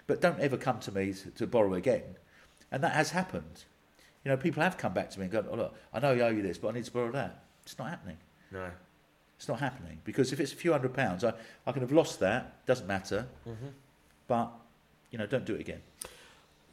But 0.07 0.21
don't 0.21 0.39
ever 0.39 0.57
come 0.57 0.79
to 0.79 0.91
me 0.91 1.13
to, 1.13 1.29
to 1.31 1.45
borrow 1.47 1.75
again. 1.75 2.01
And 2.71 2.83
that 2.83 2.93
has 2.93 3.11
happened. 3.11 3.63
You 4.25 4.31
know, 4.31 4.37
people 4.37 4.63
have 4.63 4.75
come 4.77 4.91
back 4.93 5.11
to 5.11 5.19
me 5.19 5.25
and 5.25 5.31
gone, 5.31 5.45
oh, 5.51 5.55
look, 5.55 5.75
I 5.93 5.99
know 5.99 6.13
I 6.13 6.19
owe 6.21 6.29
you 6.29 6.41
this, 6.41 6.57
but 6.57 6.69
I 6.69 6.71
need 6.71 6.85
to 6.85 6.91
borrow 6.91 7.11
that. 7.11 7.43
It's 7.63 7.77
not 7.77 7.89
happening. 7.89 8.17
no. 8.51 8.71
It's 9.39 9.47
not 9.47 9.61
happening. 9.61 9.99
Because 10.03 10.33
if 10.33 10.41
it's 10.41 10.51
a 10.51 10.55
few 10.57 10.73
hundred 10.73 10.93
pounds, 10.93 11.23
I, 11.23 11.31
I 11.65 11.71
can 11.71 11.81
have 11.81 11.93
lost 11.93 12.19
that. 12.19 12.65
Doesn't 12.65 12.87
matter. 12.87 13.25
Mm-hmm. 13.47 13.67
But, 14.27 14.51
you 15.11 15.17
know, 15.17 15.25
don't 15.25 15.45
do 15.45 15.55
it 15.55 15.61
again. 15.61 15.79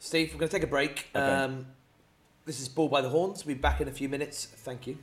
Steve, 0.01 0.33
we're 0.33 0.41
going 0.41 0.49
to 0.49 0.57
take 0.57 0.65
a 0.65 0.67
break. 0.67 1.07
Okay. 1.15 1.25
Um, 1.25 1.67
this 2.45 2.61
is 2.61 2.69
Bull 2.69 2.89
by 2.89 3.03
the 3.03 3.09
Horns. 3.09 3.47
We'll 3.47 3.55
be 3.55 3.61
back 3.61 3.81
in 3.81 3.87
a 3.87 3.93
few 3.93 4.09
minutes. 4.09 4.47
Thank 4.47 4.89
you. 4.89 4.99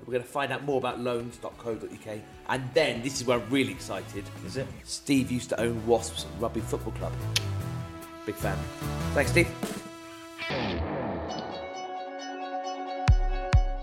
We're 0.00 0.12
going 0.12 0.22
to 0.22 0.28
find 0.28 0.52
out 0.52 0.64
more 0.64 0.78
about 0.78 1.00
loans.co.uk. 1.00 2.18
And 2.48 2.70
then, 2.72 3.02
this 3.02 3.20
is 3.20 3.26
where 3.26 3.38
I'm 3.38 3.50
really 3.50 3.72
excited. 3.72 4.24
Is 4.46 4.56
it? 4.56 4.66
Steve 4.82 5.30
used 5.30 5.50
to 5.50 5.60
own 5.60 5.86
Wasps 5.86 6.26
Rugby 6.40 6.60
Football 6.60 6.92
Club. 6.94 7.12
Big 8.24 8.34
fan. 8.34 8.58
Thanks, 9.12 9.30
Steve. 9.30 9.81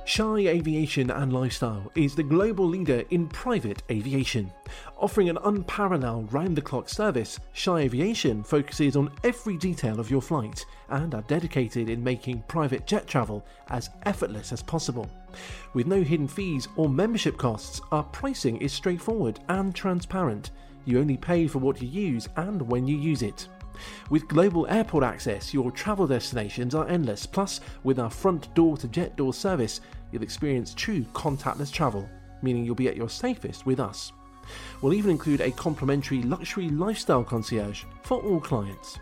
Shy 0.10 0.48
Aviation 0.48 1.12
and 1.12 1.32
Lifestyle 1.32 1.92
is 1.94 2.16
the 2.16 2.24
global 2.24 2.66
leader 2.66 3.04
in 3.12 3.28
private 3.28 3.84
aviation. 3.92 4.52
Offering 4.98 5.30
an 5.30 5.38
unparalleled 5.44 6.34
round 6.34 6.56
the 6.56 6.64
clock 6.64 6.90
service, 6.90 7.40
Shy 7.54 7.82
Aviation 7.82 8.42
focuses 8.42 8.96
on 8.96 9.12
every 9.24 9.56
detail 9.56 10.00
of 10.00 10.10
your 10.10 10.24
flight 10.24 10.66
and 10.90 11.14
are 11.14 11.22
dedicated 11.28 11.92
in 11.92 12.04
making 12.04 12.44
private 12.48 12.88
jet 12.88 13.06
travel 13.06 13.46
as 13.68 13.92
effortless 14.08 14.52
as 14.52 14.64
possible. 14.64 15.08
With 15.76 15.86
no 15.86 16.02
hidden 16.02 16.28
fees 16.28 16.68
or 16.76 16.90
membership 16.90 17.38
costs, 17.38 17.80
our 17.92 18.04
pricing 18.06 18.58
is 18.58 18.74
straightforward 18.74 19.40
and 19.48 19.76
transparent. 19.76 20.50
You 20.86 21.02
only 21.02 21.18
pay 21.18 21.46
for 21.46 21.60
what 21.60 21.84
you 21.84 21.88
use 21.88 22.28
and 22.36 22.64
when 22.64 22.88
you 22.88 22.98
use 22.98 23.22
it. 23.22 23.48
With 24.10 24.28
global 24.28 24.68
airport 24.68 25.04
access, 25.04 25.54
your 25.54 25.72
travel 25.72 26.08
destinations 26.08 26.76
are 26.76 26.88
endless. 26.88 27.26
Plus, 27.26 27.62
with 27.84 28.00
our 28.00 28.10
front 28.10 28.54
door 28.54 28.78
to 28.78 28.88
jet 28.88 29.16
door 29.16 29.34
service, 29.34 29.82
you'll 30.12 30.24
experience 30.24 30.74
true 30.74 31.04
contactless 31.14 31.72
travel, 31.72 32.10
meaning 32.42 32.66
you'll 32.66 32.76
be 32.76 32.88
at 32.88 32.98
your 32.98 33.10
safest 33.10 33.66
with 33.66 33.80
us. 33.80 34.12
We'll 34.82 34.94
even 34.94 35.12
include 35.12 35.42
a 35.42 35.52
complimentary 35.52 36.24
luxury 36.24 36.70
lifestyle 36.70 37.24
concierge 37.24 37.84
for 38.04 38.22
all 38.22 38.40
clients. 38.40 38.98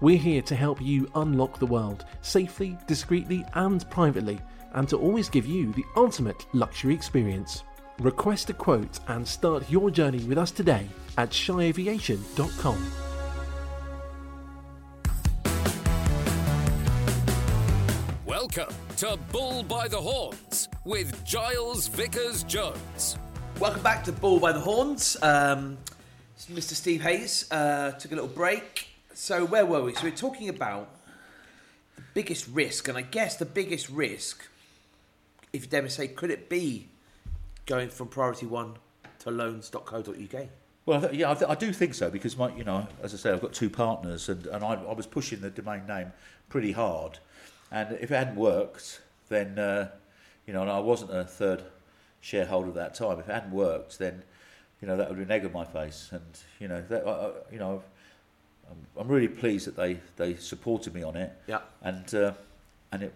We're 0.00 0.18
here 0.18 0.42
to 0.42 0.54
help 0.54 0.80
you 0.80 1.10
unlock 1.14 1.58
the 1.58 1.66
world 1.66 2.04
safely, 2.22 2.78
discreetly, 2.86 3.44
and 3.54 3.88
privately, 3.90 4.40
and 4.74 4.88
to 4.88 4.98
always 4.98 5.28
give 5.28 5.46
you 5.46 5.72
the 5.72 5.84
ultimate 5.96 6.46
luxury 6.52 6.94
experience. 6.94 7.64
Request 8.00 8.50
a 8.50 8.54
quote 8.54 9.00
and 9.08 9.26
start 9.26 9.70
your 9.70 9.90
journey 9.90 10.22
with 10.24 10.38
us 10.38 10.50
today 10.50 10.86
at 11.16 11.30
shyAviation.com. 11.30 13.05
Welcome 18.46 18.76
to 18.98 19.18
Bull 19.32 19.64
by 19.64 19.88
the 19.88 20.00
Horns 20.00 20.68
with 20.84 21.24
Giles 21.24 21.88
Vickers 21.88 22.44
Jones. 22.44 23.18
Welcome 23.58 23.82
back 23.82 24.04
to 24.04 24.12
Bull 24.12 24.38
by 24.38 24.52
the 24.52 24.60
Horns. 24.60 25.16
Um, 25.20 25.76
Mr. 26.52 26.74
Steve 26.74 27.02
Hayes 27.02 27.50
uh, 27.50 27.90
took 27.98 28.12
a 28.12 28.14
little 28.14 28.30
break. 28.30 28.86
So, 29.14 29.44
where 29.44 29.66
were 29.66 29.82
we? 29.82 29.94
So, 29.94 30.04
we're 30.04 30.12
talking 30.12 30.48
about 30.48 30.88
the 31.96 32.02
biggest 32.14 32.46
risk, 32.46 32.86
and 32.86 32.96
I 32.96 33.02
guess 33.02 33.34
the 33.34 33.46
biggest 33.46 33.88
risk, 33.88 34.46
if 35.52 35.62
you 35.64 35.68
dare 35.68 35.82
me 35.82 35.88
say, 35.88 36.06
could 36.06 36.30
it 36.30 36.48
be 36.48 36.86
going 37.66 37.88
from 37.88 38.06
Priority 38.06 38.46
One 38.46 38.74
to 39.20 39.32
loans.co.uk? 39.32 40.46
Well, 40.86 40.98
I 40.98 41.08
th- 41.08 41.18
yeah, 41.18 41.32
I, 41.32 41.34
th- 41.34 41.50
I 41.50 41.56
do 41.56 41.72
think 41.72 41.94
so 41.94 42.10
because 42.10 42.36
my, 42.36 42.54
you 42.54 42.62
know, 42.62 42.86
as 43.02 43.12
I 43.12 43.16
say, 43.16 43.32
I've 43.32 43.42
got 43.42 43.54
two 43.54 43.70
partners, 43.70 44.28
and, 44.28 44.46
and 44.46 44.62
I, 44.62 44.74
I 44.74 44.92
was 44.92 45.08
pushing 45.08 45.40
the 45.40 45.50
domain 45.50 45.84
name 45.88 46.12
pretty 46.48 46.70
hard, 46.70 47.18
and 47.70 47.92
if 48.00 48.10
it 48.10 48.14
hadn't 48.14 48.36
worked, 48.36 49.00
then 49.28 49.58
uh, 49.58 49.90
you 50.46 50.52
know, 50.52 50.62
and 50.62 50.70
I 50.70 50.78
wasn't 50.78 51.12
a 51.14 51.24
third 51.24 51.62
shareholder 52.20 52.68
at 52.68 52.74
that 52.74 52.94
time. 52.94 53.18
If 53.18 53.28
it 53.28 53.32
hadn't 53.32 53.52
worked, 53.52 53.98
then 53.98 54.22
you 54.80 54.88
know 54.88 54.96
that 54.96 55.08
would 55.08 55.16
be 55.18 55.24
an 55.24 55.30
egg 55.30 55.44
on 55.44 55.52
my 55.52 55.64
face, 55.64 56.08
and 56.12 56.22
you 56.60 56.68
know, 56.68 56.82
that, 56.88 57.46
you 57.52 57.58
know, 57.58 57.82
I'm, 58.70 58.86
I'm 59.02 59.08
really 59.08 59.28
pleased 59.28 59.66
that 59.66 59.76
they 59.76 59.98
they 60.16 60.36
supported 60.36 60.94
me 60.94 61.02
on 61.02 61.16
it, 61.16 61.32
Yeah. 61.46 61.60
and 61.82 62.14
uh, 62.14 62.32
and 62.92 63.02
it, 63.02 63.12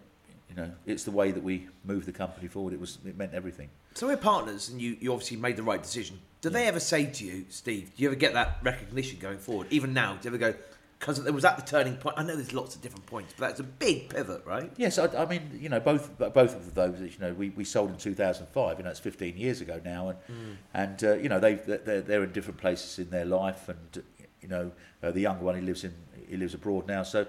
you 0.48 0.56
know, 0.56 0.70
it's 0.86 1.04
the 1.04 1.10
way 1.12 1.30
that 1.30 1.42
we 1.42 1.68
move 1.84 2.06
the 2.06 2.12
company 2.12 2.48
forward. 2.48 2.72
It 2.72 2.80
was 2.80 2.98
it 3.06 3.16
meant 3.16 3.34
everything. 3.34 3.68
So, 3.94 4.06
we're 4.06 4.16
partners, 4.16 4.68
and 4.68 4.80
you, 4.80 4.96
you 5.00 5.12
obviously 5.12 5.36
made 5.36 5.56
the 5.56 5.64
right 5.64 5.82
decision. 5.82 6.20
Do 6.42 6.48
they 6.48 6.68
ever 6.68 6.78
say 6.78 7.06
to 7.06 7.24
you, 7.24 7.44
Steve, 7.50 7.90
do 7.96 8.02
you 8.04 8.08
ever 8.08 8.14
get 8.16 8.34
that 8.34 8.58
recognition 8.62 9.18
going 9.18 9.38
forward? 9.38 9.66
Even 9.70 9.92
now, 9.92 10.14
do 10.14 10.28
you 10.28 10.34
ever 10.36 10.38
go, 10.38 10.54
because 11.00 11.18
it 11.18 11.32
was 11.32 11.46
at 11.46 11.56
the 11.56 11.62
turning 11.62 11.96
point? 11.96 12.14
I 12.18 12.22
know 12.22 12.36
there's 12.36 12.52
lots 12.52 12.76
of 12.76 12.82
different 12.82 13.06
points, 13.06 13.32
but 13.36 13.48
that's 13.48 13.60
a 13.60 13.64
big 13.64 14.10
pivot, 14.10 14.44
right? 14.44 14.70
Yes, 14.76 14.98
I, 14.98 15.06
I 15.20 15.24
mean, 15.24 15.58
you 15.58 15.70
know, 15.70 15.80
both 15.80 16.16
both 16.18 16.54
of 16.54 16.74
those, 16.74 17.00
you 17.00 17.18
know, 17.18 17.32
we, 17.32 17.48
we 17.50 17.64
sold 17.64 17.90
in 17.90 17.96
2005. 17.96 18.78
You 18.78 18.84
know, 18.84 18.90
it's 18.90 19.00
15 19.00 19.36
years 19.36 19.62
ago 19.62 19.80
now, 19.82 20.10
and 20.10 20.58
and 20.74 21.02
uh, 21.02 21.14
you 21.14 21.30
know, 21.30 21.40
they 21.40 21.54
they're, 21.54 22.02
they're 22.02 22.22
in 22.22 22.32
different 22.32 22.60
places 22.60 22.98
in 22.98 23.10
their 23.10 23.24
life, 23.24 23.70
and 23.70 24.04
you 24.42 24.48
know, 24.48 24.70
uh, 25.02 25.10
the 25.10 25.20
younger 25.20 25.42
one 25.42 25.54
he 25.54 25.62
lives 25.62 25.84
in 25.84 25.94
he 26.28 26.36
lives 26.36 26.52
abroad 26.52 26.86
now, 26.86 27.02
so 27.02 27.26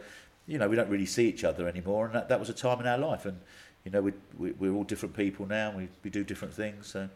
you 0.48 0.58
know, 0.58 0.68
we 0.68 0.76
don't 0.76 0.90
really 0.90 1.06
see 1.06 1.30
each 1.30 1.46
other 1.46 1.68
anymore, 1.68 2.06
and 2.06 2.14
that, 2.14 2.28
that 2.28 2.40
was 2.40 2.50
a 2.50 2.54
time 2.54 2.82
in 2.82 2.88
our 2.88 2.98
life, 2.98 3.26
and 3.26 3.40
you 3.86 3.92
know, 3.92 4.02
we, 4.02 4.12
we 4.38 4.52
we're 4.52 4.74
all 4.74 4.84
different 4.84 5.16
people 5.16 5.46
now, 5.46 5.72
we 5.72 5.88
we 6.04 6.10
do 6.10 6.24
different 6.26 6.54
things, 6.54 6.88
so. 6.88 7.08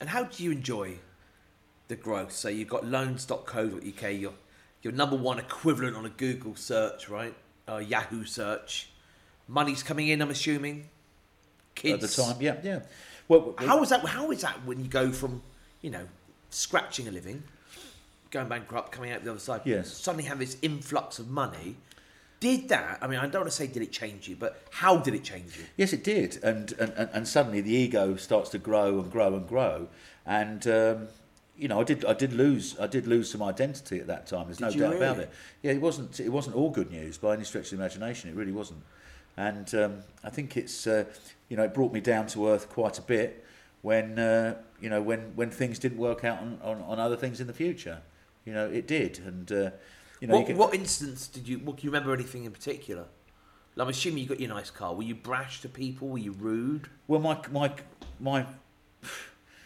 And 0.00 0.08
how 0.08 0.24
do 0.24 0.42
you 0.42 0.50
enjoy 0.50 0.96
the 1.88 1.96
growth? 1.96 2.32
So 2.32 2.48
you've 2.48 2.68
got 2.68 2.86
loans.co.uk, 2.86 4.02
your 4.14 4.32
your 4.82 4.92
number 4.92 5.16
one 5.16 5.38
equivalent 5.38 5.96
on 5.96 6.06
a 6.06 6.10
Google 6.10 6.56
search, 6.56 7.08
right? 7.08 7.34
Or 7.68 7.80
Yahoo 7.82 8.24
search. 8.24 8.90
Money's 9.48 9.82
coming 9.82 10.08
in, 10.08 10.22
I'm 10.22 10.30
assuming. 10.30 10.88
Kids. 11.74 12.02
At 12.04 12.10
the 12.10 12.22
time, 12.22 12.36
yeah, 12.40 12.56
yeah. 12.62 12.80
Well, 13.28 13.54
How 13.58 13.82
is 13.82 13.90
that? 13.90 14.04
How 14.04 14.30
is 14.30 14.42
that 14.42 14.64
when 14.64 14.80
you 14.80 14.88
go 14.88 15.10
from, 15.12 15.42
you 15.82 15.90
know, 15.90 16.06
scratching 16.50 17.06
a 17.08 17.10
living, 17.10 17.42
going 18.30 18.48
bankrupt, 18.48 18.92
coming 18.92 19.12
out 19.12 19.22
the 19.24 19.30
other 19.30 19.40
side, 19.40 19.62
Yes. 19.64 19.92
suddenly 19.92 20.24
have 20.24 20.38
this 20.38 20.56
influx 20.62 21.18
of 21.18 21.28
money? 21.28 21.76
Did 22.40 22.70
that? 22.70 22.98
I 23.02 23.06
mean, 23.06 23.18
I 23.18 23.24
don't 23.26 23.42
want 23.42 23.50
to 23.50 23.56
say 23.56 23.66
did 23.66 23.82
it 23.82 23.92
change 23.92 24.26
you, 24.26 24.34
but 24.34 24.62
how 24.70 24.96
did 24.96 25.14
it 25.14 25.22
change 25.22 25.58
you? 25.58 25.64
Yes, 25.76 25.92
it 25.92 26.02
did, 26.02 26.42
and 26.42 26.72
and, 26.72 26.92
and 26.96 27.10
and 27.12 27.28
suddenly 27.28 27.60
the 27.60 27.72
ego 27.72 28.16
starts 28.16 28.48
to 28.50 28.58
grow 28.58 28.98
and 28.98 29.12
grow 29.12 29.34
and 29.34 29.46
grow, 29.46 29.88
and 30.24 30.66
um, 30.66 31.08
you 31.60 31.68
know 31.68 31.78
I 31.78 31.84
did 31.84 32.04
I 32.06 32.14
did 32.14 32.32
lose 32.32 32.76
I 32.80 32.86
did 32.86 33.06
lose 33.06 33.30
some 33.30 33.42
identity 33.42 34.00
at 34.00 34.06
that 34.06 34.26
time. 34.26 34.46
There's 34.46 34.60
no 34.60 34.68
Did 34.68 34.76
you 34.76 34.80
doubt 34.82 34.96
about 34.96 35.18
it. 35.18 35.30
Yeah, 35.62 35.72
it 35.72 35.80
wasn't 35.80 36.18
it 36.18 36.30
wasn't 36.30 36.56
all 36.56 36.70
good 36.70 36.90
news 36.90 37.18
by 37.18 37.34
any 37.34 37.44
stretch 37.44 37.64
of 37.64 37.70
the 37.70 37.76
imagination. 37.76 38.30
It 38.30 38.36
really 38.36 38.52
wasn't, 38.52 38.82
and 39.36 39.72
um, 39.74 39.98
I 40.24 40.30
think 40.30 40.56
it's 40.56 40.86
uh, 40.86 41.04
you 41.48 41.56
know 41.56 41.64
it 41.64 41.74
brought 41.74 41.92
me 41.92 42.00
down 42.00 42.26
to 42.28 42.48
earth 42.48 42.70
quite 42.70 42.98
a 42.98 43.02
bit 43.02 43.44
when 43.82 44.18
uh, 44.18 44.56
you 44.80 44.88
know 44.88 45.02
when 45.02 45.32
when 45.36 45.50
things 45.50 45.78
didn't 45.78 45.98
work 45.98 46.24
out 46.24 46.38
on, 46.38 46.58
on, 46.62 46.80
on 46.80 46.98
other 46.98 47.16
things 47.16 47.40
in 47.40 47.46
the 47.46 47.52
future. 47.52 48.00
You 48.46 48.54
know 48.54 48.66
it 48.66 48.86
did, 48.86 49.18
and 49.18 49.52
uh, 49.52 49.70
you 50.20 50.28
know 50.28 50.34
you 50.34 50.40
what, 50.40 50.46
get- 50.46 50.56
what 50.56 50.74
instance 50.74 51.28
did 51.28 51.46
you? 51.46 51.58
What, 51.58 51.76
can 51.76 51.84
you 51.84 51.90
remember 51.90 52.14
anything 52.14 52.44
in 52.44 52.52
particular? 52.52 53.04
I'm 53.76 53.88
assuming 53.88 54.22
you 54.22 54.28
got 54.28 54.40
your 54.40 54.50
nice 54.50 54.70
car. 54.70 54.94
Were 54.94 55.04
you 55.04 55.14
brash 55.14 55.62
to 55.62 55.68
people? 55.68 56.08
Were 56.08 56.18
you 56.18 56.32
rude? 56.32 56.88
well 57.06 57.20
my 57.20 57.38
my 57.50 57.72
my 58.18 58.46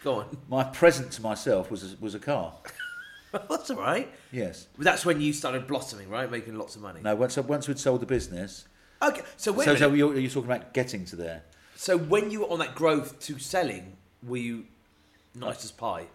Go 0.05 0.19
on. 0.19 0.37
my 0.47 0.63
present 0.63 1.11
to 1.13 1.21
myself 1.23 1.71
was 1.71 1.93
a, 1.93 1.95
was 1.99 2.13
a 2.13 2.19
car. 2.19 2.53
That's 3.49 3.71
all 3.71 3.77
right. 3.77 4.07
Yes. 4.31 4.67
But 4.77 4.85
that's 4.85 5.03
when 5.05 5.19
you 5.19 5.33
started 5.33 5.67
blossoming, 5.67 6.09
right? 6.09 6.29
Making 6.31 6.55
lots 6.57 6.75
of 6.77 6.81
money. 6.83 7.01
No, 7.03 7.15
once 7.15 7.35
once 7.37 7.67
we'd 7.67 7.79
sold 7.79 7.99
the 8.01 8.05
business. 8.05 8.65
Okay. 9.01 9.23
So 9.35 9.51
wait. 9.51 9.65
So, 9.65 9.73
a 9.73 9.77
so 9.77 9.85
minute. 9.89 9.97
you're, 9.97 10.17
you're 10.19 10.29
talking 10.31 10.49
about 10.51 10.73
getting 10.73 11.03
to 11.05 11.15
there. 11.17 11.43
So 11.75 11.97
when 11.97 12.31
you 12.31 12.41
were 12.41 12.47
on 12.47 12.59
that 12.59 12.75
growth 12.75 13.19
to 13.21 13.37
selling, 13.39 13.97
were 14.23 14.37
you 14.37 14.65
nice 15.33 15.65
as 15.65 15.71
pie, 15.71 16.05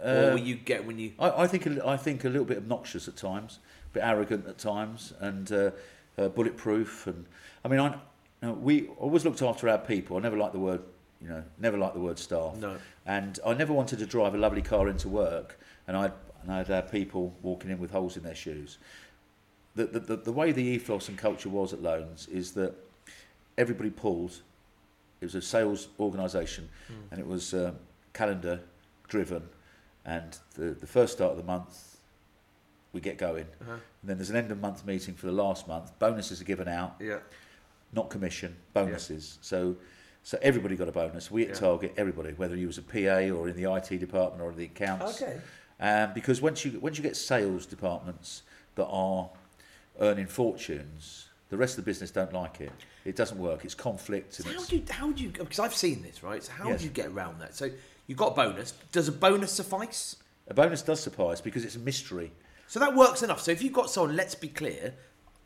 or 0.00 0.08
Uh, 0.08 0.30
were 0.32 0.38
you 0.38 0.56
get 0.56 0.84
when 0.84 0.98
you? 0.98 1.12
I, 1.20 1.42
I 1.44 1.46
think 1.46 1.66
a- 1.66 1.86
I 1.86 1.96
think 1.96 2.24
a 2.24 2.28
little 2.28 2.46
bit 2.46 2.56
obnoxious 2.56 3.06
at 3.06 3.16
times, 3.16 3.60
a 3.90 3.94
bit 3.94 4.02
arrogant 4.02 4.48
at 4.48 4.58
times, 4.58 5.12
and 5.20 5.52
uh, 5.52 5.70
uh, 6.18 6.28
bulletproof. 6.28 7.06
And 7.06 7.26
I 7.64 7.68
mean, 7.68 7.78
I 7.78 8.50
we 8.50 8.88
always 8.98 9.24
looked 9.24 9.42
after 9.42 9.68
our 9.68 9.78
people. 9.78 10.16
I 10.16 10.20
never 10.20 10.36
liked 10.36 10.54
the 10.54 10.58
word, 10.58 10.82
you 11.22 11.28
know, 11.28 11.42
never 11.58 11.78
liked 11.78 11.94
the 11.94 12.00
word 12.00 12.18
staff. 12.18 12.56
No. 12.56 12.76
And 13.06 13.38
I 13.46 13.54
never 13.54 13.72
wanted 13.72 13.98
to 14.00 14.06
drive 14.06 14.34
a 14.34 14.38
lovely 14.38 14.62
car 14.62 14.88
into 14.88 15.08
work, 15.08 15.58
and 15.86 15.96
I'd 15.96 16.12
and 16.42 16.50
I'd 16.52 16.66
have 16.68 16.90
people 16.90 17.32
walking 17.42 17.70
in 17.70 17.78
with 17.78 17.92
holes 17.92 18.16
in 18.16 18.22
their 18.24 18.34
shoes. 18.34 18.78
The 19.76 19.86
the, 19.86 20.00
the, 20.00 20.16
the 20.16 20.32
way 20.32 20.52
the 20.52 20.62
ethos 20.62 21.08
and 21.08 21.16
culture 21.16 21.48
was 21.48 21.72
at 21.72 21.82
Loans 21.82 22.26
is 22.28 22.52
that 22.52 22.74
everybody 23.56 23.90
pulled. 23.90 24.42
It 25.20 25.26
was 25.26 25.34
a 25.36 25.42
sales 25.42 25.88
organisation, 26.00 26.68
and 27.10 27.20
it 27.20 27.26
was 27.26 27.54
uh, 27.54 27.72
calendar 28.12 28.60
driven. 29.08 29.48
And 30.04 30.36
the, 30.54 30.70
the 30.72 30.86
first 30.86 31.12
start 31.12 31.30
of 31.30 31.36
the 31.36 31.44
month, 31.44 31.98
we 32.92 33.00
get 33.00 33.18
going. 33.18 33.46
Uh-huh. 33.60 33.72
And 33.74 33.80
then 34.02 34.16
there's 34.18 34.30
an 34.30 34.36
end 34.36 34.50
of 34.50 34.60
month 34.60 34.84
meeting 34.84 35.14
for 35.14 35.26
the 35.26 35.32
last 35.32 35.68
month. 35.68 35.96
Bonuses 36.00 36.40
are 36.40 36.44
given 36.44 36.66
out, 36.66 36.96
Yeah. 36.98 37.18
not 37.92 38.10
commission, 38.10 38.56
bonuses. 38.74 39.38
So 39.42 39.76
so 40.22 40.38
everybody 40.42 40.76
got 40.76 40.88
a 40.88 40.92
bonus. 40.92 41.30
We 41.30 41.42
at 41.42 41.48
Yeah. 41.50 41.54
Target, 41.54 41.94
everybody, 41.96 42.32
whether 42.34 42.56
you 42.56 42.66
was 42.66 42.78
a 42.78 42.82
PA 42.82 43.30
or 43.34 43.48
in 43.48 43.56
the 43.56 43.72
IT 43.72 43.98
department 43.98 44.42
or 44.42 44.52
the 44.52 44.64
accounts. 44.64 45.20
Okay. 45.22 45.40
Um, 45.80 46.12
because 46.14 46.40
once 46.40 46.64
you 46.64 46.78
once 46.80 46.96
you 46.96 47.02
get 47.02 47.16
sales 47.16 47.66
departments 47.66 48.42
that 48.76 48.86
are 48.86 49.30
earning 50.00 50.26
fortunes, 50.26 51.28
the 51.50 51.56
rest 51.56 51.76
of 51.78 51.84
the 51.84 51.88
business 51.90 52.10
don't 52.10 52.32
like 52.32 52.60
it. 52.60 52.72
It 53.04 53.16
doesn't 53.16 53.38
work. 53.38 53.64
It's 53.64 53.74
conflict. 53.74 54.38
And 54.38 54.46
So 54.46 54.52
how 54.52 54.60
it's, 54.60 54.68
do 54.68 54.76
you? 54.76 54.82
How 54.88 55.10
do 55.10 55.22
you? 55.24 55.30
Because 55.30 55.58
I've 55.58 55.74
seen 55.74 56.02
this, 56.02 56.22
right? 56.22 56.42
So 56.42 56.52
how 56.52 56.68
Yes. 56.68 56.80
do 56.80 56.84
you 56.86 56.92
get 56.92 57.06
around 57.08 57.40
that? 57.40 57.54
So 57.54 57.68
you 58.06 58.14
got 58.14 58.32
a 58.32 58.34
bonus. 58.36 58.72
Does 58.92 59.08
a 59.08 59.12
bonus 59.12 59.52
suffice? 59.52 60.16
a 60.48 60.54
bonus 60.54 60.82
does 60.82 61.00
suffice 61.00 61.40
because 61.40 61.64
it's 61.64 61.76
a 61.76 61.78
mystery. 61.78 62.32
So 62.66 62.80
that 62.80 62.94
works 62.96 63.22
enough. 63.22 63.40
So 63.40 63.50
if 63.52 63.62
you've 63.62 63.72
got 63.72 63.90
someone, 63.90 64.16
let's 64.16 64.34
be 64.34 64.48
clear, 64.48 64.94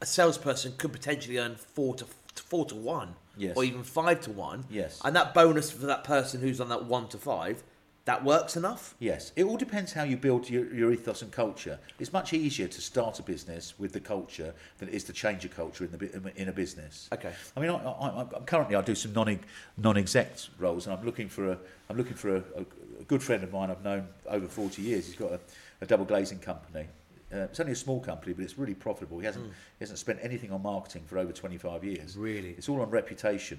a 0.00 0.06
salesperson 0.06 0.72
could 0.78 0.92
potentially 0.92 1.38
earn 1.38 1.56
four 1.56 1.94
to 1.96 2.06
four 2.42 2.64
to 2.66 2.74
one, 2.74 3.14
Yes. 3.36 3.56
or 3.56 3.64
even 3.64 3.82
five 3.82 4.20
to 4.22 4.30
one. 4.30 4.64
Yes. 4.70 5.00
And 5.04 5.14
that 5.16 5.34
bonus 5.34 5.70
for 5.70 5.86
that 5.86 6.04
person 6.04 6.40
who's 6.40 6.60
on 6.60 6.68
that 6.70 6.84
one 6.86 7.08
to 7.08 7.18
five, 7.18 7.62
that 8.06 8.24
works 8.24 8.56
enough. 8.56 8.94
Yes, 9.00 9.32
it 9.34 9.42
all 9.44 9.56
depends 9.56 9.92
how 9.92 10.04
you 10.04 10.16
build 10.16 10.48
your, 10.48 10.72
your 10.72 10.92
ethos 10.92 11.22
and 11.22 11.32
culture. 11.32 11.80
It's 11.98 12.12
much 12.12 12.32
easier 12.32 12.68
to 12.68 12.80
start 12.80 13.18
a 13.18 13.22
business 13.24 13.74
with 13.80 13.92
the 13.92 13.98
culture 14.00 14.54
than 14.78 14.88
it 14.88 14.94
is 14.94 15.02
to 15.04 15.12
change 15.12 15.44
a 15.44 15.48
culture 15.48 15.84
in 15.84 15.90
the 15.90 16.32
in 16.40 16.48
a 16.48 16.52
business. 16.52 17.08
Okay. 17.12 17.32
I 17.56 17.60
mean, 17.60 17.70
I, 17.70 17.74
I, 17.74 18.20
I'm 18.20 18.44
currently 18.44 18.76
I 18.76 18.82
do 18.82 18.94
some 18.94 19.12
non 19.12 19.40
non 19.76 19.96
exec 19.96 20.30
roles, 20.58 20.86
and 20.86 20.96
I'm 20.96 21.04
looking 21.04 21.28
for 21.28 21.50
a 21.50 21.58
I'm 21.90 21.96
looking 21.96 22.14
for 22.14 22.36
a, 22.36 22.44
a, 22.56 22.60
a 23.00 23.04
good 23.08 23.22
friend 23.24 23.42
of 23.42 23.52
mine 23.52 23.72
I've 23.72 23.82
known 23.82 24.06
over 24.28 24.46
40 24.46 24.82
years. 24.82 25.06
He's 25.06 25.16
got 25.16 25.32
a, 25.32 25.40
a 25.80 25.86
double 25.86 26.04
glazing 26.04 26.38
company. 26.38 26.86
Uh, 27.32 27.38
it's 27.38 27.58
only 27.58 27.72
a 27.72 27.76
small 27.76 28.00
company, 28.00 28.32
but 28.32 28.44
it's 28.44 28.56
really 28.56 28.74
profitable. 28.74 29.18
He 29.18 29.26
hasn't 29.26 29.46
he 29.46 29.80
hasn't 29.80 29.98
spent 29.98 30.20
anything 30.22 30.52
on 30.52 30.62
marketing 30.62 31.02
for 31.06 31.18
over 31.18 31.32
25 31.32 31.82
years. 31.82 32.16
Really? 32.16 32.50
It's 32.50 32.68
all 32.68 32.80
on 32.80 32.90
reputation. 32.90 33.58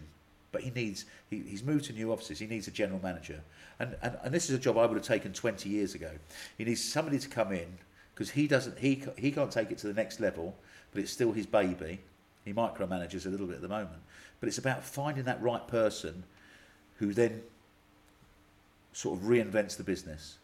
But 0.51 0.61
he 0.61 0.71
needs, 0.71 1.05
he, 1.29 1.39
he's 1.39 1.63
moved 1.63 1.85
to 1.85 1.93
new 1.93 2.11
offices, 2.11 2.39
he 2.39 2.47
needs 2.47 2.67
a 2.67 2.71
general 2.71 2.99
manager. 3.03 3.41
And, 3.79 3.95
and, 4.01 4.17
and 4.23 4.33
this 4.33 4.49
is 4.49 4.55
a 4.55 4.59
job 4.59 4.77
I 4.77 4.85
would 4.85 4.95
have 4.95 5.05
taken 5.05 5.33
20 5.33 5.69
years 5.69 5.93
ago. 5.93 6.11
He 6.57 6.63
needs 6.63 6.83
somebody 6.83 7.19
to 7.19 7.27
come 7.27 7.51
in 7.51 7.67
because 8.13 8.31
he 8.31 8.47
doesn't, 8.47 8.79
he, 8.79 9.03
he 9.17 9.31
can't 9.31 9.51
take 9.51 9.71
it 9.71 9.77
to 9.79 9.87
the 9.87 9.93
next 9.93 10.19
level, 10.19 10.55
but 10.91 11.01
it's 11.01 11.11
still 11.11 11.31
his 11.31 11.45
baby. 11.45 11.99
He 12.45 12.53
micromanages 12.53 13.25
a 13.25 13.29
little 13.29 13.45
bit 13.45 13.57
at 13.57 13.61
the 13.61 13.67
moment. 13.67 13.99
But 14.39 14.47
it's 14.47 14.57
about 14.57 14.83
finding 14.83 15.25
that 15.25 15.41
right 15.41 15.67
person 15.67 16.23
who 16.95 17.13
then 17.13 17.41
sort 18.93 19.19
of 19.19 19.25
reinvents 19.25 19.77
the 19.77 19.83
business 19.83 20.37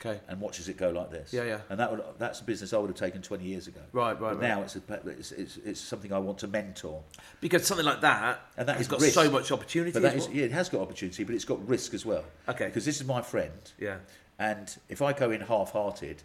Okay. 0.00 0.20
and 0.28 0.40
watches 0.40 0.68
it 0.68 0.76
go 0.76 0.90
like 0.90 1.10
this. 1.10 1.32
Yeah, 1.32 1.44
yeah. 1.44 1.60
And 1.70 1.80
that 1.80 1.90
would, 1.90 2.02
that's 2.18 2.40
a 2.40 2.44
business 2.44 2.72
I 2.72 2.78
would 2.78 2.88
have 2.90 2.96
taken 2.98 3.22
20 3.22 3.44
years 3.44 3.66
ago. 3.66 3.80
Right, 3.92 4.12
right, 4.12 4.34
But 4.34 4.40
right. 4.40 4.48
now 4.48 4.62
it's, 4.62 4.76
a, 4.76 4.82
it's, 5.06 5.32
it's, 5.32 5.56
it's 5.58 5.80
something 5.80 6.12
I 6.12 6.18
want 6.18 6.38
to 6.38 6.48
mentor. 6.48 7.02
Because 7.40 7.66
something 7.66 7.86
like 7.86 8.00
that, 8.02 8.40
And 8.56 8.68
that 8.68 8.76
has 8.76 8.88
got 8.88 9.00
risk. 9.00 9.14
so 9.14 9.30
much 9.30 9.50
opportunity. 9.52 9.92
But 9.92 10.02
that 10.02 10.14
as 10.16 10.26
is, 10.26 10.34
yeah, 10.34 10.44
it 10.44 10.52
has 10.52 10.68
got 10.68 10.80
opportunity, 10.82 11.24
but 11.24 11.34
it's 11.34 11.44
got 11.46 11.66
risk 11.68 11.94
as 11.94 12.04
well. 12.04 12.24
Okay. 12.48 12.66
Because 12.66 12.84
this 12.84 13.00
is 13.00 13.06
my 13.06 13.22
friend, 13.22 13.52
Yeah. 13.78 13.96
and 14.38 14.76
if 14.88 15.00
I 15.02 15.12
go 15.12 15.30
in 15.30 15.40
half-hearted, 15.40 16.22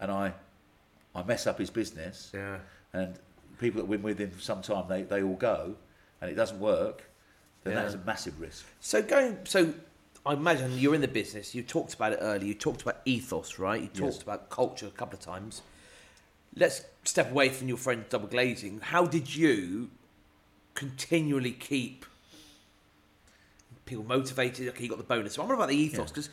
and 0.00 0.10
I, 0.10 0.32
I 1.14 1.22
mess 1.22 1.46
up 1.46 1.58
his 1.58 1.70
business, 1.70 2.30
Yeah. 2.34 2.58
and 2.92 3.18
people 3.58 3.80
that 3.80 3.84
have 3.84 3.90
been 3.90 4.02
with 4.02 4.18
him 4.18 4.30
for 4.30 4.40
some 4.42 4.62
time, 4.62 4.84
they, 4.88 5.02
they 5.02 5.22
all 5.22 5.34
go, 5.36 5.76
and 6.20 6.30
it 6.30 6.34
doesn't 6.34 6.60
work, 6.60 7.04
then 7.64 7.74
Yeah. 7.74 7.80
that 7.82 7.88
is 7.88 7.94
a 7.94 7.98
massive 7.98 8.40
risk. 8.40 8.64
So 8.80 9.02
going, 9.02 9.38
so 9.44 9.72
I 10.26 10.32
imagine 10.32 10.76
you're 10.76 10.94
in 10.96 11.00
the 11.00 11.08
business. 11.08 11.54
You 11.54 11.62
talked 11.62 11.94
about 11.94 12.12
it 12.12 12.18
earlier. 12.20 12.48
You 12.48 12.54
talked 12.54 12.82
about 12.82 13.00
ethos, 13.04 13.58
right? 13.60 13.80
You 13.80 13.86
talked 13.86 14.14
Yes. 14.14 14.22
about 14.22 14.50
culture 14.50 14.86
a 14.88 14.90
couple 14.90 15.14
of 15.16 15.20
times. 15.24 15.62
Let's 16.56 16.82
step 17.04 17.30
away 17.30 17.48
from 17.50 17.68
your 17.68 17.76
friend 17.76 18.04
double 18.08 18.26
glazing. 18.26 18.80
How 18.80 19.06
did 19.06 19.36
you 19.36 19.90
continually 20.74 21.52
keep 21.52 22.04
people 23.84 24.04
motivated? 24.04 24.68
Okay, 24.70 24.82
you 24.84 24.88
got 24.88 24.98
the 24.98 25.04
bonus. 25.04 25.34
So 25.34 25.44
I'm 25.44 25.50
about 25.50 25.68
the 25.68 25.76
ethos 25.76 25.98
Yeah. 25.98 26.04
because 26.06 26.28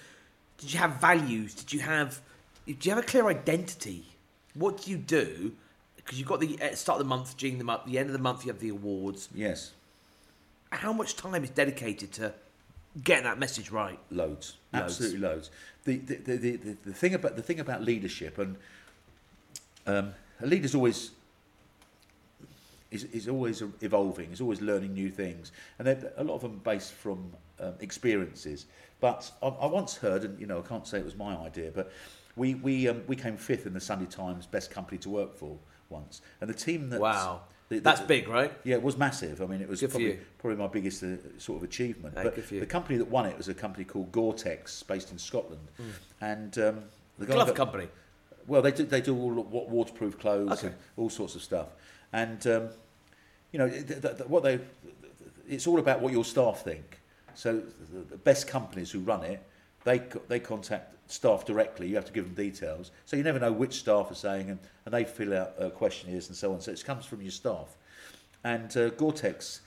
did 0.57 0.73
you 0.73 0.79
have 0.79 0.99
values? 0.99 1.53
Did 1.53 1.71
you 1.73 1.81
have 1.81 2.21
did 2.65 2.85
you 2.85 2.91
have 2.95 3.03
a 3.03 3.05
clear 3.05 3.27
identity? 3.27 4.05
What 4.53 4.83
do 4.83 4.91
you 4.91 4.97
do? 4.97 5.53
Because 5.97 6.17
you've 6.17 6.27
got 6.27 6.39
the 6.39 6.57
start 6.75 6.99
of 6.99 7.05
the 7.05 7.09
month, 7.09 7.37
during 7.37 7.57
the 7.59 7.63
month, 7.63 7.85
the 7.85 7.97
end 7.99 8.07
of 8.07 8.13
the 8.13 8.19
month, 8.19 8.45
you 8.45 8.51
have 8.51 8.59
the 8.61 8.69
awards. 8.69 9.29
Yes, 9.33 9.71
How 10.71 10.91
much 10.93 11.15
time 11.15 11.43
is 11.43 11.49
dedicated 11.51 12.11
to 12.13 12.33
getting 13.01 13.23
that 13.23 13.39
message 13.39 13.71
right? 13.71 13.99
loads, 14.11 14.57
Loads. 14.71 14.85
absolutely 14.85 15.19
loads. 15.19 15.49
The 15.85 15.97
the, 15.97 16.15
the, 16.15 16.37
the, 16.37 16.55
the 16.57 16.77
the 16.85 16.93
thing 16.93 17.13
about 17.13 17.35
the 17.35 17.41
thing 17.41 17.59
about 17.59 17.83
leadership 17.83 18.37
and 18.37 18.57
um, 19.85 20.13
a 20.41 20.45
leader's 20.45 20.75
always 20.75 21.11
is, 22.91 23.05
is 23.05 23.27
always 23.27 23.63
evolving, 23.81 24.31
is 24.31 24.39
always 24.39 24.61
learning 24.61 24.93
new 24.93 25.09
things, 25.09 25.51
and 25.79 25.87
a 25.87 26.23
lot 26.23 26.35
of 26.35 26.41
them 26.41 26.61
based 26.63 26.93
from 26.93 27.33
um, 27.59 27.73
experiences. 27.79 28.67
But 28.99 29.31
I, 29.41 29.47
I 29.47 29.65
once 29.65 29.97
heard, 29.97 30.23
and 30.23 30.39
you 30.39 30.45
know, 30.45 30.59
I 30.59 30.61
can't 30.61 30.87
say 30.87 30.99
it 30.99 31.05
was 31.05 31.15
my 31.15 31.35
idea, 31.37 31.71
but 31.73 31.91
we 32.35 32.55
we 32.55 32.87
um, 32.87 33.03
we 33.07 33.15
came 33.15 33.35
fifth 33.37 33.65
in 33.65 33.73
the 33.73 33.81
Sunday 33.81 34.05
Times 34.05 34.45
Best 34.45 34.69
Company 34.71 34.97
to 34.99 35.09
Work 35.09 35.35
for 35.35 35.57
once, 35.89 36.21
and 36.39 36.49
the 36.49 36.53
team 36.53 36.89
that 36.89 37.01
Wow. 37.01 37.41
The- 37.73 37.79
the- 37.79 37.83
That's 37.83 38.01
big, 38.01 38.27
right? 38.27 38.51
yeah, 38.63 38.75
it 38.75 38.83
was 38.83 38.97
massive. 38.97 39.41
I 39.41 39.45
mean, 39.45 39.61
it 39.61 39.67
was 39.69 39.79
Good 39.81 39.89
probably, 39.91 40.19
probably 40.37 40.57
my 40.57 40.67
biggest 40.67 41.03
uh, 41.03 41.15
sort 41.37 41.57
of 41.57 41.63
achievement. 41.63 42.15
Hey, 42.17 42.23
but 42.23 42.35
good 42.35 42.45
for 42.45 42.53
you. 42.55 42.59
the 42.59 42.65
company 42.65 42.97
that 42.97 43.09
won 43.09 43.25
it 43.25 43.37
was 43.37 43.47
a 43.47 43.53
company 43.53 43.83
called 43.85 44.11
Gore-Tex, 44.11 44.83
based 44.83 45.11
in 45.11 45.17
Scotland, 45.17 45.67
and 46.21 46.57
um, 46.59 46.83
the. 47.17 47.25
Glove 47.25 47.47
got- 47.47 47.55
company. 47.55 47.87
Well, 48.45 48.61
they 48.61 48.71
do 48.71 48.83
they 48.83 48.99
do 49.01 49.15
all 49.17 49.31
wa- 49.31 49.63
waterproof 49.63 50.19
clothes 50.19 50.51
Okay. 50.59 50.67
and 50.67 50.75
all 50.97 51.09
sorts 51.09 51.35
of 51.35 51.41
stuff, 51.41 51.67
and 52.11 52.45
um, 52.47 52.69
you 53.53 53.59
know 53.59 53.69
th- 53.69 53.87
th- 53.87 54.01
th- 54.01 54.27
what 54.27 54.43
they 54.43 54.59
it's 55.47 55.65
all 55.67 55.79
about 55.79 56.01
what 56.01 56.11
your 56.11 56.25
staff 56.25 56.61
think. 56.63 56.99
So 57.35 57.61
the 58.09 58.17
best 58.17 58.47
companies 58.47 58.91
who 58.91 58.99
run 58.99 59.23
it, 59.23 59.41
they 59.83 60.01
they 60.27 60.39
contact 60.39 61.11
staff 61.11 61.45
directly. 61.45 61.87
You 61.87 61.95
have 61.95 62.05
to 62.05 62.13
give 62.13 62.25
them 62.25 62.33
details, 62.33 62.91
so 63.05 63.15
you 63.15 63.23
never 63.23 63.39
know 63.39 63.51
which 63.51 63.75
staff 63.75 64.09
are 64.09 64.15
saying, 64.15 64.49
and, 64.49 64.59
and 64.85 64.93
they 64.93 65.03
fill 65.03 65.33
out 65.33 65.53
uh, 65.59 65.69
questionnaires 65.69 66.27
and 66.27 66.35
so 66.35 66.53
on. 66.53 66.61
So 66.61 66.71
it 66.71 66.83
comes 66.83 67.05
from 67.05 67.21
your 67.21 67.31
staff. 67.31 67.75
And 68.43 68.75
uh, 68.75 68.89
Gore-Tex 68.89 69.61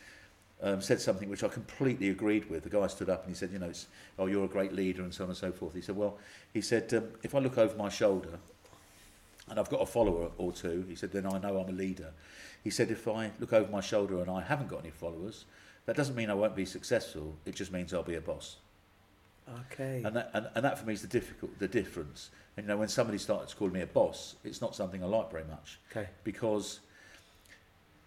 um, 0.63 0.81
said 0.81 1.01
something 1.01 1.29
which 1.29 1.43
I 1.45 1.49
completely 1.49 2.11
agreed 2.11 2.49
with. 2.51 2.63
The 2.63 2.71
guy 2.71 2.87
stood 2.87 3.09
up 3.09 3.25
and 3.25 3.31
he 3.31 3.39
said, 3.39 3.51
you 3.51 3.59
know, 3.59 3.73
oh, 4.19 4.27
you're 4.27 4.45
a 4.45 4.49
great 4.49 4.73
leader 4.73 5.03
and 5.03 5.13
so 5.13 5.25
on 5.25 5.31
and 5.31 5.37
so 5.37 5.53
forth. 5.53 5.75
He 5.75 5.81
said, 5.81 5.97
well, 5.97 6.19
he 6.53 6.61
said, 6.61 6.93
um, 6.95 7.05
if 7.23 7.35
I 7.35 7.39
look 7.39 7.59
over 7.59 7.77
my 7.77 7.89
shoulder 7.89 8.39
and 9.49 9.59
I've 9.59 9.71
got 9.71 9.81
a 9.81 9.87
follower 9.87 10.31
or 10.39 10.53
two, 10.53 10.85
he 10.89 10.95
said, 10.95 11.13
then 11.13 11.27
I 11.27 11.39
know 11.39 11.59
I'm 11.59 11.69
a 11.69 11.73
leader. 11.73 12.13
He 12.65 12.71
said, 12.71 12.91
if 12.91 13.07
I 13.07 13.31
look 13.39 13.53
over 13.53 13.71
my 13.71 13.81
shoulder 13.81 14.21
and 14.21 14.31
I 14.31 14.43
haven't 14.43 14.69
got 14.69 14.81
any 14.81 14.91
followers, 14.91 15.45
that 15.87 15.97
doesn't 15.97 16.17
mean 16.17 16.31
I 16.31 16.35
won't 16.35 16.57
be 16.57 16.67
successful. 16.67 17.37
It 17.45 17.55
just 17.55 17.73
means 17.73 17.95
I'll 17.95 18.03
be 18.03 18.17
a 18.17 18.21
boss. 18.21 18.57
Okay. 19.73 20.03
And 20.05 20.17
that, 20.17 20.31
and, 20.35 20.49
and 20.55 20.65
that 20.65 20.79
for 20.79 20.87
me 20.87 20.93
is 20.95 21.03
the 21.03 21.09
difficult, 21.09 21.59
the 21.59 21.69
difference. 21.69 22.31
And 22.57 22.65
you 22.65 22.69
know, 22.69 22.77
when 22.77 22.89
somebody 22.89 23.19
starts 23.19 23.55
calling 23.55 23.75
me 23.75 23.83
a 23.83 23.87
boss, 23.87 24.37
it's 24.45 24.61
not 24.61 24.75
something 24.75 25.03
I 25.03 25.07
like 25.07 25.31
very 25.31 25.45
much. 25.45 25.79
Okay. 25.91 26.09
Because, 26.25 26.81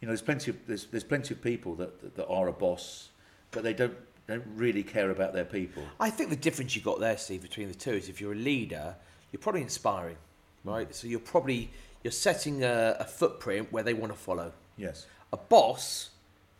you 0.01 0.07
know, 0.07 0.11
there's 0.11 0.21
plenty 0.21 0.51
of 0.51 0.57
there's, 0.67 0.85
there's 0.85 1.03
plenty 1.03 1.33
of 1.33 1.41
people 1.41 1.75
that, 1.75 2.01
that, 2.01 2.15
that 2.15 2.27
are 2.27 2.47
a 2.47 2.53
boss, 2.53 3.09
but 3.51 3.63
they 3.63 3.73
don't 3.73 3.95
don't 4.27 4.45
really 4.55 4.83
care 4.83 5.09
about 5.09 5.33
their 5.33 5.45
people. 5.45 5.83
I 5.99 6.09
think 6.11 6.29
the 6.29 6.35
difference 6.35 6.75
you 6.75 6.83
got 6.83 6.99
there, 6.99 7.17
Steve, 7.17 7.41
between 7.41 7.67
the 7.67 7.73
two 7.73 7.93
is 7.93 8.09
if 8.09 8.21
you're 8.21 8.33
a 8.33 8.35
leader, 8.35 8.95
you're 9.31 9.39
probably 9.39 9.61
inspiring, 9.61 10.17
right? 10.63 10.89
Mm. 10.89 10.93
So 10.93 11.07
you're 11.07 11.19
probably 11.19 11.71
you're 12.03 12.11
setting 12.11 12.63
a, 12.63 12.97
a 12.99 13.05
footprint 13.05 13.71
where 13.71 13.83
they 13.83 13.93
want 13.93 14.13
to 14.13 14.19
follow. 14.19 14.51
Yes. 14.77 15.05
A 15.33 15.37
boss, 15.37 16.09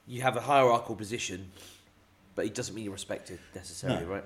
you 0.07 0.21
have 0.21 0.36
a 0.36 0.41
hierarchical 0.41 0.95
position, 0.95 1.51
but 2.36 2.45
it 2.45 2.53
doesn't 2.55 2.75
mean 2.75 2.84
you're 2.86 2.93
respected 2.93 3.39
necessarily, 3.55 4.05
No. 4.05 4.11
right? 4.11 4.23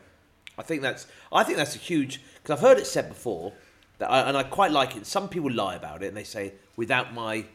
I 0.58 0.64
think 0.64 0.82
that's 0.82 1.08
I 1.32 1.43
think 1.43 1.58
that's 1.58 1.76
a 1.76 1.80
huge 1.80 2.22
because 2.36 2.51
I've 2.58 2.68
heard 2.68 2.78
it 2.78 2.88
said 2.88 3.10
before 3.10 3.54
that 3.97 4.10
I, 4.10 4.28
and 4.28 4.38
I 4.38 4.43
quite 4.43 4.72
like 4.72 4.95
it. 4.95 5.06
Some 5.06 5.30
people 5.30 5.51
lie 5.51 5.76
about 5.76 6.04
it 6.04 6.08
and 6.08 6.18
they 6.18 6.24
say 6.24 6.54
without 6.76 7.14
my 7.14 7.45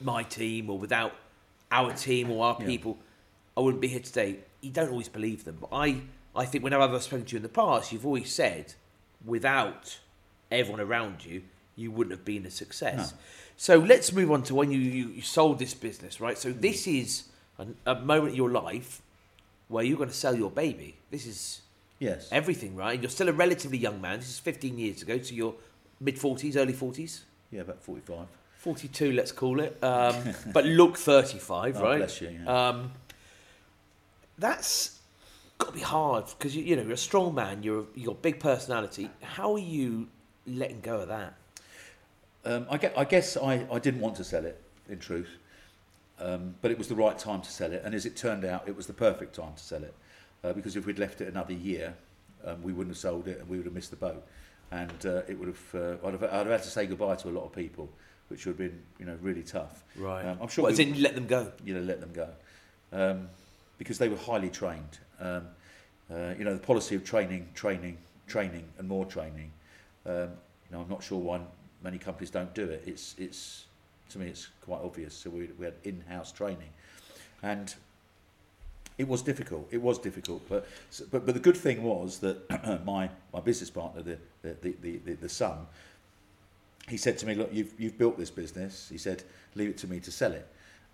my 0.00 0.22
team 0.22 0.70
or 0.70 0.78
without 0.78 1.14
our 1.70 1.92
team 1.92 2.30
or 2.30 2.44
our 2.44 2.56
Yeah. 2.60 2.66
people, 2.66 2.98
I 3.56 3.60
wouldn't 3.60 3.80
be 3.80 3.88
here 3.88 4.00
today. 4.00 4.38
You 4.60 4.70
don't 4.70 4.90
always 4.90 5.08
believe 5.08 5.44
them, 5.44 5.58
but 5.60 5.70
I 5.72 6.02
I 6.36 6.44
think 6.44 6.62
whenever 6.62 6.82
I've 6.82 7.02
spoken 7.02 7.26
to 7.26 7.32
you 7.32 7.36
in 7.38 7.42
the 7.42 7.48
past, 7.48 7.92
you've 7.92 8.06
always 8.06 8.32
said 8.32 8.74
without 9.24 9.98
everyone 10.50 10.80
around 10.80 11.24
you, 11.24 11.42
you 11.76 11.90
wouldn't 11.90 12.12
have 12.12 12.24
been 12.24 12.46
a 12.46 12.50
success. 12.50 13.14
So 13.56 13.78
let's 13.78 14.12
move 14.12 14.30
on 14.30 14.44
to 14.44 14.54
when 14.54 14.70
you, 14.70 14.78
you, 14.78 15.08
you 15.08 15.22
sold 15.22 15.58
this 15.58 15.74
business, 15.74 16.20
right? 16.20 16.38
So 16.38 16.52
this 16.52 16.86
mm. 16.86 17.02
is 17.02 17.24
a, 17.58 17.66
a 17.86 18.00
moment 18.00 18.30
in 18.30 18.36
your 18.36 18.50
life 18.50 19.02
where 19.66 19.82
you're 19.82 19.96
going 19.96 20.08
to 20.08 20.14
sell 20.14 20.36
your 20.36 20.50
baby. 20.50 20.96
This 21.10 21.26
is 21.26 21.62
Yes. 21.98 22.28
everything, 22.30 22.76
right? 22.76 23.00
You're 23.00 23.10
still 23.10 23.28
a 23.28 23.32
relatively 23.32 23.78
young 23.78 24.00
man. 24.00 24.18
This 24.20 24.28
is 24.30 24.38
15 24.38 24.78
years 24.78 25.02
ago, 25.02 25.20
so 25.20 25.34
you're 25.34 25.54
mid 26.00 26.16
40s, 26.16 26.56
early 26.56 26.72
40s. 26.72 27.20
Yeah, 27.50 27.62
about 27.62 27.82
45. 27.82 28.26
42, 28.58 29.12
let's 29.12 29.32
call 29.32 29.60
it. 29.60 29.82
Um, 29.82 30.14
but 30.52 30.64
look 30.64 30.96
35, 30.96 31.76
Oh, 31.76 31.82
right? 31.82 31.98
bless 31.98 32.20
you, 32.20 32.40
yeah. 32.44 32.68
Um, 32.68 32.92
that's 34.38 34.98
got 35.58 35.68
to 35.68 35.72
be 35.74 35.80
hard 35.80 36.26
because 36.38 36.54
you, 36.54 36.62
you 36.62 36.76
know 36.76 36.82
you're 36.82 36.92
a 36.92 36.96
strong 36.96 37.34
man. 37.34 37.62
You're 37.62 37.86
you 37.94 38.06
got 38.06 38.22
big 38.22 38.38
personality. 38.38 39.10
How 39.22 39.52
are 39.54 39.58
you 39.58 40.08
letting 40.46 40.80
go 40.80 41.00
of 41.00 41.08
that? 41.08 41.34
Um, 42.44 42.66
I, 42.70 42.78
gue- 42.78 42.92
I 42.96 43.04
guess 43.04 43.36
I, 43.36 43.66
I 43.70 43.78
didn't 43.78 44.00
want 44.00 44.14
to 44.16 44.24
sell 44.24 44.44
it, 44.46 44.62
in 44.88 44.98
truth, 45.00 45.28
um, 46.20 46.54
but 46.62 46.70
it 46.70 46.78
was 46.78 46.86
the 46.88 46.94
right 46.94 47.18
time 47.18 47.42
to 47.42 47.50
sell 47.50 47.72
it, 47.72 47.82
and 47.84 47.94
as 47.94 48.06
it 48.06 48.16
turned 48.16 48.44
out, 48.44 48.68
it 48.68 48.76
was 48.76 48.86
the 48.86 48.92
perfect 48.92 49.34
time 49.34 49.52
to 49.56 49.62
sell 49.62 49.82
it, 49.82 49.92
uh, 50.44 50.52
because 50.52 50.76
if 50.76 50.86
we'd 50.86 50.98
left 50.98 51.20
it 51.20 51.28
another 51.28 51.52
year, 51.52 51.94
um, 52.44 52.62
we 52.62 52.72
wouldn't 52.72 52.94
have 52.94 53.00
sold 53.00 53.26
it, 53.28 53.38
and 53.40 53.48
we 53.48 53.56
would 53.56 53.66
have 53.66 53.74
missed 53.74 53.90
the 53.90 53.96
boat, 53.96 54.24
and 54.70 55.06
uh, 55.06 55.22
it 55.28 55.38
would 55.38 55.48
have, 55.48 55.74
uh, 55.74 56.06
I'd 56.06 56.12
have 56.12 56.22
I'd 56.24 56.32
have 56.32 56.46
had 56.46 56.62
to 56.62 56.68
say 56.70 56.86
goodbye 56.86 57.16
to 57.16 57.28
a 57.28 57.30
lot 57.30 57.44
of 57.44 57.52
people, 57.52 57.88
which 58.28 58.46
would 58.46 58.52
have 58.52 58.58
been 58.58 58.80
you 58.98 59.06
know 59.06 59.16
really 59.20 59.42
tough. 59.42 59.82
Um, 60.26 60.38
I'm 60.42 60.48
sure 60.48 60.64
Well, 60.64 60.70
we- 60.70 60.74
as 60.74 60.78
in 60.78 61.02
let 61.02 61.14
them 61.14 61.26
go. 61.26 61.52
you 61.64 61.74
know, 61.74 61.80
let 61.80 62.00
them 62.00 62.12
go. 62.12 62.28
Um, 62.92 63.28
because 63.78 63.98
they 63.98 64.08
were 64.08 64.16
highly 64.16 64.50
trained. 64.50 64.98
Um, 65.20 65.46
uh, 66.10 66.34
you 66.38 66.44
know, 66.44 66.54
the 66.54 66.60
policy 66.60 66.94
of 66.94 67.04
training, 67.04 67.48
training, 67.54 67.98
training, 68.26 68.64
and 68.78 68.88
more 68.88 69.04
training. 69.04 69.50
Um, 70.06 70.30
you 70.70 70.72
know, 70.72 70.80
I'm 70.80 70.88
not 70.88 71.02
sure 71.02 71.18
why 71.18 71.40
many 71.82 71.98
companies 71.98 72.30
don't 72.30 72.52
do 72.54 72.64
it. 72.64 72.82
It's, 72.86 73.14
it's 73.18 73.66
to 74.10 74.18
me, 74.18 74.26
it's 74.28 74.48
quite 74.64 74.80
obvious. 74.82 75.14
So 75.14 75.28
we, 75.30 75.48
we 75.58 75.66
had 75.66 75.74
in-house 75.84 76.32
training, 76.32 76.70
and 77.42 77.74
it 78.98 79.06
was 79.06 79.22
difficult. 79.22 79.68
It 79.70 79.80
was 79.80 79.98
difficult, 79.98 80.42
but 80.48 80.66
but, 81.10 81.24
but 81.24 81.32
the 81.34 81.40
good 81.40 81.56
thing 81.56 81.82
was 81.84 82.18
that 82.18 82.82
my 82.84 83.08
my 83.32 83.40
business 83.40 83.70
partner, 83.70 84.02
the 84.02 84.18
the, 84.42 84.74
the, 84.82 84.98
the, 85.04 85.14
the, 85.14 85.28
son, 85.28 85.66
he 86.88 86.96
said 86.96 87.16
to 87.18 87.26
me, 87.26 87.34
"Look, 87.34 87.50
you've 87.52 87.72
you've 87.78 87.96
built 87.96 88.18
this 88.18 88.30
business." 88.30 88.88
He 88.90 88.98
said, 88.98 89.22
"Leave 89.54 89.70
it 89.70 89.78
to 89.78 89.86
me 89.86 90.00
to 90.00 90.10
sell 90.10 90.32
it," 90.32 90.46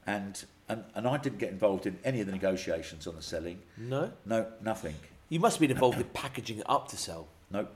and 0.06 0.44
and 0.68 0.84
and 0.94 1.08
I 1.08 1.16
didn't 1.16 1.38
get 1.38 1.50
involved 1.50 1.86
in 1.86 1.98
any 2.04 2.20
of 2.20 2.26
the 2.26 2.32
negotiations 2.32 3.06
on 3.06 3.16
the 3.16 3.22
selling. 3.22 3.60
No, 3.78 4.12
No, 4.26 4.46
nothing. 4.62 4.94
you 5.30 5.40
must 5.40 5.56
have 5.56 5.60
been 5.60 5.70
involved 5.70 5.98
in 5.98 6.04
packaging 6.04 6.58
it 6.58 6.68
up 6.68 6.88
to 6.88 6.96
sell. 6.98 7.26
No, 7.50 7.68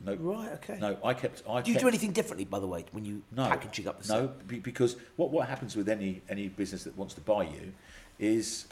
no, 0.00 0.14
Right. 0.16 0.52
Okay. 0.54 0.78
no. 0.78 0.98
I 1.02 1.14
kept. 1.14 1.42
I 1.48 1.62
Do 1.62 1.70
you 1.70 1.74
kept, 1.76 1.82
do 1.84 1.88
anything 1.88 2.12
differently, 2.12 2.44
by 2.44 2.58
the 2.58 2.66
way, 2.66 2.84
when 2.92 3.06
you 3.06 3.22
no, 3.34 3.48
packaging 3.48 3.88
up 3.88 4.02
the 4.02 4.12
no, 4.12 4.26
sale? 4.50 4.60
because 4.62 4.96
what 5.16 5.30
what 5.30 5.48
happens 5.48 5.76
with 5.76 5.88
any 5.88 6.20
any 6.28 6.48
business 6.48 6.84
that 6.84 6.94
wants 6.98 7.14
to 7.14 7.22
buy 7.22 7.44
you 7.44 7.72
is 8.18 8.66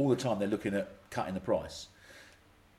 all 0.00 0.08
the 0.08 0.16
time 0.16 0.38
they're 0.38 0.48
looking 0.48 0.74
at 0.74 0.88
cutting 1.10 1.34
the 1.34 1.40
price. 1.40 1.88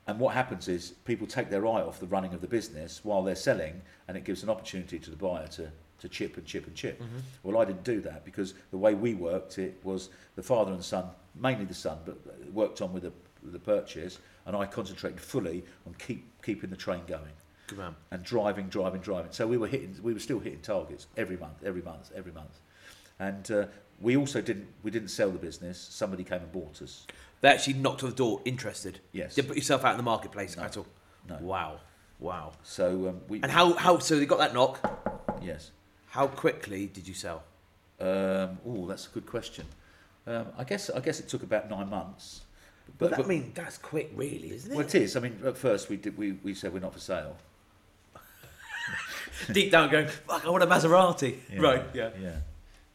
And 0.07 0.19
what 0.19 0.33
happens 0.33 0.67
is 0.67 0.91
people 1.05 1.27
take 1.27 1.49
their 1.51 1.67
eye 1.67 1.81
off 1.81 1.99
the 1.99 2.07
running 2.07 2.33
of 2.33 2.41
the 2.41 2.47
business 2.47 3.01
while 3.03 3.21
they're 3.21 3.35
selling, 3.35 3.81
and 4.07 4.17
it 4.17 4.23
gives 4.23 4.41
an 4.41 4.49
opportunity 4.49 4.97
to 4.97 5.09
the 5.11 5.15
buyer 5.15 5.47
to, 5.49 5.71
to 5.99 6.09
chip 6.09 6.37
and 6.37 6.45
chip 6.45 6.65
and 6.65 6.75
chip. 6.75 6.99
Mm-hmm. 6.99 7.19
Well, 7.43 7.61
I 7.61 7.65
didn't 7.65 7.83
do 7.83 8.01
that 8.01 8.25
because 8.25 8.55
the 8.71 8.77
way 8.77 8.95
we 8.95 9.13
worked, 9.13 9.59
it 9.59 9.79
was 9.83 10.09
the 10.35 10.41
father 10.41 10.71
and 10.71 10.83
son, 10.83 11.05
mainly 11.35 11.65
the 11.65 11.75
son, 11.75 11.99
but 12.05 12.17
worked 12.51 12.81
on 12.81 12.91
with 12.91 13.03
the, 13.03 13.13
with 13.43 13.53
the 13.53 13.59
purchase, 13.59 14.17
and 14.47 14.55
I 14.55 14.65
concentrated 14.65 15.21
fully 15.21 15.63
on 15.85 15.93
keep 15.99 16.25
keeping 16.41 16.71
the 16.71 16.75
train 16.75 17.01
going 17.07 17.35
Good 17.67 17.77
man. 17.77 17.95
and 18.09 18.23
driving, 18.23 18.67
driving, 18.69 19.01
driving. 19.01 19.31
So 19.31 19.45
we 19.45 19.57
were 19.57 19.67
hitting, 19.67 19.95
we 20.01 20.13
were 20.13 20.19
still 20.19 20.39
hitting 20.39 20.61
targets 20.61 21.05
every 21.15 21.37
month, 21.37 21.63
every 21.63 21.83
month, 21.83 22.11
every 22.15 22.31
month. 22.31 22.59
And 23.21 23.51
uh, 23.51 23.65
we 24.01 24.17
also 24.17 24.41
didn't, 24.41 24.67
we 24.81 24.89
didn't 24.89 25.09
sell 25.09 25.29
the 25.29 25.37
business. 25.37 25.77
Somebody 25.79 26.23
came 26.23 26.39
and 26.41 26.51
bought 26.51 26.81
us. 26.81 27.05
They 27.41 27.49
actually 27.49 27.75
knocked 27.75 28.03
on 28.03 28.09
the 28.09 28.15
door, 28.15 28.41
interested. 28.45 28.99
Yes. 29.11 29.35
Didn't 29.35 29.49
put 29.49 29.57
yourself 29.57 29.85
out 29.85 29.91
in 29.91 29.97
the 29.97 30.03
marketplace 30.03 30.57
No. 30.57 30.63
at 30.63 30.75
all. 30.77 30.87
No. 31.29 31.37
Wow. 31.39 31.79
Wow. 32.19 32.53
So 32.63 33.09
um, 33.09 33.21
we, 33.27 33.41
And 33.43 33.51
how 33.51 33.73
how 33.73 33.99
so 33.99 34.17
they 34.17 34.25
got 34.25 34.39
that 34.39 34.53
knock? 34.55 34.79
yes. 35.41 35.69
How 36.09 36.25
quickly 36.27 36.87
did 36.87 37.07
you 37.07 37.13
sell? 37.13 37.43
Um, 37.99 38.57
oh, 38.67 38.85
that's 38.87 39.05
a 39.07 39.09
good 39.11 39.27
question. 39.27 39.65
Um, 40.25 40.47
I 40.57 40.63
guess, 40.63 40.89
I 40.89 40.99
guess 40.99 41.19
it 41.19 41.27
took 41.29 41.43
about 41.43 41.69
nine 41.69 41.89
months. 41.89 42.41
But, 42.97 43.11
that, 43.11 43.19
I 43.19 43.27
mean, 43.27 43.51
that's 43.55 43.77
quick, 43.77 44.11
really, 44.15 44.51
isn't 44.51 44.71
it? 44.71 44.75
well, 44.75 44.85
it 44.85 44.93
is. 44.95 45.15
I 45.15 45.19
mean, 45.19 45.39
at 45.45 45.57
first 45.57 45.89
we 45.89 45.95
did, 45.97 46.17
we, 46.17 46.33
we 46.43 46.53
said 46.53 46.73
we're 46.73 46.79
not 46.79 46.93
for 46.93 46.99
sale. 46.99 47.37
Deep 49.51 49.71
down, 49.71 49.89
going, 49.89 50.07
"Fuck, 50.07 50.45
I 50.45 50.49
want 50.49 50.63
a 50.63 50.67
Maserati." 50.67 51.37
Right. 51.59 51.83
Yeah. 51.93 52.09
Yeah. 52.21 52.35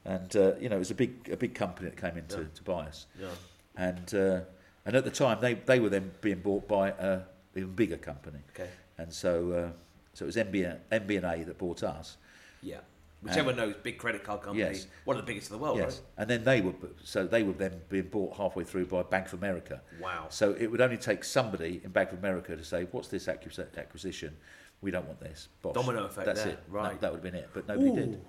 And 0.07 0.35
uh, 0.37 0.53
you 0.61 0.69
know, 0.69 0.77
it 0.77 0.85
was 0.87 0.93
a 0.93 0.95
big, 0.95 1.29
a 1.31 1.37
big 1.37 1.55
company 1.55 1.91
that 1.91 2.01
came 2.01 2.17
in 2.17 2.27
to, 2.29 2.39
Yeah. 2.39 2.45
to 2.55 2.63
buy 2.63 2.87
us. 2.87 3.07
Yeah. 3.21 3.29
and 3.77 4.15
uh, 4.15 4.41
and 4.87 4.95
at 4.97 5.05
the 5.05 5.11
time 5.11 5.39
they, 5.41 5.55
they 5.55 5.81
were 5.81 5.89
then 5.91 6.13
being 6.21 6.39
bought 6.41 6.67
by 6.69 6.91
a 6.91 7.23
even 7.57 7.73
bigger 7.75 7.97
company, 7.97 8.39
Okay. 8.55 8.71
and 8.99 9.13
so 9.13 9.51
uh, 9.53 9.71
so 10.15 10.25
it 10.25 10.27
was 10.27 10.37
MB 10.37 10.79
MBNA 10.93 11.47
that 11.47 11.59
bought 11.59 11.83
us. 11.83 12.17
Yeah. 12.63 12.81
Which 13.23 13.33
everyone 13.33 13.57
knows, 13.57 13.75
big 13.83 13.99
credit 13.99 14.23
card 14.23 14.43
company, 14.43 14.63
Yes. 14.63 14.87
one 15.05 15.17
of 15.17 15.25
the 15.25 15.27
biggest 15.27 15.51
in 15.51 15.57
the 15.57 15.63
world, 15.63 15.79
yes, 15.79 16.03
and 16.19 16.31
then 16.31 16.45
they 16.45 16.61
were 16.61 16.75
so 17.03 17.27
they 17.27 17.43
were 17.43 17.55
then 17.55 17.81
being 17.89 18.07
bought 18.09 18.37
halfway 18.37 18.63
through 18.63 18.87
by 18.87 19.03
Bank 19.03 19.27
of 19.29 19.35
America. 19.35 19.81
Wow. 20.01 20.27
So 20.29 20.53
it 20.53 20.69
would 20.71 20.81
only 20.81 20.99
take 20.99 21.25
somebody 21.25 21.81
in 21.83 21.91
Bank 21.91 22.13
of 22.13 22.19
America 22.19 22.55
to 22.55 22.63
say, 22.65 22.87
"What's 22.93 23.09
this 23.09 23.27
acquisition? 23.27 24.37
We 24.83 24.91
don't 24.93 25.07
want 25.07 25.19
this." 25.19 25.49
Bosh. 25.63 25.75
Domino 25.75 26.05
effect 26.05 26.27
That's 26.27 26.45
there, 26.45 26.53
it. 26.53 26.59
right. 26.69 26.91
That, 26.93 27.01
that 27.01 27.13
would 27.13 27.25
have 27.25 27.33
been 27.33 27.35
it, 27.43 27.49
but 27.53 27.67
nobody 27.67 27.91
did. 27.91 28.21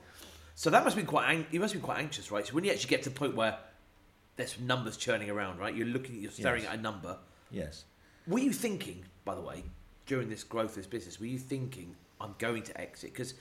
So 0.57 0.71
that 0.71 0.83
must 0.83 0.95
be 0.97 1.03
quite. 1.03 1.29
Ang- 1.29 1.45
you 1.51 1.59
must 1.59 1.75
be 1.75 1.79
quite 1.79 1.99
anxious, 1.99 2.31
right? 2.31 2.45
So 2.45 2.55
when 2.55 2.63
you 2.63 2.71
actually 2.71 2.89
get 2.89 3.03
to 3.03 3.09
the 3.11 3.15
point 3.15 3.35
where 3.35 3.59
there's 4.37 4.59
numbers 4.59 4.97
churning 4.97 5.29
around, 5.29 5.59
right? 5.59 5.73
You're 5.73 5.85
looking, 5.85 6.19
you're 6.19 6.31
staring 6.31 6.63
Yes. 6.63 6.73
at 6.73 6.79
a 6.79 6.81
number. 6.81 7.17
Yes. 7.51 7.83
Were 8.25 8.39
you 8.39 8.51
thinking, 8.51 9.05
by 9.23 9.35
the 9.35 9.41
way, 9.41 9.63
during 10.07 10.29
this 10.29 10.43
growth 10.43 10.71
of 10.71 10.75
this 10.77 10.87
business, 10.87 11.19
were 11.19 11.27
you 11.27 11.37
thinking, 11.37 11.95
I'm 12.19 12.33
going 12.39 12.63
to 12.63 12.81
exit? 12.81 13.13
Because 13.13 13.35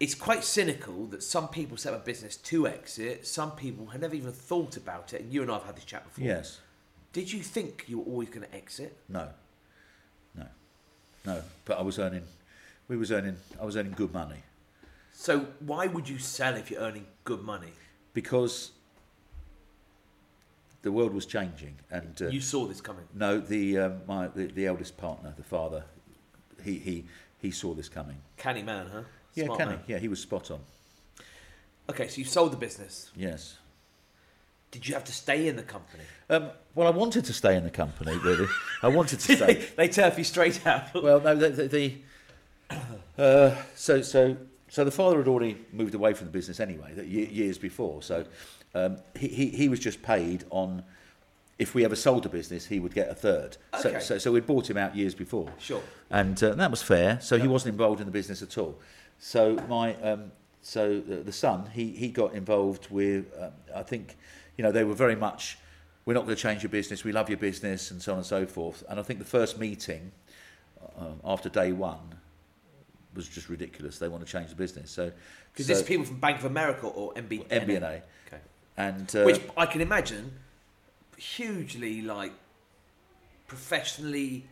it's 0.00 0.14
quite 0.14 0.42
cynical 0.42 1.04
that 1.08 1.22
some 1.22 1.48
people 1.48 1.76
set 1.76 1.92
up 1.92 2.00
a 2.00 2.04
business 2.04 2.36
to 2.38 2.66
exit, 2.66 3.26
some 3.26 3.50
people 3.52 3.86
have 3.88 4.00
never 4.00 4.14
even 4.14 4.32
thought 4.32 4.78
about 4.78 5.12
it, 5.12 5.20
and 5.20 5.32
you 5.34 5.42
and 5.42 5.50
I 5.50 5.54
have 5.54 5.64
had 5.64 5.76
this 5.76 5.84
chat 5.84 6.02
before. 6.04 6.24
Yes. 6.24 6.60
Did 7.12 7.30
you 7.30 7.42
think 7.42 7.84
you 7.88 7.98
were 7.98 8.04
always 8.06 8.30
going 8.30 8.46
to 8.46 8.54
exit? 8.54 8.96
No. 9.06 9.28
No. 10.34 10.46
No. 11.26 11.42
But 11.66 11.78
I 11.78 11.82
was 11.82 11.98
earning. 11.98 12.22
We 12.88 12.96
was 12.96 13.12
earning. 13.12 13.36
I 13.60 13.66
was 13.66 13.76
earning 13.76 13.92
good 13.92 14.14
money. 14.14 14.38
So 15.22 15.46
why 15.60 15.86
would 15.86 16.08
you 16.08 16.18
sell 16.18 16.56
if 16.56 16.68
you're 16.68 16.80
earning 16.80 17.06
good 17.22 17.42
money? 17.42 17.72
because 18.12 18.72
the 20.82 20.90
world 20.90 21.14
was 21.14 21.26
changing, 21.26 21.76
and 21.92 22.20
uh, 22.20 22.26
You 22.26 22.40
saw 22.40 22.66
this 22.66 22.80
coming. 22.80 23.06
no, 23.14 23.38
the, 23.38 23.78
um, 23.78 24.00
my 24.08 24.26
the, 24.26 24.46
the 24.46 24.66
eldest 24.66 24.96
partner, 24.96 25.32
the 25.36 25.44
father, 25.44 25.84
he 26.64 26.76
he 26.78 27.04
he 27.38 27.52
saw 27.52 27.72
this 27.72 27.88
coming. 27.88 28.16
Canny 28.36 28.64
man, 28.64 28.86
huh? 28.92 29.02
Yeah, 29.34 29.44
Smart 29.44 29.58
can 29.60 29.68
man. 29.68 29.78
Yeah, 29.86 29.98
he 29.98 30.08
was 30.08 30.18
spot 30.20 30.50
on. 30.50 30.58
Okay, 31.88 32.08
so 32.08 32.18
you 32.18 32.24
sold 32.24 32.52
the 32.52 32.56
business. 32.56 33.12
Yes, 33.14 33.58
Did 34.72 34.88
you 34.88 34.94
have 34.94 35.04
to 35.04 35.12
stay 35.12 35.46
in 35.46 35.54
the 35.54 35.62
company? 35.62 36.04
Um, 36.30 36.50
well, 36.74 36.88
I 36.88 36.90
wanted 36.90 37.24
to 37.26 37.32
stay 37.32 37.56
in 37.56 37.62
the 37.62 37.70
company, 37.70 38.16
really. 38.18 38.48
I 38.82 38.88
wanted 38.88 39.20
to 39.20 39.28
they, 39.36 39.36
stay. 39.36 39.68
they 39.76 39.88
turf 39.88 40.18
you 40.18 40.24
straight 40.24 40.66
out. 40.66 40.92
Well, 41.00 41.20
no, 41.20 41.36
the, 41.36 41.48
the, 41.50 41.68
the 41.68 41.94
uh, 43.18 43.54
so 43.76 44.02
so 44.02 44.36
so 44.72 44.84
the 44.84 44.90
father 44.90 45.18
had 45.18 45.28
already 45.28 45.58
moved 45.70 45.94
away 45.94 46.14
from 46.14 46.28
the 46.28 46.32
business 46.32 46.58
anyway, 46.58 47.06
years 47.06 47.58
before. 47.58 48.00
So 48.00 48.24
um, 48.74 48.96
he, 49.14 49.28
he 49.28 49.48
he 49.50 49.68
was 49.68 49.78
just 49.78 50.00
paid 50.00 50.46
on 50.48 50.82
if 51.58 51.74
we 51.74 51.84
ever 51.84 51.94
sold 51.94 52.22
the 52.22 52.30
business, 52.30 52.64
he 52.64 52.80
would 52.80 52.94
get 52.94 53.10
a 53.10 53.14
third. 53.14 53.58
Okay. 53.74 53.92
So, 53.92 54.00
so 54.00 54.18
so 54.18 54.32
we'd 54.32 54.46
bought 54.46 54.70
him 54.70 54.78
out 54.78 54.96
years 54.96 55.14
before. 55.14 55.52
Sure. 55.58 55.82
and 56.10 56.42
uh, 56.42 56.54
that 56.54 56.70
was 56.70 56.82
fair. 56.82 57.20
So 57.20 57.38
he 57.38 57.48
wasn't 57.48 57.74
involved 57.74 58.00
in 58.00 58.06
the 58.06 58.12
business 58.12 58.40
at 58.40 58.56
all. 58.56 58.80
So 59.18 59.62
my 59.68 59.94
um, 59.96 60.32
so 60.62 61.00
the, 61.00 61.16
the 61.16 61.32
son 61.32 61.68
he 61.74 61.90
he 61.90 62.08
got 62.08 62.32
involved 62.32 62.90
with 62.90 63.26
um, 63.38 63.52
I 63.76 63.82
think 63.82 64.16
you 64.56 64.64
know 64.64 64.72
they 64.72 64.84
were 64.84 64.94
very 64.94 65.16
much 65.16 65.58
we're 66.06 66.14
not 66.14 66.24
going 66.24 66.34
to 66.34 66.42
change 66.42 66.62
your 66.62 66.70
business. 66.70 67.04
We 67.04 67.12
love 67.12 67.28
your 67.28 67.36
business 67.36 67.90
and 67.90 68.00
so 68.00 68.12
on 68.12 68.18
and 68.18 68.26
so 68.26 68.46
forth. 68.46 68.84
And 68.88 68.98
I 68.98 69.02
think 69.02 69.18
the 69.18 69.26
first 69.26 69.58
meeting 69.58 70.12
um, 70.96 71.20
after 71.26 71.50
day 71.50 71.72
one 71.72 72.21
was 73.14 73.28
just 73.28 73.48
ridiculous. 73.48 73.98
They 73.98 74.08
want 74.08 74.24
to 74.24 74.30
change 74.30 74.48
the 74.50 74.56
business. 74.56 74.90
So 74.90 75.12
Because 75.52 75.66
so, 75.66 75.72
this 75.72 75.82
is 75.82 75.86
people 75.86 76.04
from 76.04 76.18
Bank 76.20 76.38
of 76.38 76.44
America 76.44 76.86
or 76.86 77.12
MB, 77.14 77.48
MBNA 77.48 78.02
Okay. 78.26 78.42
and 78.76 79.14
uh, 79.16 79.24
Which 79.24 79.40
I 79.56 79.66
can 79.66 79.80
imagine 79.80 80.32
hugely 81.16 82.02
like 82.02 82.32
professionally 83.46 84.46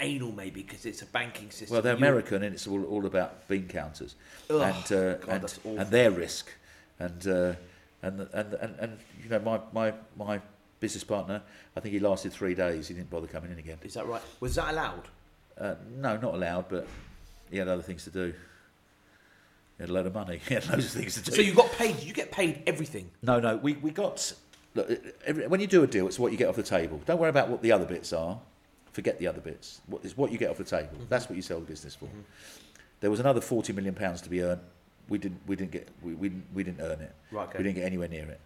anal 0.00 0.32
maybe 0.32 0.62
because 0.62 0.86
it's 0.86 1.02
a 1.02 1.06
banking 1.06 1.50
system. 1.50 1.72
Well, 1.72 1.82
they're 1.82 1.96
American, 1.96 2.42
and 2.42 2.54
it's 2.54 2.66
all, 2.66 2.84
all 2.84 3.06
about 3.06 3.48
bean 3.48 3.66
counters 3.66 4.14
Ugh, 4.50 4.60
and 4.60 4.92
uh, 4.92 5.14
God, 5.14 5.50
and, 5.64 5.78
and 5.78 5.90
their 5.90 6.10
risk, 6.10 6.52
and, 6.98 7.26
uh, 7.26 7.54
and 8.02 8.20
and 8.32 8.54
and 8.54 8.74
and 8.78 8.98
you 9.22 9.30
know 9.30 9.40
my 9.40 9.60
my 9.72 9.94
my 10.16 10.40
business 10.80 11.04
partner. 11.04 11.42
I 11.76 11.80
think 11.80 11.92
he 11.92 12.00
lasted 12.00 12.32
three 12.32 12.54
days. 12.54 12.88
He 12.88 12.94
didn't 12.94 13.10
bother 13.10 13.26
coming 13.26 13.50
in 13.50 13.58
again. 13.58 13.78
Is 13.82 13.94
that 13.94 14.06
right? 14.06 14.22
Was 14.40 14.54
that 14.56 14.72
allowed? 14.72 15.08
Uh, 15.58 15.74
no, 15.96 16.16
not 16.18 16.34
allowed, 16.34 16.68
but 16.68 16.86
he 17.50 17.58
had 17.58 17.68
other 17.68 17.82
things 17.82 18.04
to 18.04 18.10
do. 18.10 18.32
He 19.76 19.82
had 19.82 19.90
a 19.90 19.92
load 19.92 20.06
of 20.06 20.14
money. 20.14 20.40
He 20.48 20.54
had 20.54 20.68
loads 20.68 20.84
of 20.86 20.90
things 20.92 21.14
to 21.14 21.22
do. 21.22 21.32
So 21.32 21.42
you 21.42 21.54
got 21.54 21.70
paid. 21.72 22.00
You 22.02 22.12
get 22.12 22.30
paid 22.32 22.62
everything. 22.66 23.10
No, 23.22 23.40
no, 23.40 23.56
we, 23.56 23.74
we 23.74 23.90
got. 23.90 24.32
Look, 24.74 24.90
every, 25.24 25.46
when 25.46 25.60
you 25.60 25.66
do 25.66 25.82
a 25.82 25.86
deal, 25.86 26.06
it's 26.06 26.18
what 26.18 26.32
you 26.32 26.38
get 26.38 26.48
off 26.48 26.56
the 26.56 26.62
table. 26.62 27.00
Don't 27.06 27.18
worry 27.20 27.30
about 27.30 27.48
what 27.48 27.62
the 27.62 27.72
other 27.72 27.84
bits 27.84 28.12
are. 28.12 28.38
Forget 28.92 29.18
the 29.18 29.26
other 29.26 29.40
bits. 29.40 29.80
What 29.86 30.04
is 30.04 30.16
what 30.16 30.30
you 30.32 30.38
get 30.38 30.50
off 30.50 30.58
the 30.58 30.64
table? 30.64 30.90
Mm-hmm. 30.94 31.04
That's 31.08 31.28
what 31.28 31.36
you 31.36 31.42
sell 31.42 31.58
the 31.60 31.66
business 31.66 31.94
for. 31.94 32.08
There 33.00 33.10
was 33.10 33.20
another 33.20 33.40
forty 33.40 33.72
million 33.72 33.94
pounds 33.94 34.20
to 34.22 34.30
be 34.30 34.42
earned. 34.42 34.60
We 35.08 35.18
didn't. 35.18 35.40
We 35.46 35.56
didn't 35.56 35.72
get. 35.72 35.88
We, 36.02 36.14
we, 36.14 36.28
didn't- 36.28 36.46
we 36.54 36.64
didn't 36.64 36.80
earn 36.80 37.00
it. 37.00 37.12
Right, 37.30 37.48
okay. 37.48 37.58
We 37.58 37.64
didn't 37.64 37.76
get 37.76 37.84
anywhere 37.86 38.08
near 38.08 38.24
it. 38.26 38.40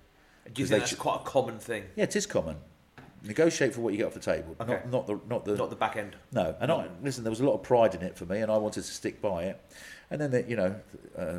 Do 0.55 0.62
you 0.62 0.68
think 0.68 0.80
that's 0.80 0.92
ch- 0.94 0.99
quite 0.99 1.16
a 1.20 1.24
common 1.24 1.59
thing? 1.59 1.84
Yeah, 1.94 2.05
it 2.05 2.16
is 2.16 2.24
common. 2.26 2.57
Negotiate 3.25 3.75
for 3.75 3.81
what 3.81 3.93
you 3.93 3.99
get 3.99 4.07
off 4.07 4.14
the 4.14 4.21
table. 4.21 4.55
Okay. 4.61 4.81
Not 4.91 4.91
not 4.91 5.07
the 5.07 5.21
not 5.29 5.45
the 5.45 5.57
Not 5.57 5.71
the 5.71 5.77
back 5.77 5.97
end. 5.97 6.16
no, 6.33 6.55
and 6.61 6.71
I, 6.71 6.89
listen, 7.03 7.25
there 7.25 7.31
was 7.31 7.41
a 7.41 7.45
lot 7.45 7.55
of 7.55 7.62
pride 7.62 7.95
in 7.95 8.03
it 8.03 8.16
for 8.16 8.27
me, 8.27 8.41
and 8.41 8.51
I 8.51 8.57
wanted 8.59 8.83
to 8.85 8.93
stick 8.93 9.21
by 9.21 9.45
it. 9.45 9.61
And 10.11 10.21
then, 10.21 10.31
the, 10.31 10.43
you 10.45 10.57
know, 10.57 10.75
uh, 11.16 11.39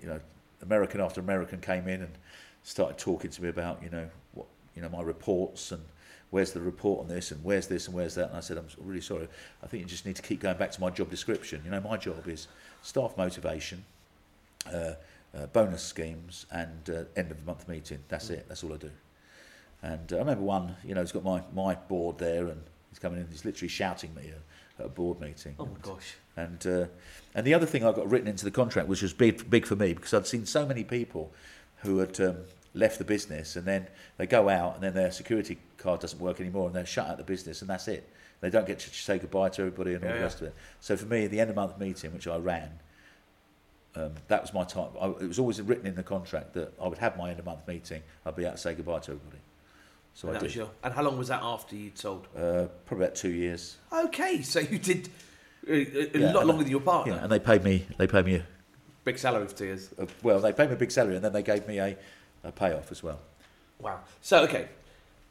you 0.00 0.08
know, 0.08 0.20
American 0.62 1.00
after 1.00 1.20
American 1.20 1.60
came 1.60 1.88
in 1.88 2.02
and 2.02 2.12
started 2.62 2.98
talking 2.98 3.30
to 3.30 3.42
me 3.42 3.48
about, 3.48 3.82
you 3.82 3.90
know, 3.90 4.08
what, 4.34 4.46
you 4.76 4.82
know, 4.82 4.88
my 4.90 5.02
reports 5.02 5.72
and 5.72 5.82
where's 6.30 6.52
the 6.52 6.60
report 6.60 7.00
on 7.00 7.08
this 7.08 7.32
and 7.32 7.42
where's 7.42 7.66
this 7.66 7.86
and 7.86 7.96
where's 7.96 8.14
that. 8.14 8.28
And 8.28 8.36
I 8.36 8.40
said, 8.40 8.58
I'm 8.58 8.68
really 8.78 9.00
sorry. 9.00 9.26
I 9.62 9.66
think 9.66 9.82
you 9.82 9.88
just 9.88 10.06
need 10.06 10.16
to 10.16 10.22
keep 10.22 10.40
going 10.40 10.58
back 10.58 10.70
to 10.72 10.80
my 10.80 10.90
job 10.90 11.10
description. 11.10 11.62
You 11.64 11.70
know, 11.70 11.80
my 11.80 11.96
job 11.96 12.28
is 12.28 12.46
staff 12.82 13.16
motivation, 13.16 13.84
uh, 14.72 14.92
uh, 15.36 15.46
bonus 15.52 15.82
schemes, 15.82 16.46
and 16.52 16.88
uh, 16.90 17.04
end 17.16 17.30
of 17.30 17.38
the 17.38 17.44
month 17.44 17.66
meeting. 17.68 17.98
That's 18.08 18.30
it. 18.30 18.46
That's 18.48 18.62
all 18.62 18.74
I 18.74 18.76
do. 18.76 18.90
And 19.82 20.12
I 20.12 20.16
remember 20.16 20.44
one, 20.44 20.76
you 20.84 20.94
know, 20.94 21.00
he's 21.00 21.12
got 21.12 21.24
my, 21.24 21.42
my 21.54 21.74
board 21.74 22.18
there 22.18 22.48
and 22.48 22.62
he's 22.90 22.98
coming 22.98 23.20
in, 23.20 23.26
he's 23.30 23.44
literally 23.44 23.68
shouting 23.68 24.10
at 24.16 24.22
me 24.22 24.30
at, 24.30 24.80
at 24.80 24.86
a 24.86 24.88
board 24.88 25.20
meeting. 25.20 25.54
Oh 25.58 25.66
my 25.66 25.78
gosh. 25.80 26.14
And 26.36 26.66
uh, 26.66 26.86
and 27.34 27.46
the 27.46 27.54
other 27.54 27.66
thing 27.66 27.84
I 27.84 27.92
got 27.92 28.10
written 28.10 28.28
into 28.28 28.44
the 28.44 28.50
contract, 28.50 28.88
which 28.88 29.02
was 29.02 29.12
big 29.12 29.48
big 29.48 29.66
for 29.66 29.76
me, 29.76 29.94
because 29.94 30.12
I'd 30.14 30.26
seen 30.26 30.46
so 30.46 30.66
many 30.66 30.84
people 30.84 31.32
who 31.82 31.98
had 31.98 32.20
um, 32.20 32.36
left 32.74 32.98
the 32.98 33.04
business 33.04 33.56
and 33.56 33.66
then 33.66 33.86
they 34.16 34.26
go 34.26 34.48
out 34.48 34.74
and 34.74 34.84
then 34.84 34.94
their 34.94 35.10
security 35.10 35.58
card 35.78 36.00
doesn't 36.00 36.20
work 36.20 36.40
anymore 36.40 36.66
and 36.66 36.74
they're 36.76 36.86
shut 36.86 37.08
out 37.08 37.16
the 37.16 37.24
business 37.24 37.62
and 37.62 37.70
that's 37.70 37.88
it. 37.88 38.08
They 38.40 38.50
don't 38.50 38.66
get 38.66 38.78
to 38.80 38.90
say 38.90 39.18
goodbye 39.18 39.50
to 39.50 39.62
everybody 39.62 39.94
and 39.94 40.02
all 40.04 40.08
Yeah, 40.10 40.14
the 40.14 40.18
yeah. 40.20 40.24
rest 40.24 40.40
of 40.40 40.46
it. 40.48 40.54
So 40.80 40.96
for 40.96 41.06
me, 41.06 41.26
the 41.26 41.40
end 41.40 41.50
of 41.50 41.56
month 41.56 41.78
meeting, 41.78 42.12
which 42.12 42.26
I 42.26 42.36
ran, 42.36 42.70
um, 43.96 44.12
that 44.28 44.40
was 44.42 44.54
my 44.54 44.64
time. 44.64 44.90
I, 45.00 45.06
it 45.08 45.28
was 45.28 45.38
always 45.38 45.60
written 45.60 45.86
in 45.86 45.94
the 45.94 46.02
contract 46.02 46.54
that 46.54 46.72
I 46.80 46.86
would 46.88 46.98
have 46.98 47.16
my 47.18 47.30
end 47.30 47.38
of 47.38 47.44
month 47.46 47.66
meeting. 47.66 48.02
I'd 48.24 48.36
be 48.36 48.46
out 48.46 48.52
to 48.52 48.58
say 48.58 48.74
goodbye 48.74 49.00
to 49.00 49.12
everybody. 49.12 49.38
So 50.14 50.28
and, 50.28 50.36
I 50.36 50.40
that 50.40 50.44
was 50.44 50.52
did. 50.52 50.58
your, 50.58 50.70
and 50.84 50.92
how 50.94 51.02
long 51.02 51.16
was 51.18 51.28
that 51.28 51.40
after 51.42 51.76
you'd 51.76 51.96
sold? 51.98 52.26
Uh, 52.36 52.66
probably 52.86 53.06
about 53.06 53.16
two 53.16 53.30
years. 53.30 53.76
Okay, 53.92 54.42
so 54.42 54.60
you 54.60 54.78
did 54.78 55.08
a, 55.66 55.72
a, 55.72 56.16
a 56.16 56.20
Yeah, 56.20 56.32
lot 56.32 56.46
longer 56.46 56.62
than 56.64 56.70
your 56.70 56.80
partner. 56.80 57.14
Yeah, 57.14 57.22
and 57.22 57.32
they 57.32 57.38
paid 57.38 57.62
me. 57.64 57.86
They 57.96 58.06
paid 58.06 58.24
me. 58.26 58.34
A, 58.36 58.46
Big 59.04 59.18
salary 59.18 59.46
for 59.46 59.54
two 59.56 59.64
years. 59.64 59.88
a, 59.98 60.06
well, 60.22 60.40
they 60.40 60.52
paid 60.52 60.68
me 60.68 60.74
a 60.74 60.78
big 60.78 60.90
salary, 60.90 61.16
and 61.16 61.24
then 61.24 61.32
they 61.32 61.42
gave 61.42 61.66
me 61.66 61.78
a, 61.78 61.96
a 62.44 62.52
payoff 62.52 62.92
as 62.92 63.02
well. 63.02 63.18
Wow. 63.80 64.00
So 64.20 64.42
okay, 64.44 64.68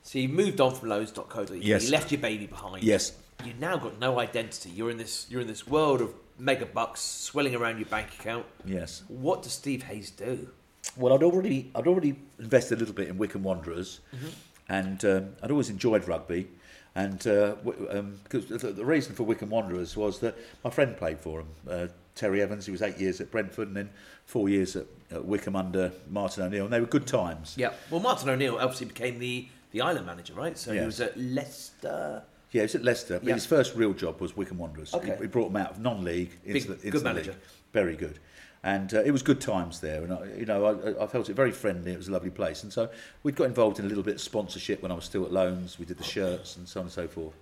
so 0.01 0.17
you 0.17 0.27
moved 0.27 0.59
on 0.59 0.73
from 0.73 0.89
loans.co.uk. 0.89 1.49
Yes. 1.61 1.85
You 1.85 1.91
left 1.91 2.11
your 2.11 2.19
baby 2.21 2.47
behind. 2.47 2.83
Yes. 2.83 3.11
You 3.45 3.53
now 3.59 3.77
got 3.77 3.99
no 3.99 4.19
identity. 4.19 4.71
You're 4.71 4.89
in 4.89 4.97
this. 4.97 5.27
You're 5.29 5.41
in 5.41 5.47
this 5.47 5.67
world 5.67 6.01
of 6.01 6.13
mega 6.39 6.65
bucks 6.65 7.01
swelling 7.01 7.53
around 7.53 7.77
your 7.77 7.87
bank 7.89 8.07
account. 8.19 8.45
Yes. 8.65 9.03
What 9.07 9.43
does 9.43 9.51
Steve 9.51 9.83
Hayes 9.83 10.09
do? 10.09 10.49
Well, 10.97 11.13
I'd 11.13 11.21
already 11.23 11.69
I'd 11.75 11.85
already 11.85 12.15
invested 12.39 12.77
a 12.77 12.79
little 12.79 12.95
bit 12.95 13.07
in 13.09 13.17
Wycombe 13.19 13.43
Wanderers, 13.43 13.99
Mm-hmm. 14.15 14.27
And 14.69 15.03
um, 15.05 15.29
I'd 15.41 15.51
always 15.51 15.69
enjoyed 15.69 16.07
rugby. 16.07 16.47
And 16.95 17.25
uh, 17.27 17.55
um, 17.89 18.19
the, 18.29 18.83
reason 18.83 19.15
for 19.15 19.23
Wycombe 19.23 19.49
Wanderers 19.49 19.95
was 19.95 20.19
that 20.19 20.35
my 20.63 20.69
friend 20.69 20.97
played 20.97 21.19
for 21.19 21.41
him, 21.41 21.47
uh, 21.69 21.87
Terry 22.15 22.41
Evans. 22.41 22.65
He 22.65 22.71
was 22.71 22.81
eight 22.81 22.97
years 22.97 23.21
at 23.21 23.31
Brentford 23.31 23.67
and 23.67 23.77
then 23.77 23.89
four 24.25 24.49
years 24.49 24.75
at, 24.75 24.85
at 25.11 25.23
Wycombe 25.23 25.55
under 25.55 25.91
Martin 26.09 26.43
O'Neill, 26.43 26.65
and 26.65 26.73
they 26.73 26.79
were 26.79 26.87
good 26.87 27.07
times. 27.07 27.55
Yeah. 27.57 27.73
Well, 27.89 28.01
Martin 28.01 28.29
O'Neill 28.29 28.57
obviously 28.57 28.87
became 28.87 29.19
the 29.19 29.47
the 29.71 29.81
Ireland 29.81 30.07
manager, 30.07 30.33
right? 30.33 30.57
So 30.57 30.73
he 30.73 30.79
was 30.83 30.99
at 30.99 31.15
Leicester. 31.15 32.23
Yeah, 32.51 32.61
he 32.61 32.63
was 32.63 32.75
at 32.75 32.83
Leicester, 32.83 33.19
Yeah. 33.21 33.35
his 33.35 33.45
first 33.45 33.75
real 33.75 33.93
job 33.93 34.19
was 34.19 34.35
Wycombe 34.35 34.57
Wanderers. 34.57 34.93
Okay. 34.95 35.15
He, 35.15 35.21
he 35.21 35.27
brought 35.27 35.53
them 35.53 35.61
out 35.61 35.71
of 35.71 35.79
non-league 35.79 36.31
into 36.43 36.53
Big- 36.53 36.63
the, 36.67 36.73
into 36.73 36.89
good 36.89 37.01
the 37.01 37.03
manager. 37.03 37.31
league. 37.31 37.39
Very 37.71 37.95
good, 37.95 38.17
and 38.63 38.93
uh, 38.93 39.01
it 39.03 39.11
was 39.11 39.21
good 39.21 39.39
times 39.39 39.79
there. 39.79 40.03
And 40.03 40.13
I, 40.13 40.25
you 40.37 40.45
know, 40.45 40.65
I, 40.65 41.03
I 41.03 41.07
felt 41.07 41.29
it 41.29 41.35
very 41.35 41.51
friendly. 41.51 41.93
It 41.93 41.97
was 41.97 42.07
a 42.07 42.11
lovely 42.11 42.29
place, 42.29 42.63
and 42.63 42.71
so 42.71 42.89
we'd 43.23 43.35
got 43.35 43.45
involved 43.45 43.79
in 43.79 43.85
a 43.85 43.87
little 43.87 44.03
bit 44.03 44.15
of 44.15 44.21
sponsorship 44.21 44.81
when 44.81 44.91
I 44.91 44.95
was 44.95 45.05
still 45.05 45.25
at 45.25 45.31
Loans. 45.31 45.79
We 45.79 45.85
did 45.85 45.97
the 45.97 46.03
shirts 46.03 46.57
and 46.57 46.67
so 46.67 46.81
on 46.81 46.85
and 46.87 46.93
so 46.93 47.07
forth, 47.07 47.35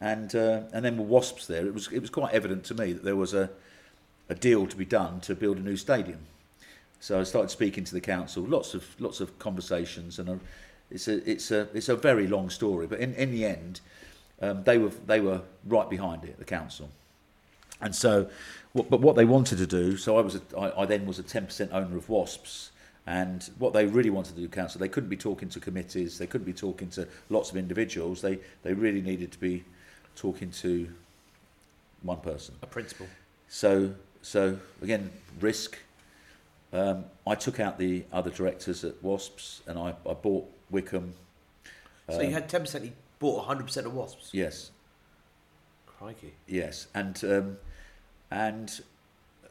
and 0.00 0.34
uh, 0.34 0.62
and 0.72 0.84
then 0.84 0.96
with 0.96 1.08
Wasps 1.08 1.46
there, 1.46 1.66
it 1.66 1.74
was 1.74 1.88
it 1.92 2.00
was 2.00 2.10
quite 2.10 2.32
evident 2.34 2.64
to 2.64 2.74
me 2.74 2.92
that 2.92 3.04
there 3.04 3.16
was 3.16 3.34
a 3.34 3.50
a 4.28 4.34
deal 4.34 4.66
to 4.66 4.76
be 4.76 4.84
done 4.84 5.20
to 5.20 5.34
build 5.34 5.56
a 5.58 5.60
new 5.60 5.76
stadium. 5.76 6.20
So 7.00 7.18
I 7.18 7.24
started 7.24 7.50
speaking 7.50 7.84
to 7.84 7.94
the 7.94 8.00
council. 8.00 8.44
Lots 8.44 8.74
of 8.74 8.84
lots 9.00 9.20
of 9.20 9.38
conversations, 9.38 10.18
and 10.18 10.28
uh, 10.28 10.34
it's 10.90 11.08
a 11.08 11.28
it's 11.28 11.50
a 11.50 11.68
it's 11.74 11.88
a 11.88 11.96
very 11.96 12.26
long 12.26 12.50
story. 12.50 12.86
But 12.86 13.00
in, 13.00 13.14
in 13.14 13.32
the 13.32 13.44
end, 13.44 13.80
um, 14.40 14.62
they 14.64 14.78
were 14.78 14.92
they 15.06 15.20
were 15.20 15.40
right 15.66 15.88
behind 15.88 16.24
it, 16.24 16.38
the 16.38 16.44
council. 16.44 16.90
And 17.82 17.94
so, 17.94 18.28
but 18.74 19.00
what 19.00 19.16
they 19.16 19.24
wanted 19.24 19.58
to 19.58 19.66
do. 19.66 19.96
So 19.96 20.16
I 20.18 20.20
was 20.22 20.36
a, 20.36 20.42
I, 20.58 20.82
I 20.82 20.86
then 20.86 21.06
was 21.06 21.18
a 21.18 21.22
ten 21.22 21.46
percent 21.46 21.72
owner 21.72 21.96
of 21.96 22.08
Wasps. 22.08 22.70
And 23.04 23.42
what 23.58 23.72
they 23.72 23.84
really 23.84 24.10
wanted 24.10 24.36
to 24.36 24.40
do, 24.40 24.48
council, 24.48 24.78
they 24.78 24.88
couldn't 24.88 25.08
be 25.08 25.16
talking 25.16 25.48
to 25.48 25.58
committees, 25.58 26.18
they 26.18 26.26
couldn't 26.28 26.44
be 26.44 26.52
talking 26.52 26.88
to 26.90 27.08
lots 27.30 27.50
of 27.50 27.56
individuals. 27.56 28.20
They 28.22 28.38
they 28.62 28.74
really 28.74 29.02
needed 29.02 29.32
to 29.32 29.38
be 29.38 29.64
talking 30.14 30.50
to 30.52 30.88
one 32.02 32.18
person. 32.18 32.54
A 32.62 32.66
principal. 32.66 33.06
So, 33.48 33.94
so 34.22 34.58
again, 34.80 35.10
risk. 35.40 35.78
Um, 36.72 37.04
I 37.26 37.34
took 37.34 37.60
out 37.60 37.78
the 37.78 38.04
other 38.12 38.30
directors 38.30 38.82
at 38.84 39.02
Wasps, 39.02 39.60
and 39.66 39.78
I, 39.78 39.94
I 40.08 40.14
bought 40.14 40.50
Wycombe. 40.70 41.12
So 42.08 42.20
you 42.20 42.30
had 42.30 42.48
ten 42.48 42.62
percent. 42.62 42.84
He 42.84 42.92
bought 43.18 43.44
hundred 43.44 43.64
percent 43.64 43.86
of 43.86 43.94
wasps. 43.94 44.30
Yes, 44.32 44.70
Crikey. 45.86 46.34
yes, 46.46 46.88
and 46.94 47.22
um, 47.24 47.56
and 48.32 48.80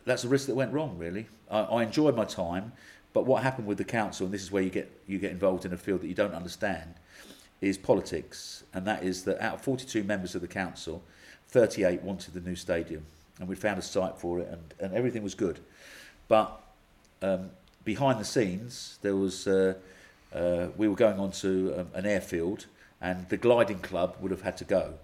that's 0.05 0.23
a 0.23 0.27
risk 0.27 0.47
that 0.47 0.55
went 0.55 0.73
wrong. 0.73 0.97
Really, 0.97 1.27
I, 1.49 1.59
I 1.59 1.84
enjoyed 1.84 2.15
my 2.15 2.25
time, 2.25 2.71
but 3.13 3.25
what 3.25 3.43
happened 3.43 3.67
with 3.67 3.77
the 3.77 3.84
council, 3.84 4.25
and 4.25 4.34
this 4.34 4.41
is 4.41 4.51
where 4.51 4.63
you 4.63 4.69
get 4.69 4.91
you 5.07 5.19
get 5.19 5.32
involved 5.32 5.65
in 5.65 5.73
a 5.73 5.77
field 5.77 6.01
that 6.01 6.07
you 6.07 6.15
don't 6.15 6.34
understand, 6.34 6.95
is 7.61 7.77
politics, 7.77 8.63
and 8.73 8.86
that 8.88 9.03
is 9.03 9.23
that 9.25 9.39
out 9.41 9.55
of 9.55 9.61
42 9.61 10.03
members 10.03 10.36
of 10.36 10.41
the 10.41 10.47
council, 10.47 11.03
38 11.49 12.01
wanted 12.01 12.34
the 12.34 12.41
new 12.41 12.55
stadium, 12.55 13.05
and 13.39 13.47
we 13.47 13.55
found 13.55 13.77
a 13.77 13.84
site 13.84 14.17
for 14.17 14.39
it, 14.39 14.47
and, 14.47 14.73
and 14.79 14.93
everything 14.93 15.23
was 15.23 15.36
good, 15.36 15.59
but 16.27 16.61
um, 17.21 17.51
behind 17.86 18.19
the 18.19 18.25
scenes 18.25 18.97
there 19.01 19.15
was 19.15 19.47
uh, 19.47 19.75
uh, 20.34 20.67
we 20.75 20.88
were 20.88 20.95
going 20.95 21.19
on 21.19 21.32
to 21.32 21.75
um, 21.77 21.88
an 21.93 22.05
airfield, 22.05 22.65
and 22.99 23.29
the 23.29 23.38
gliding 23.38 23.79
club 23.79 24.15
would 24.19 24.32
have 24.32 24.41
had 24.41 24.57
to 24.57 24.65
go, 24.65 24.95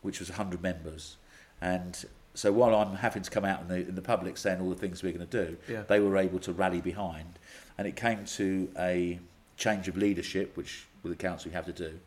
which 0.00 0.20
was 0.20 0.30
100 0.30 0.62
members, 0.62 1.16
and 1.60 2.06
so 2.34 2.52
while 2.52 2.74
I'm 2.74 2.96
having 2.96 3.22
to 3.22 3.30
come 3.30 3.44
out 3.44 3.60
in 3.62 3.68
the 3.68 3.76
in 3.88 3.94
the 3.94 4.02
public 4.02 4.36
saying 4.36 4.60
all 4.60 4.70
the 4.70 4.76
things 4.76 5.02
we're 5.02 5.12
going 5.12 5.26
to 5.26 5.46
do, 5.46 5.56
Yeah. 5.68 5.82
they 5.82 6.00
were 6.00 6.16
able 6.16 6.38
to 6.40 6.52
rally 6.52 6.80
behind, 6.80 7.38
and 7.78 7.86
it 7.88 7.96
came 7.96 8.24
to 8.24 8.70
a 8.78 9.18
change 9.56 9.88
of 9.88 9.96
leadership, 9.96 10.56
which 10.56 10.86
with 11.02 11.12
the 11.12 11.16
council 11.28 11.50
you 11.50 11.54
have 11.56 11.66
to 11.66 11.72
do, 11.72 11.98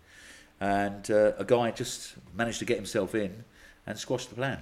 and 0.59 1.09
uh, 1.11 1.33
a 1.37 1.43
guy 1.45 1.71
just 1.71 2.13
managed 2.35 2.59
to 2.59 2.65
get 2.65 2.77
himself 2.77 3.15
in 3.15 3.43
and 3.85 3.97
squash 3.97 4.25
the 4.27 4.35
plan. 4.35 4.59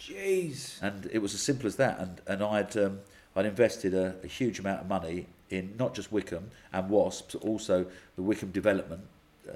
Jeez. 0.00 0.82
And 0.82 1.08
it 1.12 1.18
was 1.20 1.34
as 1.34 1.40
simple 1.40 1.66
as 1.66 1.76
that. 1.76 1.98
And 2.00 2.20
and 2.26 2.42
I'd 2.42 2.76
um, 2.76 3.00
I'd 3.36 3.46
invested 3.46 3.94
a, 3.94 4.16
a 4.24 4.26
huge 4.26 4.58
amount 4.58 4.80
of 4.80 4.88
money 4.88 5.26
in 5.50 5.74
not 5.78 5.94
just 5.94 6.10
Wycombe 6.10 6.50
and 6.72 6.90
Wasps, 6.90 7.34
but 7.34 7.44
also 7.44 7.86
the 8.16 8.22
Wycombe 8.22 8.50
development, 8.50 9.02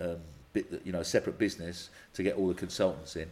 um, 0.00 0.16
bit, 0.52 0.80
you 0.84 0.92
know, 0.92 1.00
a 1.00 1.04
separate 1.04 1.38
business 1.38 1.90
to 2.14 2.22
get 2.22 2.36
all 2.36 2.46
the 2.46 2.54
consultants 2.54 3.16
in, 3.16 3.28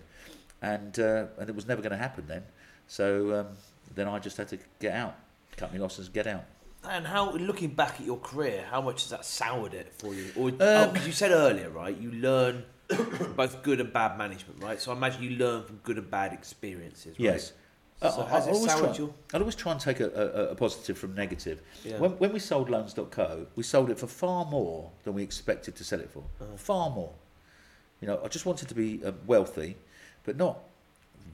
and 0.63 0.99
uh, 0.99 1.27
and 1.39 1.49
it 1.49 1.55
was 1.55 1.67
never 1.67 1.83
going 1.83 1.93
to 1.93 1.97
happen 1.99 2.25
then. 2.27 2.43
So 2.87 3.41
um, 3.41 3.47
then 3.95 4.09
I 4.09 4.19
just 4.19 4.37
had 4.37 4.49
to 4.49 4.59
get 4.81 4.95
out, 4.95 5.17
cut 5.57 5.73
my 5.73 5.79
losses, 5.79 6.09
get 6.09 6.27
out. 6.27 6.45
And 6.89 7.05
how, 7.07 7.33
looking 7.33 7.71
back 7.71 7.99
at 8.01 8.07
your 8.07 8.19
career, 8.19 8.65
how 8.71 8.81
much 8.81 9.03
has 9.03 9.11
that 9.11 9.25
soured 9.25 9.75
it 9.75 9.93
for 9.99 10.15
you? 10.15 10.31
Or, 10.37 10.49
Um, 10.51 10.57
oh, 10.61 11.03
you 11.05 11.11
said 11.11 11.33
earlier, 11.33 11.69
right? 11.69 11.97
You 11.97 12.13
learn 12.13 12.65
both 13.37 13.63
good 13.65 13.81
and 13.81 13.93
bad 13.93 14.17
management, 14.17 14.63
right? 14.63 14.81
So 14.81 14.93
I 14.93 14.97
imagine 14.97 15.23
you 15.25 15.31
learn 15.31 15.65
from 15.65 15.77
good 15.83 15.99
and 15.99 16.09
bad 16.09 16.33
experiences, 16.33 17.07
right? 17.19 17.19
Yes. 17.19 17.53
So 18.01 18.09
I- 18.23 18.29
has 18.29 18.47
I 18.47 18.51
it 18.51 18.55
always 18.55 18.71
soured 18.71 18.85
try, 18.95 18.99
your- 19.05 19.15
I'd 19.35 19.41
always 19.41 19.57
try 19.57 19.73
and 19.73 19.81
take 19.81 19.99
a, 19.99 20.09
a, 20.11 20.43
a 20.51 20.55
positive 20.55 20.97
from 20.97 21.15
negative. 21.17 21.61
Yeah. 21.85 21.99
When, 21.99 22.13
when 22.19 22.33
we 22.33 22.39
sold 22.39 22.71
loans.co, 22.71 23.47
we 23.57 23.65
sold 23.65 23.91
it 23.91 23.99
for 23.99 24.07
far 24.07 24.45
more 24.45 24.93
than 25.03 25.15
we 25.15 25.25
expected 25.25 25.75
to 25.77 25.83
sell 25.83 25.99
it 26.01 26.11
for. 26.11 26.23
Uh-huh. 26.41 26.57
Far 26.57 26.91
more. 26.91 27.15
You 28.01 28.07
know, 28.07 28.21
I 28.25 28.29
just 28.29 28.47
wanted 28.47 28.69
to 28.69 28.75
be 28.77 29.03
uh, 29.05 29.11
wealthy, 29.27 29.77
but 30.27 30.37
not 30.37 30.59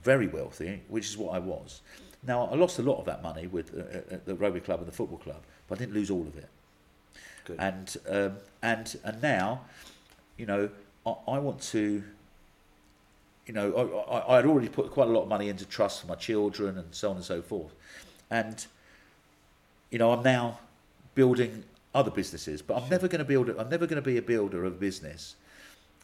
very 0.03 0.27
wealthy, 0.27 0.81
which 0.87 1.07
is 1.07 1.17
what 1.17 1.35
I 1.35 1.39
was. 1.39 1.81
Now, 2.25 2.45
I 2.45 2.55
lost 2.55 2.79
a 2.79 2.83
lot 2.83 2.99
of 2.99 3.05
that 3.05 3.21
money 3.21 3.47
with 3.47 3.73
uh, 3.75 4.15
uh, 4.15 4.19
the 4.25 4.35
rugby 4.35 4.61
club 4.61 4.79
and 4.79 4.87
the 4.87 4.93
football 4.93 5.17
club, 5.17 5.41
but 5.67 5.77
I 5.77 5.79
didn't 5.79 5.95
lose 5.95 6.09
all 6.09 6.21
of 6.21 6.37
it. 6.37 6.49
Good. 7.45 7.57
And 7.59 7.97
um, 8.07 8.37
and 8.61 8.95
and 9.03 9.21
now, 9.21 9.61
you 10.37 10.45
know, 10.45 10.69
I, 11.05 11.09
I 11.27 11.39
want 11.39 11.61
to. 11.73 12.03
You 13.45 13.53
know, 13.53 14.07
I, 14.09 14.15
I, 14.15 14.37
I'd 14.37 14.45
already 14.45 14.69
put 14.69 14.89
quite 14.89 15.09
a 15.09 15.11
lot 15.11 15.23
of 15.23 15.27
money 15.27 15.49
into 15.49 15.65
trust 15.65 15.99
for 15.99 16.07
my 16.07 16.15
children 16.15 16.77
and 16.77 16.95
so 16.95 17.09
on 17.09 17.17
and 17.17 17.25
so 17.25 17.41
forth, 17.41 17.73
and 18.31 18.65
you 19.91 19.99
know, 19.99 20.13
I'm 20.13 20.23
now 20.23 20.59
building 21.13 21.65
other 21.93 22.09
businesses, 22.09 22.61
but 22.61 22.81
I'm 22.81 22.89
never 22.89 23.07
going 23.09 23.19
to 23.19 23.25
build. 23.25 23.49
I'm 23.49 23.69
never 23.69 23.85
going 23.85 24.01
to 24.01 24.01
be 24.01 24.17
a 24.17 24.21
builder 24.21 24.63
of 24.63 24.73
a 24.73 24.75
business 24.77 25.35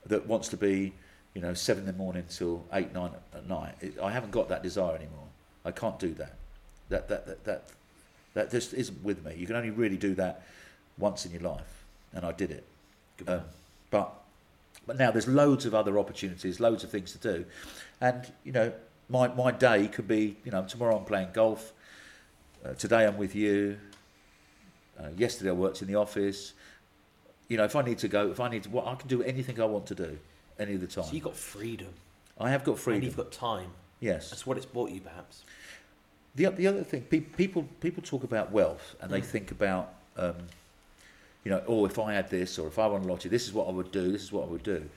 that 0.05 0.27
wants 0.27 0.49
to 0.49 0.57
be, 0.57 0.93
you 1.33 1.41
know, 1.41 1.53
seven 1.53 1.81
in 1.81 1.87
the 1.87 1.93
morning 1.93 2.23
till 2.29 2.65
eight, 2.73 2.93
nine 2.93 3.11
at 3.33 3.47
night. 3.47 3.75
It, 3.81 3.99
I 3.99 4.11
haven't 4.11 4.31
got 4.31 4.49
that 4.49 4.63
desire 4.63 4.95
anymore. 4.95 5.27
I 5.63 5.71
can't 5.71 5.99
do 5.99 6.13
that. 6.15 6.35
That 6.89 7.07
that 7.09 7.25
that 7.27 7.43
that 7.45 7.63
that 8.33 8.51
just 8.51 8.73
isn't 8.73 9.03
with 9.03 9.23
me. 9.25 9.35
You 9.37 9.45
can 9.45 9.55
only 9.55 9.69
really 9.69 9.97
do 9.97 10.15
that 10.15 10.43
once 10.97 11.25
in 11.25 11.31
your 11.31 11.41
life, 11.41 11.83
and 12.13 12.25
I 12.25 12.31
did 12.31 12.51
it. 12.51 12.65
Um, 13.27 13.41
but 13.91 14.13
but 14.87 14.97
now 14.97 15.11
there's 15.11 15.27
loads 15.27 15.65
of 15.65 15.75
other 15.75 15.99
opportunities, 15.99 16.59
loads 16.59 16.83
of 16.83 16.89
things 16.89 17.11
to 17.13 17.17
do, 17.17 17.45
and 18.01 18.31
you 18.43 18.51
know, 18.51 18.71
my 19.07 19.27
my 19.27 19.51
day 19.51 19.87
could 19.87 20.07
be, 20.07 20.37
you 20.43 20.51
know, 20.51 20.63
tomorrow 20.63 20.97
I'm 20.97 21.05
playing 21.05 21.29
golf. 21.33 21.73
Uh, 22.65 22.73
today 22.73 23.05
I'm 23.05 23.17
with 23.17 23.35
you. 23.35 23.77
Uh, 24.99 25.09
yesterday 25.15 25.49
I 25.49 25.53
worked 25.53 25.81
in 25.81 25.87
the 25.87 25.95
office. 25.95 26.53
You 27.47 27.57
know, 27.57 27.63
if 27.63 27.75
I 27.75 27.81
need 27.81 27.97
to 27.99 28.07
go, 28.07 28.29
if 28.29 28.39
I 28.39 28.49
need 28.49 28.63
to, 28.63 28.69
well, 28.69 28.87
I 28.87 28.95
can 28.95 29.07
do 29.07 29.23
anything 29.23 29.59
I 29.61 29.65
want 29.65 29.85
to 29.87 29.95
do, 29.95 30.19
any 30.59 30.75
of 30.75 30.81
the 30.81 30.87
time. 30.87 31.05
So 31.05 31.13
you've 31.13 31.23
got 31.23 31.35
freedom. 31.35 31.89
I 32.39 32.49
have 32.51 32.63
got 32.63 32.77
freedom. 32.79 32.97
And 32.99 33.03
you've 33.05 33.17
got 33.17 33.31
time. 33.31 33.69
yes. 33.99 34.29
That's 34.29 34.45
what 34.45 34.57
it's 34.57 34.65
bought 34.65 34.91
you, 34.91 35.01
perhaps. 35.01 35.43
The, 36.35 36.45
the 36.49 36.67
other 36.67 36.83
thing, 36.83 37.01
pe- 37.01 37.19
people 37.21 37.63
people 37.81 38.03
talk 38.03 38.23
about 38.23 38.51
wealth 38.51 38.95
and 39.01 39.11
they 39.11 39.21
Mm. 39.21 39.25
think 39.25 39.51
about, 39.51 39.93
um, 40.15 40.35
you 41.43 41.51
know, 41.51 41.63
oh, 41.67 41.85
if 41.85 41.97
I 41.97 42.13
had 42.13 42.29
this 42.29 42.59
or 42.59 42.67
if 42.67 42.77
I 42.79 42.87
won 42.87 43.01
a 43.01 43.07
lottery, 43.07 43.29
this 43.29 43.45
is 43.47 43.53
what 43.53 43.67
I 43.67 43.71
would 43.71 43.91
do. 43.91 44.11
This 44.11 44.21
is 44.23 44.31
what 44.31 44.43
I 44.43 44.47
would 44.47 44.63
do. 44.63 44.87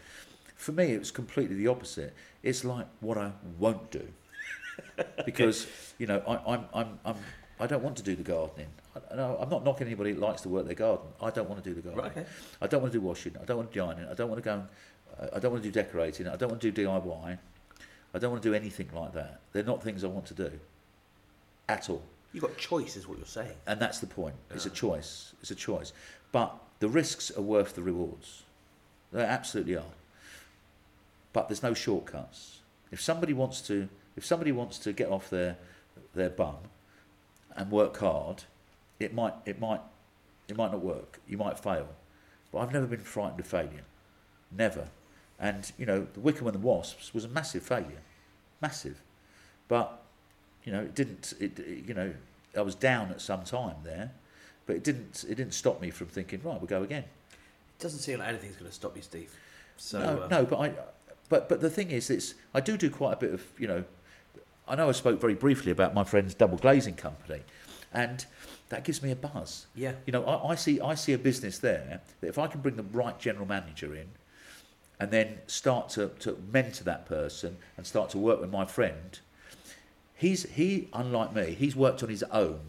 For 0.57 0.73
me, 0.73 0.93
it 0.93 0.99
was 0.99 1.11
completely 1.11 1.57
the 1.57 1.69
opposite. 1.69 2.13
It's 2.43 2.65
like 2.65 2.87
what 3.01 3.19
I 3.19 3.33
won't 3.59 3.91
do, 3.91 4.07
because 5.25 5.67
you 5.99 6.07
know, 6.07 6.23
I, 6.29 6.53
I'm 6.55 6.65
I'm 6.75 6.99
I'm 7.05 7.17
I 7.59 7.67
don't 7.67 7.83
want 7.83 7.97
to 7.97 8.03
do 8.03 8.15
the 8.15 8.23
gardening. 8.23 8.69
I, 8.95 9.15
no, 9.17 9.39
I'm 9.41 9.49
not 9.49 9.65
knocking 9.65 9.87
anybody 9.87 10.13
that 10.13 10.21
likes 10.21 10.43
to 10.43 10.49
work 10.49 10.67
their 10.67 10.75
garden. 10.75 11.07
I 11.21 11.31
don't 11.31 11.49
want 11.49 11.63
to 11.65 11.69
do 11.71 11.75
the 11.75 11.81
gardening. 11.83 12.05
Right, 12.05 12.17
okay. 12.19 12.27
I 12.61 12.67
don't 12.67 12.83
want 12.83 12.93
to 12.93 12.99
do 12.99 13.05
washing. 13.05 13.35
I 13.41 13.45
don't 13.45 13.57
want 13.57 13.73
to 13.73 13.79
do 13.79 13.85
ironing. 13.85 14.07
I 14.11 14.15
don't 14.15 14.29
want 14.29 14.43
to 14.43 14.45
go. 14.45 14.55
And, 14.55 14.69
I 15.33 15.39
don't 15.39 15.53
want 15.53 15.63
to 15.63 15.71
do 15.71 15.73
decorating. 15.73 16.27
I 16.29 16.37
don't 16.37 16.49
want 16.49 16.63
to 16.63 16.71
do 16.71 16.85
DIY. 16.85 17.39
I 18.15 18.19
don't 18.19 18.31
want 18.31 18.43
to 18.43 18.49
do 18.49 18.55
anything 18.55 18.89
like 18.95 19.15
that. 19.15 19.41
They're 19.53 19.63
not 19.63 19.83
things 19.83 20.05
I 20.05 20.09
want 20.09 20.27
to 20.27 20.35
do 20.35 20.51
at 21.69 21.89
all. 21.89 22.03
You've 22.33 22.43
got 22.43 22.57
choice, 22.57 22.97
is 22.97 23.07
what 23.07 23.19
you're 23.19 23.27
saying. 23.27 23.55
And 23.67 23.81
that's 23.81 23.99
the 23.99 24.07
point. 24.07 24.35
It's 24.51 24.67
a 24.67 24.71
choice. 24.71 25.35
It's 25.41 25.51
a 25.51 25.55
choice. 25.55 25.93
But 26.31 26.55
the 26.81 26.89
risks 26.89 27.31
are 27.31 27.43
worth 27.43 27.75
the 27.75 27.83
rewards. 27.83 28.43
They 29.13 29.23
absolutely 29.23 29.77
are. 29.77 29.95
But 31.33 31.49
there's 31.49 31.63
no 31.63 31.75
shortcuts. 31.75 32.61
If 32.91 33.01
somebody 33.01 33.33
wants 33.33 33.61
to, 33.63 33.89
if 34.17 34.25
somebody 34.25 34.53
wants 34.53 34.79
to 34.81 34.93
get 34.93 35.09
off 35.09 35.31
their 35.31 35.57
their 36.15 36.31
bum 36.31 36.57
and 37.55 37.71
work 37.71 37.99
hard, 37.99 38.45
it 38.99 39.15
might 39.15 39.35
it 39.47 39.61
might 39.61 39.81
it 40.49 40.57
might 40.57 40.73
not 40.73 40.83
work. 40.83 41.21
You 41.27 41.37
might 41.37 41.59
fail. 41.59 41.89
But 42.51 42.59
I've 42.59 42.73
never 42.73 42.87
been 42.87 43.01
frightened 43.01 43.41
of 43.41 43.47
failure. 43.47 43.85
Never. 44.51 44.89
And 45.43 45.71
you 45.77 45.85
know, 45.85 46.07
the 46.15 46.21
Wycombe 46.21 46.47
and 46.47 46.55
the 46.55 46.61
Wasps 46.67 47.13
was 47.13 47.25
a 47.25 47.29
massive 47.29 47.63
failure, 47.65 48.01
massive. 48.63 49.03
But 49.69 50.01
you 50.65 50.73
know, 50.73 50.81
it 50.83 50.95
didn't. 50.95 51.35
It, 51.41 51.59
it- 51.59 51.85
you 51.89 51.95
know, 51.95 52.15
I 52.57 52.61
was 52.63 52.75
down 52.77 53.11
at 53.11 53.21
some 53.21 53.43
time 53.43 53.77
there, 53.83 54.13
but 54.67 54.77
it 54.77 54.85
didn't. 54.85 55.25
It 55.29 55.35
didn't 55.35 55.55
stop 55.55 55.81
me 55.81 55.91
from 55.91 56.07
thinking, 56.07 56.41
right, 56.45 56.59
we'll 56.61 56.69
go 56.69 56.83
again. 56.85 57.03
It 57.03 57.83
doesn't 57.83 57.99
seem 57.99 58.21
like 58.21 58.29
anything's 58.29 58.55
going 58.57 58.71
to 58.71 58.75
stop 58.75 58.95
you, 58.97 59.03
Steve. 59.03 59.35
So, 59.77 59.99
no, 59.99 60.23
uh, 60.23 60.29
no, 60.29 60.45
but 60.47 60.59
I. 60.61 60.73
But 61.29 61.49
but 61.49 61.61
the 61.61 61.71
thing 61.71 61.91
is, 61.91 62.09
it's 62.09 62.35
I 62.55 62.61
do 62.61 62.77
do 62.77 62.89
quite 62.89 63.15
a 63.15 63.17
bit 63.17 63.35
of 63.35 63.43
you 63.59 63.67
know. 63.67 63.85
I 64.69 64.77
know 64.77 64.89
I 64.89 64.93
spoke 64.93 65.21
very 65.21 65.35
briefly 65.35 65.73
about 65.73 65.93
my 65.93 66.05
friend's 66.05 66.35
double 66.35 66.57
glazing 66.57 66.95
company, 66.95 67.41
and 67.93 68.25
that 68.69 68.85
gives 68.85 69.03
me 69.03 69.11
a 69.11 69.17
buzz. 69.17 69.67
Yeah. 69.75 69.95
You 70.07 70.13
know, 70.13 70.25
I, 70.25 70.51
I 70.51 70.55
see 70.55 70.81
I 70.81 70.95
see 70.95 71.15
a 71.15 71.19
business 71.19 71.59
there 71.59 72.01
that 72.21 72.29
if 72.29 72.39
I 72.39 72.47
can 72.47 72.61
bring 72.61 72.77
the 72.77 72.85
right 72.85 73.19
general 73.19 73.47
manager 73.47 73.93
in, 73.95 74.07
and 75.03 75.11
then 75.11 75.37
start 75.49 75.89
to, 75.89 76.11
to 76.21 76.39
mentor 76.53 76.85
that 76.85 77.07
person 77.07 77.57
and 77.77 77.85
start 77.85 78.09
to 78.09 78.19
work 78.19 78.41
with 78.41 78.53
my 78.53 78.65
friend, 78.65 79.19
he's 80.15 80.49
he 80.51 80.89
unlike 80.93 81.35
me, 81.35 81.57
he's 81.59 81.75
worked 81.75 82.05
on 82.05 82.09
his 82.09 82.23
own 82.31 82.61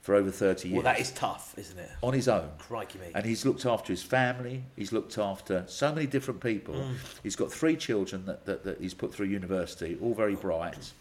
for 0.00 0.14
over 0.14 0.30
thirty 0.30 0.70
years. 0.70 0.82
Well, 0.82 0.94
that 0.94 1.02
is 1.02 1.10
tough, 1.10 1.54
isn't 1.58 1.78
it? 1.78 1.90
on 2.02 2.14
his 2.14 2.28
own. 2.28 2.48
Crikey, 2.56 2.98
mate. 2.98 3.12
And 3.14 3.26
he's 3.26 3.44
looked 3.44 3.66
after 3.66 3.92
his 3.92 4.02
family. 4.02 4.64
He's 4.74 4.90
looked 4.90 5.18
after 5.18 5.64
so 5.66 5.92
many 5.92 6.06
different 6.06 6.40
people. 6.40 6.76
Mm. 6.76 6.94
He's 7.22 7.36
got 7.36 7.52
three 7.52 7.76
children 7.76 8.24
that, 8.24 8.46
that, 8.46 8.64
that 8.64 8.80
he's 8.80 8.94
put 8.94 9.12
through 9.12 9.26
university, 9.26 9.98
all 10.00 10.14
very 10.14 10.36
bright. 10.36 10.92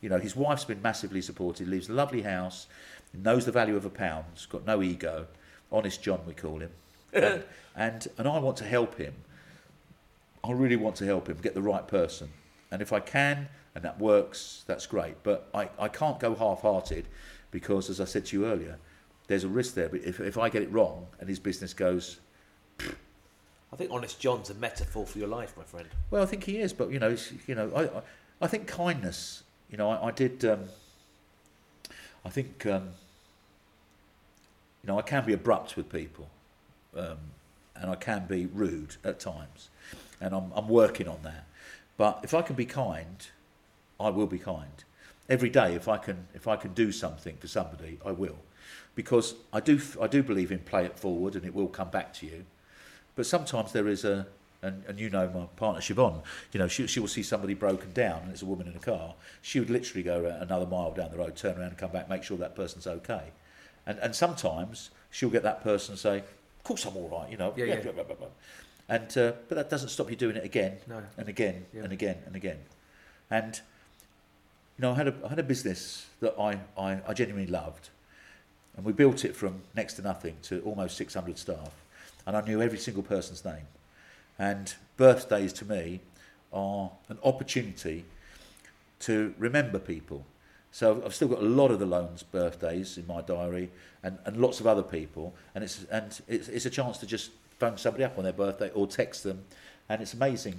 You 0.00 0.08
know, 0.08 0.18
his 0.18 0.34
wife's 0.34 0.64
been 0.64 0.80
massively 0.80 1.20
supported. 1.20 1.68
Lives 1.68 1.90
a 1.90 1.92
lovely 1.92 2.22
house. 2.22 2.66
Knows 3.12 3.44
the 3.44 3.52
value 3.52 3.76
of 3.76 3.84
a 3.84 3.90
pound. 3.90 4.24
Got 4.48 4.64
no 4.64 4.82
ego. 4.82 5.26
Honest 5.70 6.02
John, 6.02 6.20
we 6.26 6.32
call 6.32 6.60
him. 6.60 6.70
and, 7.12 7.42
and 7.76 8.08
and 8.16 8.26
I 8.26 8.38
want 8.38 8.56
to 8.56 8.64
help 8.64 8.96
him. 8.96 9.12
I 10.48 10.52
really 10.52 10.76
want 10.76 10.96
to 10.96 11.04
help 11.04 11.28
him 11.28 11.38
get 11.42 11.54
the 11.54 11.62
right 11.62 11.86
person. 11.86 12.30
And 12.70 12.82
if 12.82 12.92
I 12.92 13.00
can, 13.00 13.48
and 13.74 13.84
that 13.84 13.98
works, 13.98 14.64
that's 14.66 14.86
great. 14.86 15.22
But 15.22 15.48
I, 15.54 15.68
I 15.78 15.88
can't 15.88 16.18
go 16.18 16.34
half-hearted 16.34 17.06
because, 17.50 17.90
as 17.90 18.00
I 18.00 18.04
said 18.04 18.26
to 18.26 18.36
you 18.38 18.46
earlier, 18.46 18.78
there's 19.26 19.44
a 19.44 19.48
risk 19.48 19.74
there. 19.74 19.88
But 19.88 20.00
if, 20.04 20.20
if 20.20 20.38
I 20.38 20.48
get 20.48 20.62
it 20.62 20.72
wrong 20.72 21.06
and 21.20 21.28
his 21.28 21.38
business 21.38 21.74
goes, 21.74 22.18
I 22.80 23.76
think 23.76 23.90
Honest 23.90 24.18
John's 24.18 24.50
a 24.50 24.54
metaphor 24.54 25.06
for 25.06 25.18
your 25.18 25.28
life, 25.28 25.54
my 25.56 25.64
friend. 25.64 25.88
well, 26.10 26.22
I 26.22 26.26
think 26.26 26.44
he 26.44 26.58
is. 26.58 26.72
But 26.72 26.90
you 26.90 26.98
know, 26.98 27.16
you 27.46 27.54
know, 27.54 27.70
I, 27.74 27.82
I, 27.84 28.02
I 28.42 28.46
think 28.46 28.66
kindness. 28.66 29.42
You 29.70 29.76
know, 29.76 29.90
I, 29.90 30.08
I 30.08 30.10
did. 30.10 30.44
Um, 30.44 30.64
I 32.24 32.30
think, 32.30 32.66
um, 32.66 32.90
you 34.82 34.88
know, 34.88 34.98
I 34.98 35.02
can 35.02 35.24
be 35.24 35.32
abrupt 35.32 35.76
with 35.76 35.90
people, 35.90 36.28
um, 36.96 37.16
and 37.80 37.90
I 37.90 37.94
can 37.94 38.26
be 38.26 38.46
rude 38.46 38.96
at 39.04 39.20
times, 39.20 39.70
and 40.20 40.34
I'm 40.34 40.52
I'm 40.54 40.68
working 40.68 41.08
on 41.08 41.22
that. 41.22 41.46
But 41.96 42.20
if 42.22 42.34
I 42.34 42.42
can 42.42 42.56
be 42.56 42.66
kind, 42.66 43.26
I 43.98 44.10
will 44.10 44.26
be 44.26 44.38
kind. 44.38 44.84
Every 45.28 45.50
day, 45.50 45.74
if 45.74 45.88
I 45.88 45.98
can, 45.98 46.28
if 46.34 46.48
I 46.48 46.56
can 46.56 46.72
do 46.72 46.92
something 46.92 47.36
for 47.36 47.48
somebody, 47.48 47.98
I 48.04 48.12
will, 48.12 48.38
because 48.94 49.34
I 49.52 49.60
do, 49.60 49.80
I 50.00 50.06
do 50.06 50.22
believe 50.22 50.50
in 50.50 50.60
play 50.60 50.84
it 50.84 50.98
forward, 50.98 51.34
and 51.34 51.44
it 51.44 51.54
will 51.54 51.68
come 51.68 51.90
back 51.90 52.14
to 52.14 52.26
you. 52.26 52.44
But 53.14 53.26
sometimes 53.26 53.72
there 53.72 53.88
is 53.88 54.04
a, 54.04 54.28
and, 54.62 54.84
and 54.86 54.98
you 54.98 55.10
know 55.10 55.28
my 55.28 55.46
partner 55.56 55.80
Siobhan, 55.80 56.22
you 56.52 56.58
know, 56.58 56.68
she, 56.68 56.86
she 56.86 57.00
will 57.00 57.08
see 57.08 57.22
somebody 57.22 57.54
broken 57.54 57.92
down 57.92 58.22
and 58.22 58.32
it's 58.32 58.42
a 58.42 58.46
woman 58.46 58.66
in 58.66 58.76
a 58.76 58.80
car. 58.80 59.14
She 59.42 59.60
would 59.60 59.70
literally 59.70 60.02
go 60.02 60.24
another 60.40 60.66
mile 60.66 60.92
down 60.92 61.10
the 61.10 61.18
road, 61.18 61.36
turn 61.36 61.58
around 61.58 61.68
and 61.68 61.78
come 61.78 61.90
back, 61.90 62.08
make 62.08 62.22
sure 62.22 62.36
that 62.38 62.54
person's 62.54 62.86
okay. 62.86 63.32
And, 63.86 63.98
and 63.98 64.14
sometimes 64.14 64.90
she'll 65.10 65.30
get 65.30 65.42
that 65.42 65.62
person 65.62 65.96
say, 65.96 66.22
course 66.68 66.84
I'm 66.84 66.96
all 66.96 67.08
right, 67.08 67.30
you 67.30 67.36
know. 67.38 67.52
Yeah, 67.56 67.64
yeah. 67.64 67.80
blah, 67.80 67.92
blah, 67.92 68.04
blah, 68.04 68.16
blah. 68.16 68.28
And, 68.90 69.18
uh, 69.18 69.32
but 69.48 69.54
that 69.56 69.68
doesn't 69.70 69.88
stop 69.90 70.08
you 70.10 70.16
doing 70.16 70.36
it 70.36 70.44
again 70.44 70.78
No. 70.86 71.02
and 71.16 71.28
again 71.28 71.66
Yeah. 71.74 71.82
and 71.84 71.92
again 71.92 72.16
and 72.26 72.36
again. 72.36 72.58
And, 73.30 73.54
you 74.78 74.82
know, 74.82 74.92
I 74.92 74.94
had 74.94 75.08
a, 75.08 75.14
I 75.24 75.28
had 75.30 75.38
a 75.38 75.42
business 75.42 76.06
that 76.20 76.34
I, 76.38 76.58
I, 76.78 77.00
I 77.06 77.12
genuinely 77.14 77.50
loved. 77.50 77.90
And 78.76 78.84
we 78.86 78.92
built 78.92 79.24
it 79.24 79.34
from 79.34 79.62
next 79.74 79.94
to 79.94 80.02
nothing 80.02 80.36
to 80.44 80.60
almost 80.62 80.96
600 80.96 81.36
staff. 81.38 81.72
and 82.26 82.36
I 82.36 82.40
knew 82.42 82.62
every 82.62 82.78
single 82.78 83.02
person's 83.02 83.44
name. 83.44 83.66
And 84.38 84.74
birthdays 84.96 85.52
to 85.54 85.64
me 85.64 86.00
are 86.52 86.90
an 87.08 87.18
opportunity 87.24 88.04
to 89.00 89.34
remember 89.38 89.78
people. 89.78 90.24
So 90.70 91.02
I've 91.04 91.14
still 91.14 91.28
got 91.28 91.38
a 91.40 91.46
lot 91.46 91.70
of 91.70 91.78
the 91.78 91.86
loans' 91.86 92.22
birthdays 92.22 92.98
in 92.98 93.06
my 93.06 93.22
diary, 93.22 93.70
and, 94.02 94.18
and 94.24 94.36
lots 94.36 94.60
of 94.60 94.66
other 94.66 94.82
people, 94.82 95.34
and 95.54 95.64
it's 95.64 95.84
and 95.90 96.20
it's, 96.28 96.48
it's 96.48 96.66
a 96.66 96.70
chance 96.70 96.98
to 96.98 97.06
just 97.06 97.30
phone 97.58 97.76
somebody 97.78 98.04
up 98.04 98.16
on 98.18 98.24
their 98.24 98.32
birthday 98.32 98.70
or 98.74 98.86
text 98.86 99.24
them, 99.24 99.44
and 99.88 100.00
it's 100.02 100.14
amazing. 100.14 100.54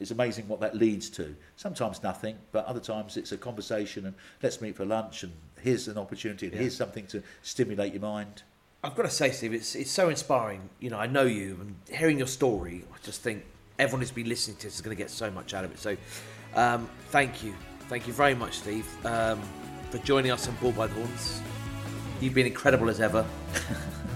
It's 0.00 0.12
amazing 0.12 0.46
what 0.46 0.60
that 0.60 0.76
leads 0.76 1.10
to. 1.10 1.34
Sometimes 1.56 2.04
nothing, 2.04 2.36
but 2.52 2.64
other 2.66 2.78
times 2.78 3.16
it's 3.16 3.32
a 3.32 3.36
conversation 3.36 4.06
and 4.06 4.14
let's 4.44 4.60
meet 4.60 4.76
for 4.76 4.84
lunch 4.84 5.24
and 5.24 5.32
here's 5.60 5.88
an 5.88 5.98
opportunity 5.98 6.46
and 6.46 6.54
Yeah. 6.54 6.60
here's 6.60 6.76
something 6.76 7.04
to 7.08 7.20
stimulate 7.42 7.92
your 7.92 8.02
mind. 8.02 8.44
I've 8.84 8.94
got 8.94 9.02
to 9.02 9.10
say, 9.10 9.32
Steve, 9.32 9.54
it's 9.54 9.74
it's 9.74 9.90
so 9.90 10.08
inspiring. 10.08 10.68
You 10.78 10.90
know, 10.90 10.98
I 10.98 11.08
know 11.08 11.24
you, 11.24 11.58
and 11.60 11.74
hearing 11.98 12.16
your 12.16 12.28
story, 12.28 12.84
I 12.94 12.96
just 13.04 13.22
think 13.22 13.44
everyone 13.80 14.02
who's 14.02 14.12
been 14.12 14.28
listening 14.28 14.56
to 14.58 14.66
this 14.68 14.76
is 14.76 14.80
going 14.82 14.96
to 14.96 15.02
get 15.02 15.10
so 15.10 15.32
much 15.32 15.52
out 15.52 15.64
of 15.64 15.72
it. 15.72 15.80
So, 15.80 15.96
um, 16.54 16.88
thank 17.10 17.42
you, 17.42 17.54
thank 17.88 18.06
you 18.06 18.12
very 18.12 18.34
much, 18.34 18.58
Steve, 18.58 18.86
um, 19.06 19.40
for 19.90 19.98
joining 19.98 20.30
us 20.30 20.46
on 20.46 20.54
Bull 20.56 20.72
by 20.72 20.86
the 20.86 20.94
Horns. 20.94 21.40
You've 22.20 22.34
been 22.34 22.46
incredible 22.46 22.88
as 22.88 23.00
ever. 23.00 23.22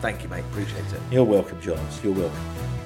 thank 0.01 0.23
you, 0.23 0.29
mate. 0.29 0.45
Appreciate 0.51 0.85
it. 0.93 1.01
You're 1.11 1.25
welcome, 1.25 1.61
Giles. 1.61 2.05
You're 2.05 2.15
welcome. 2.15 2.82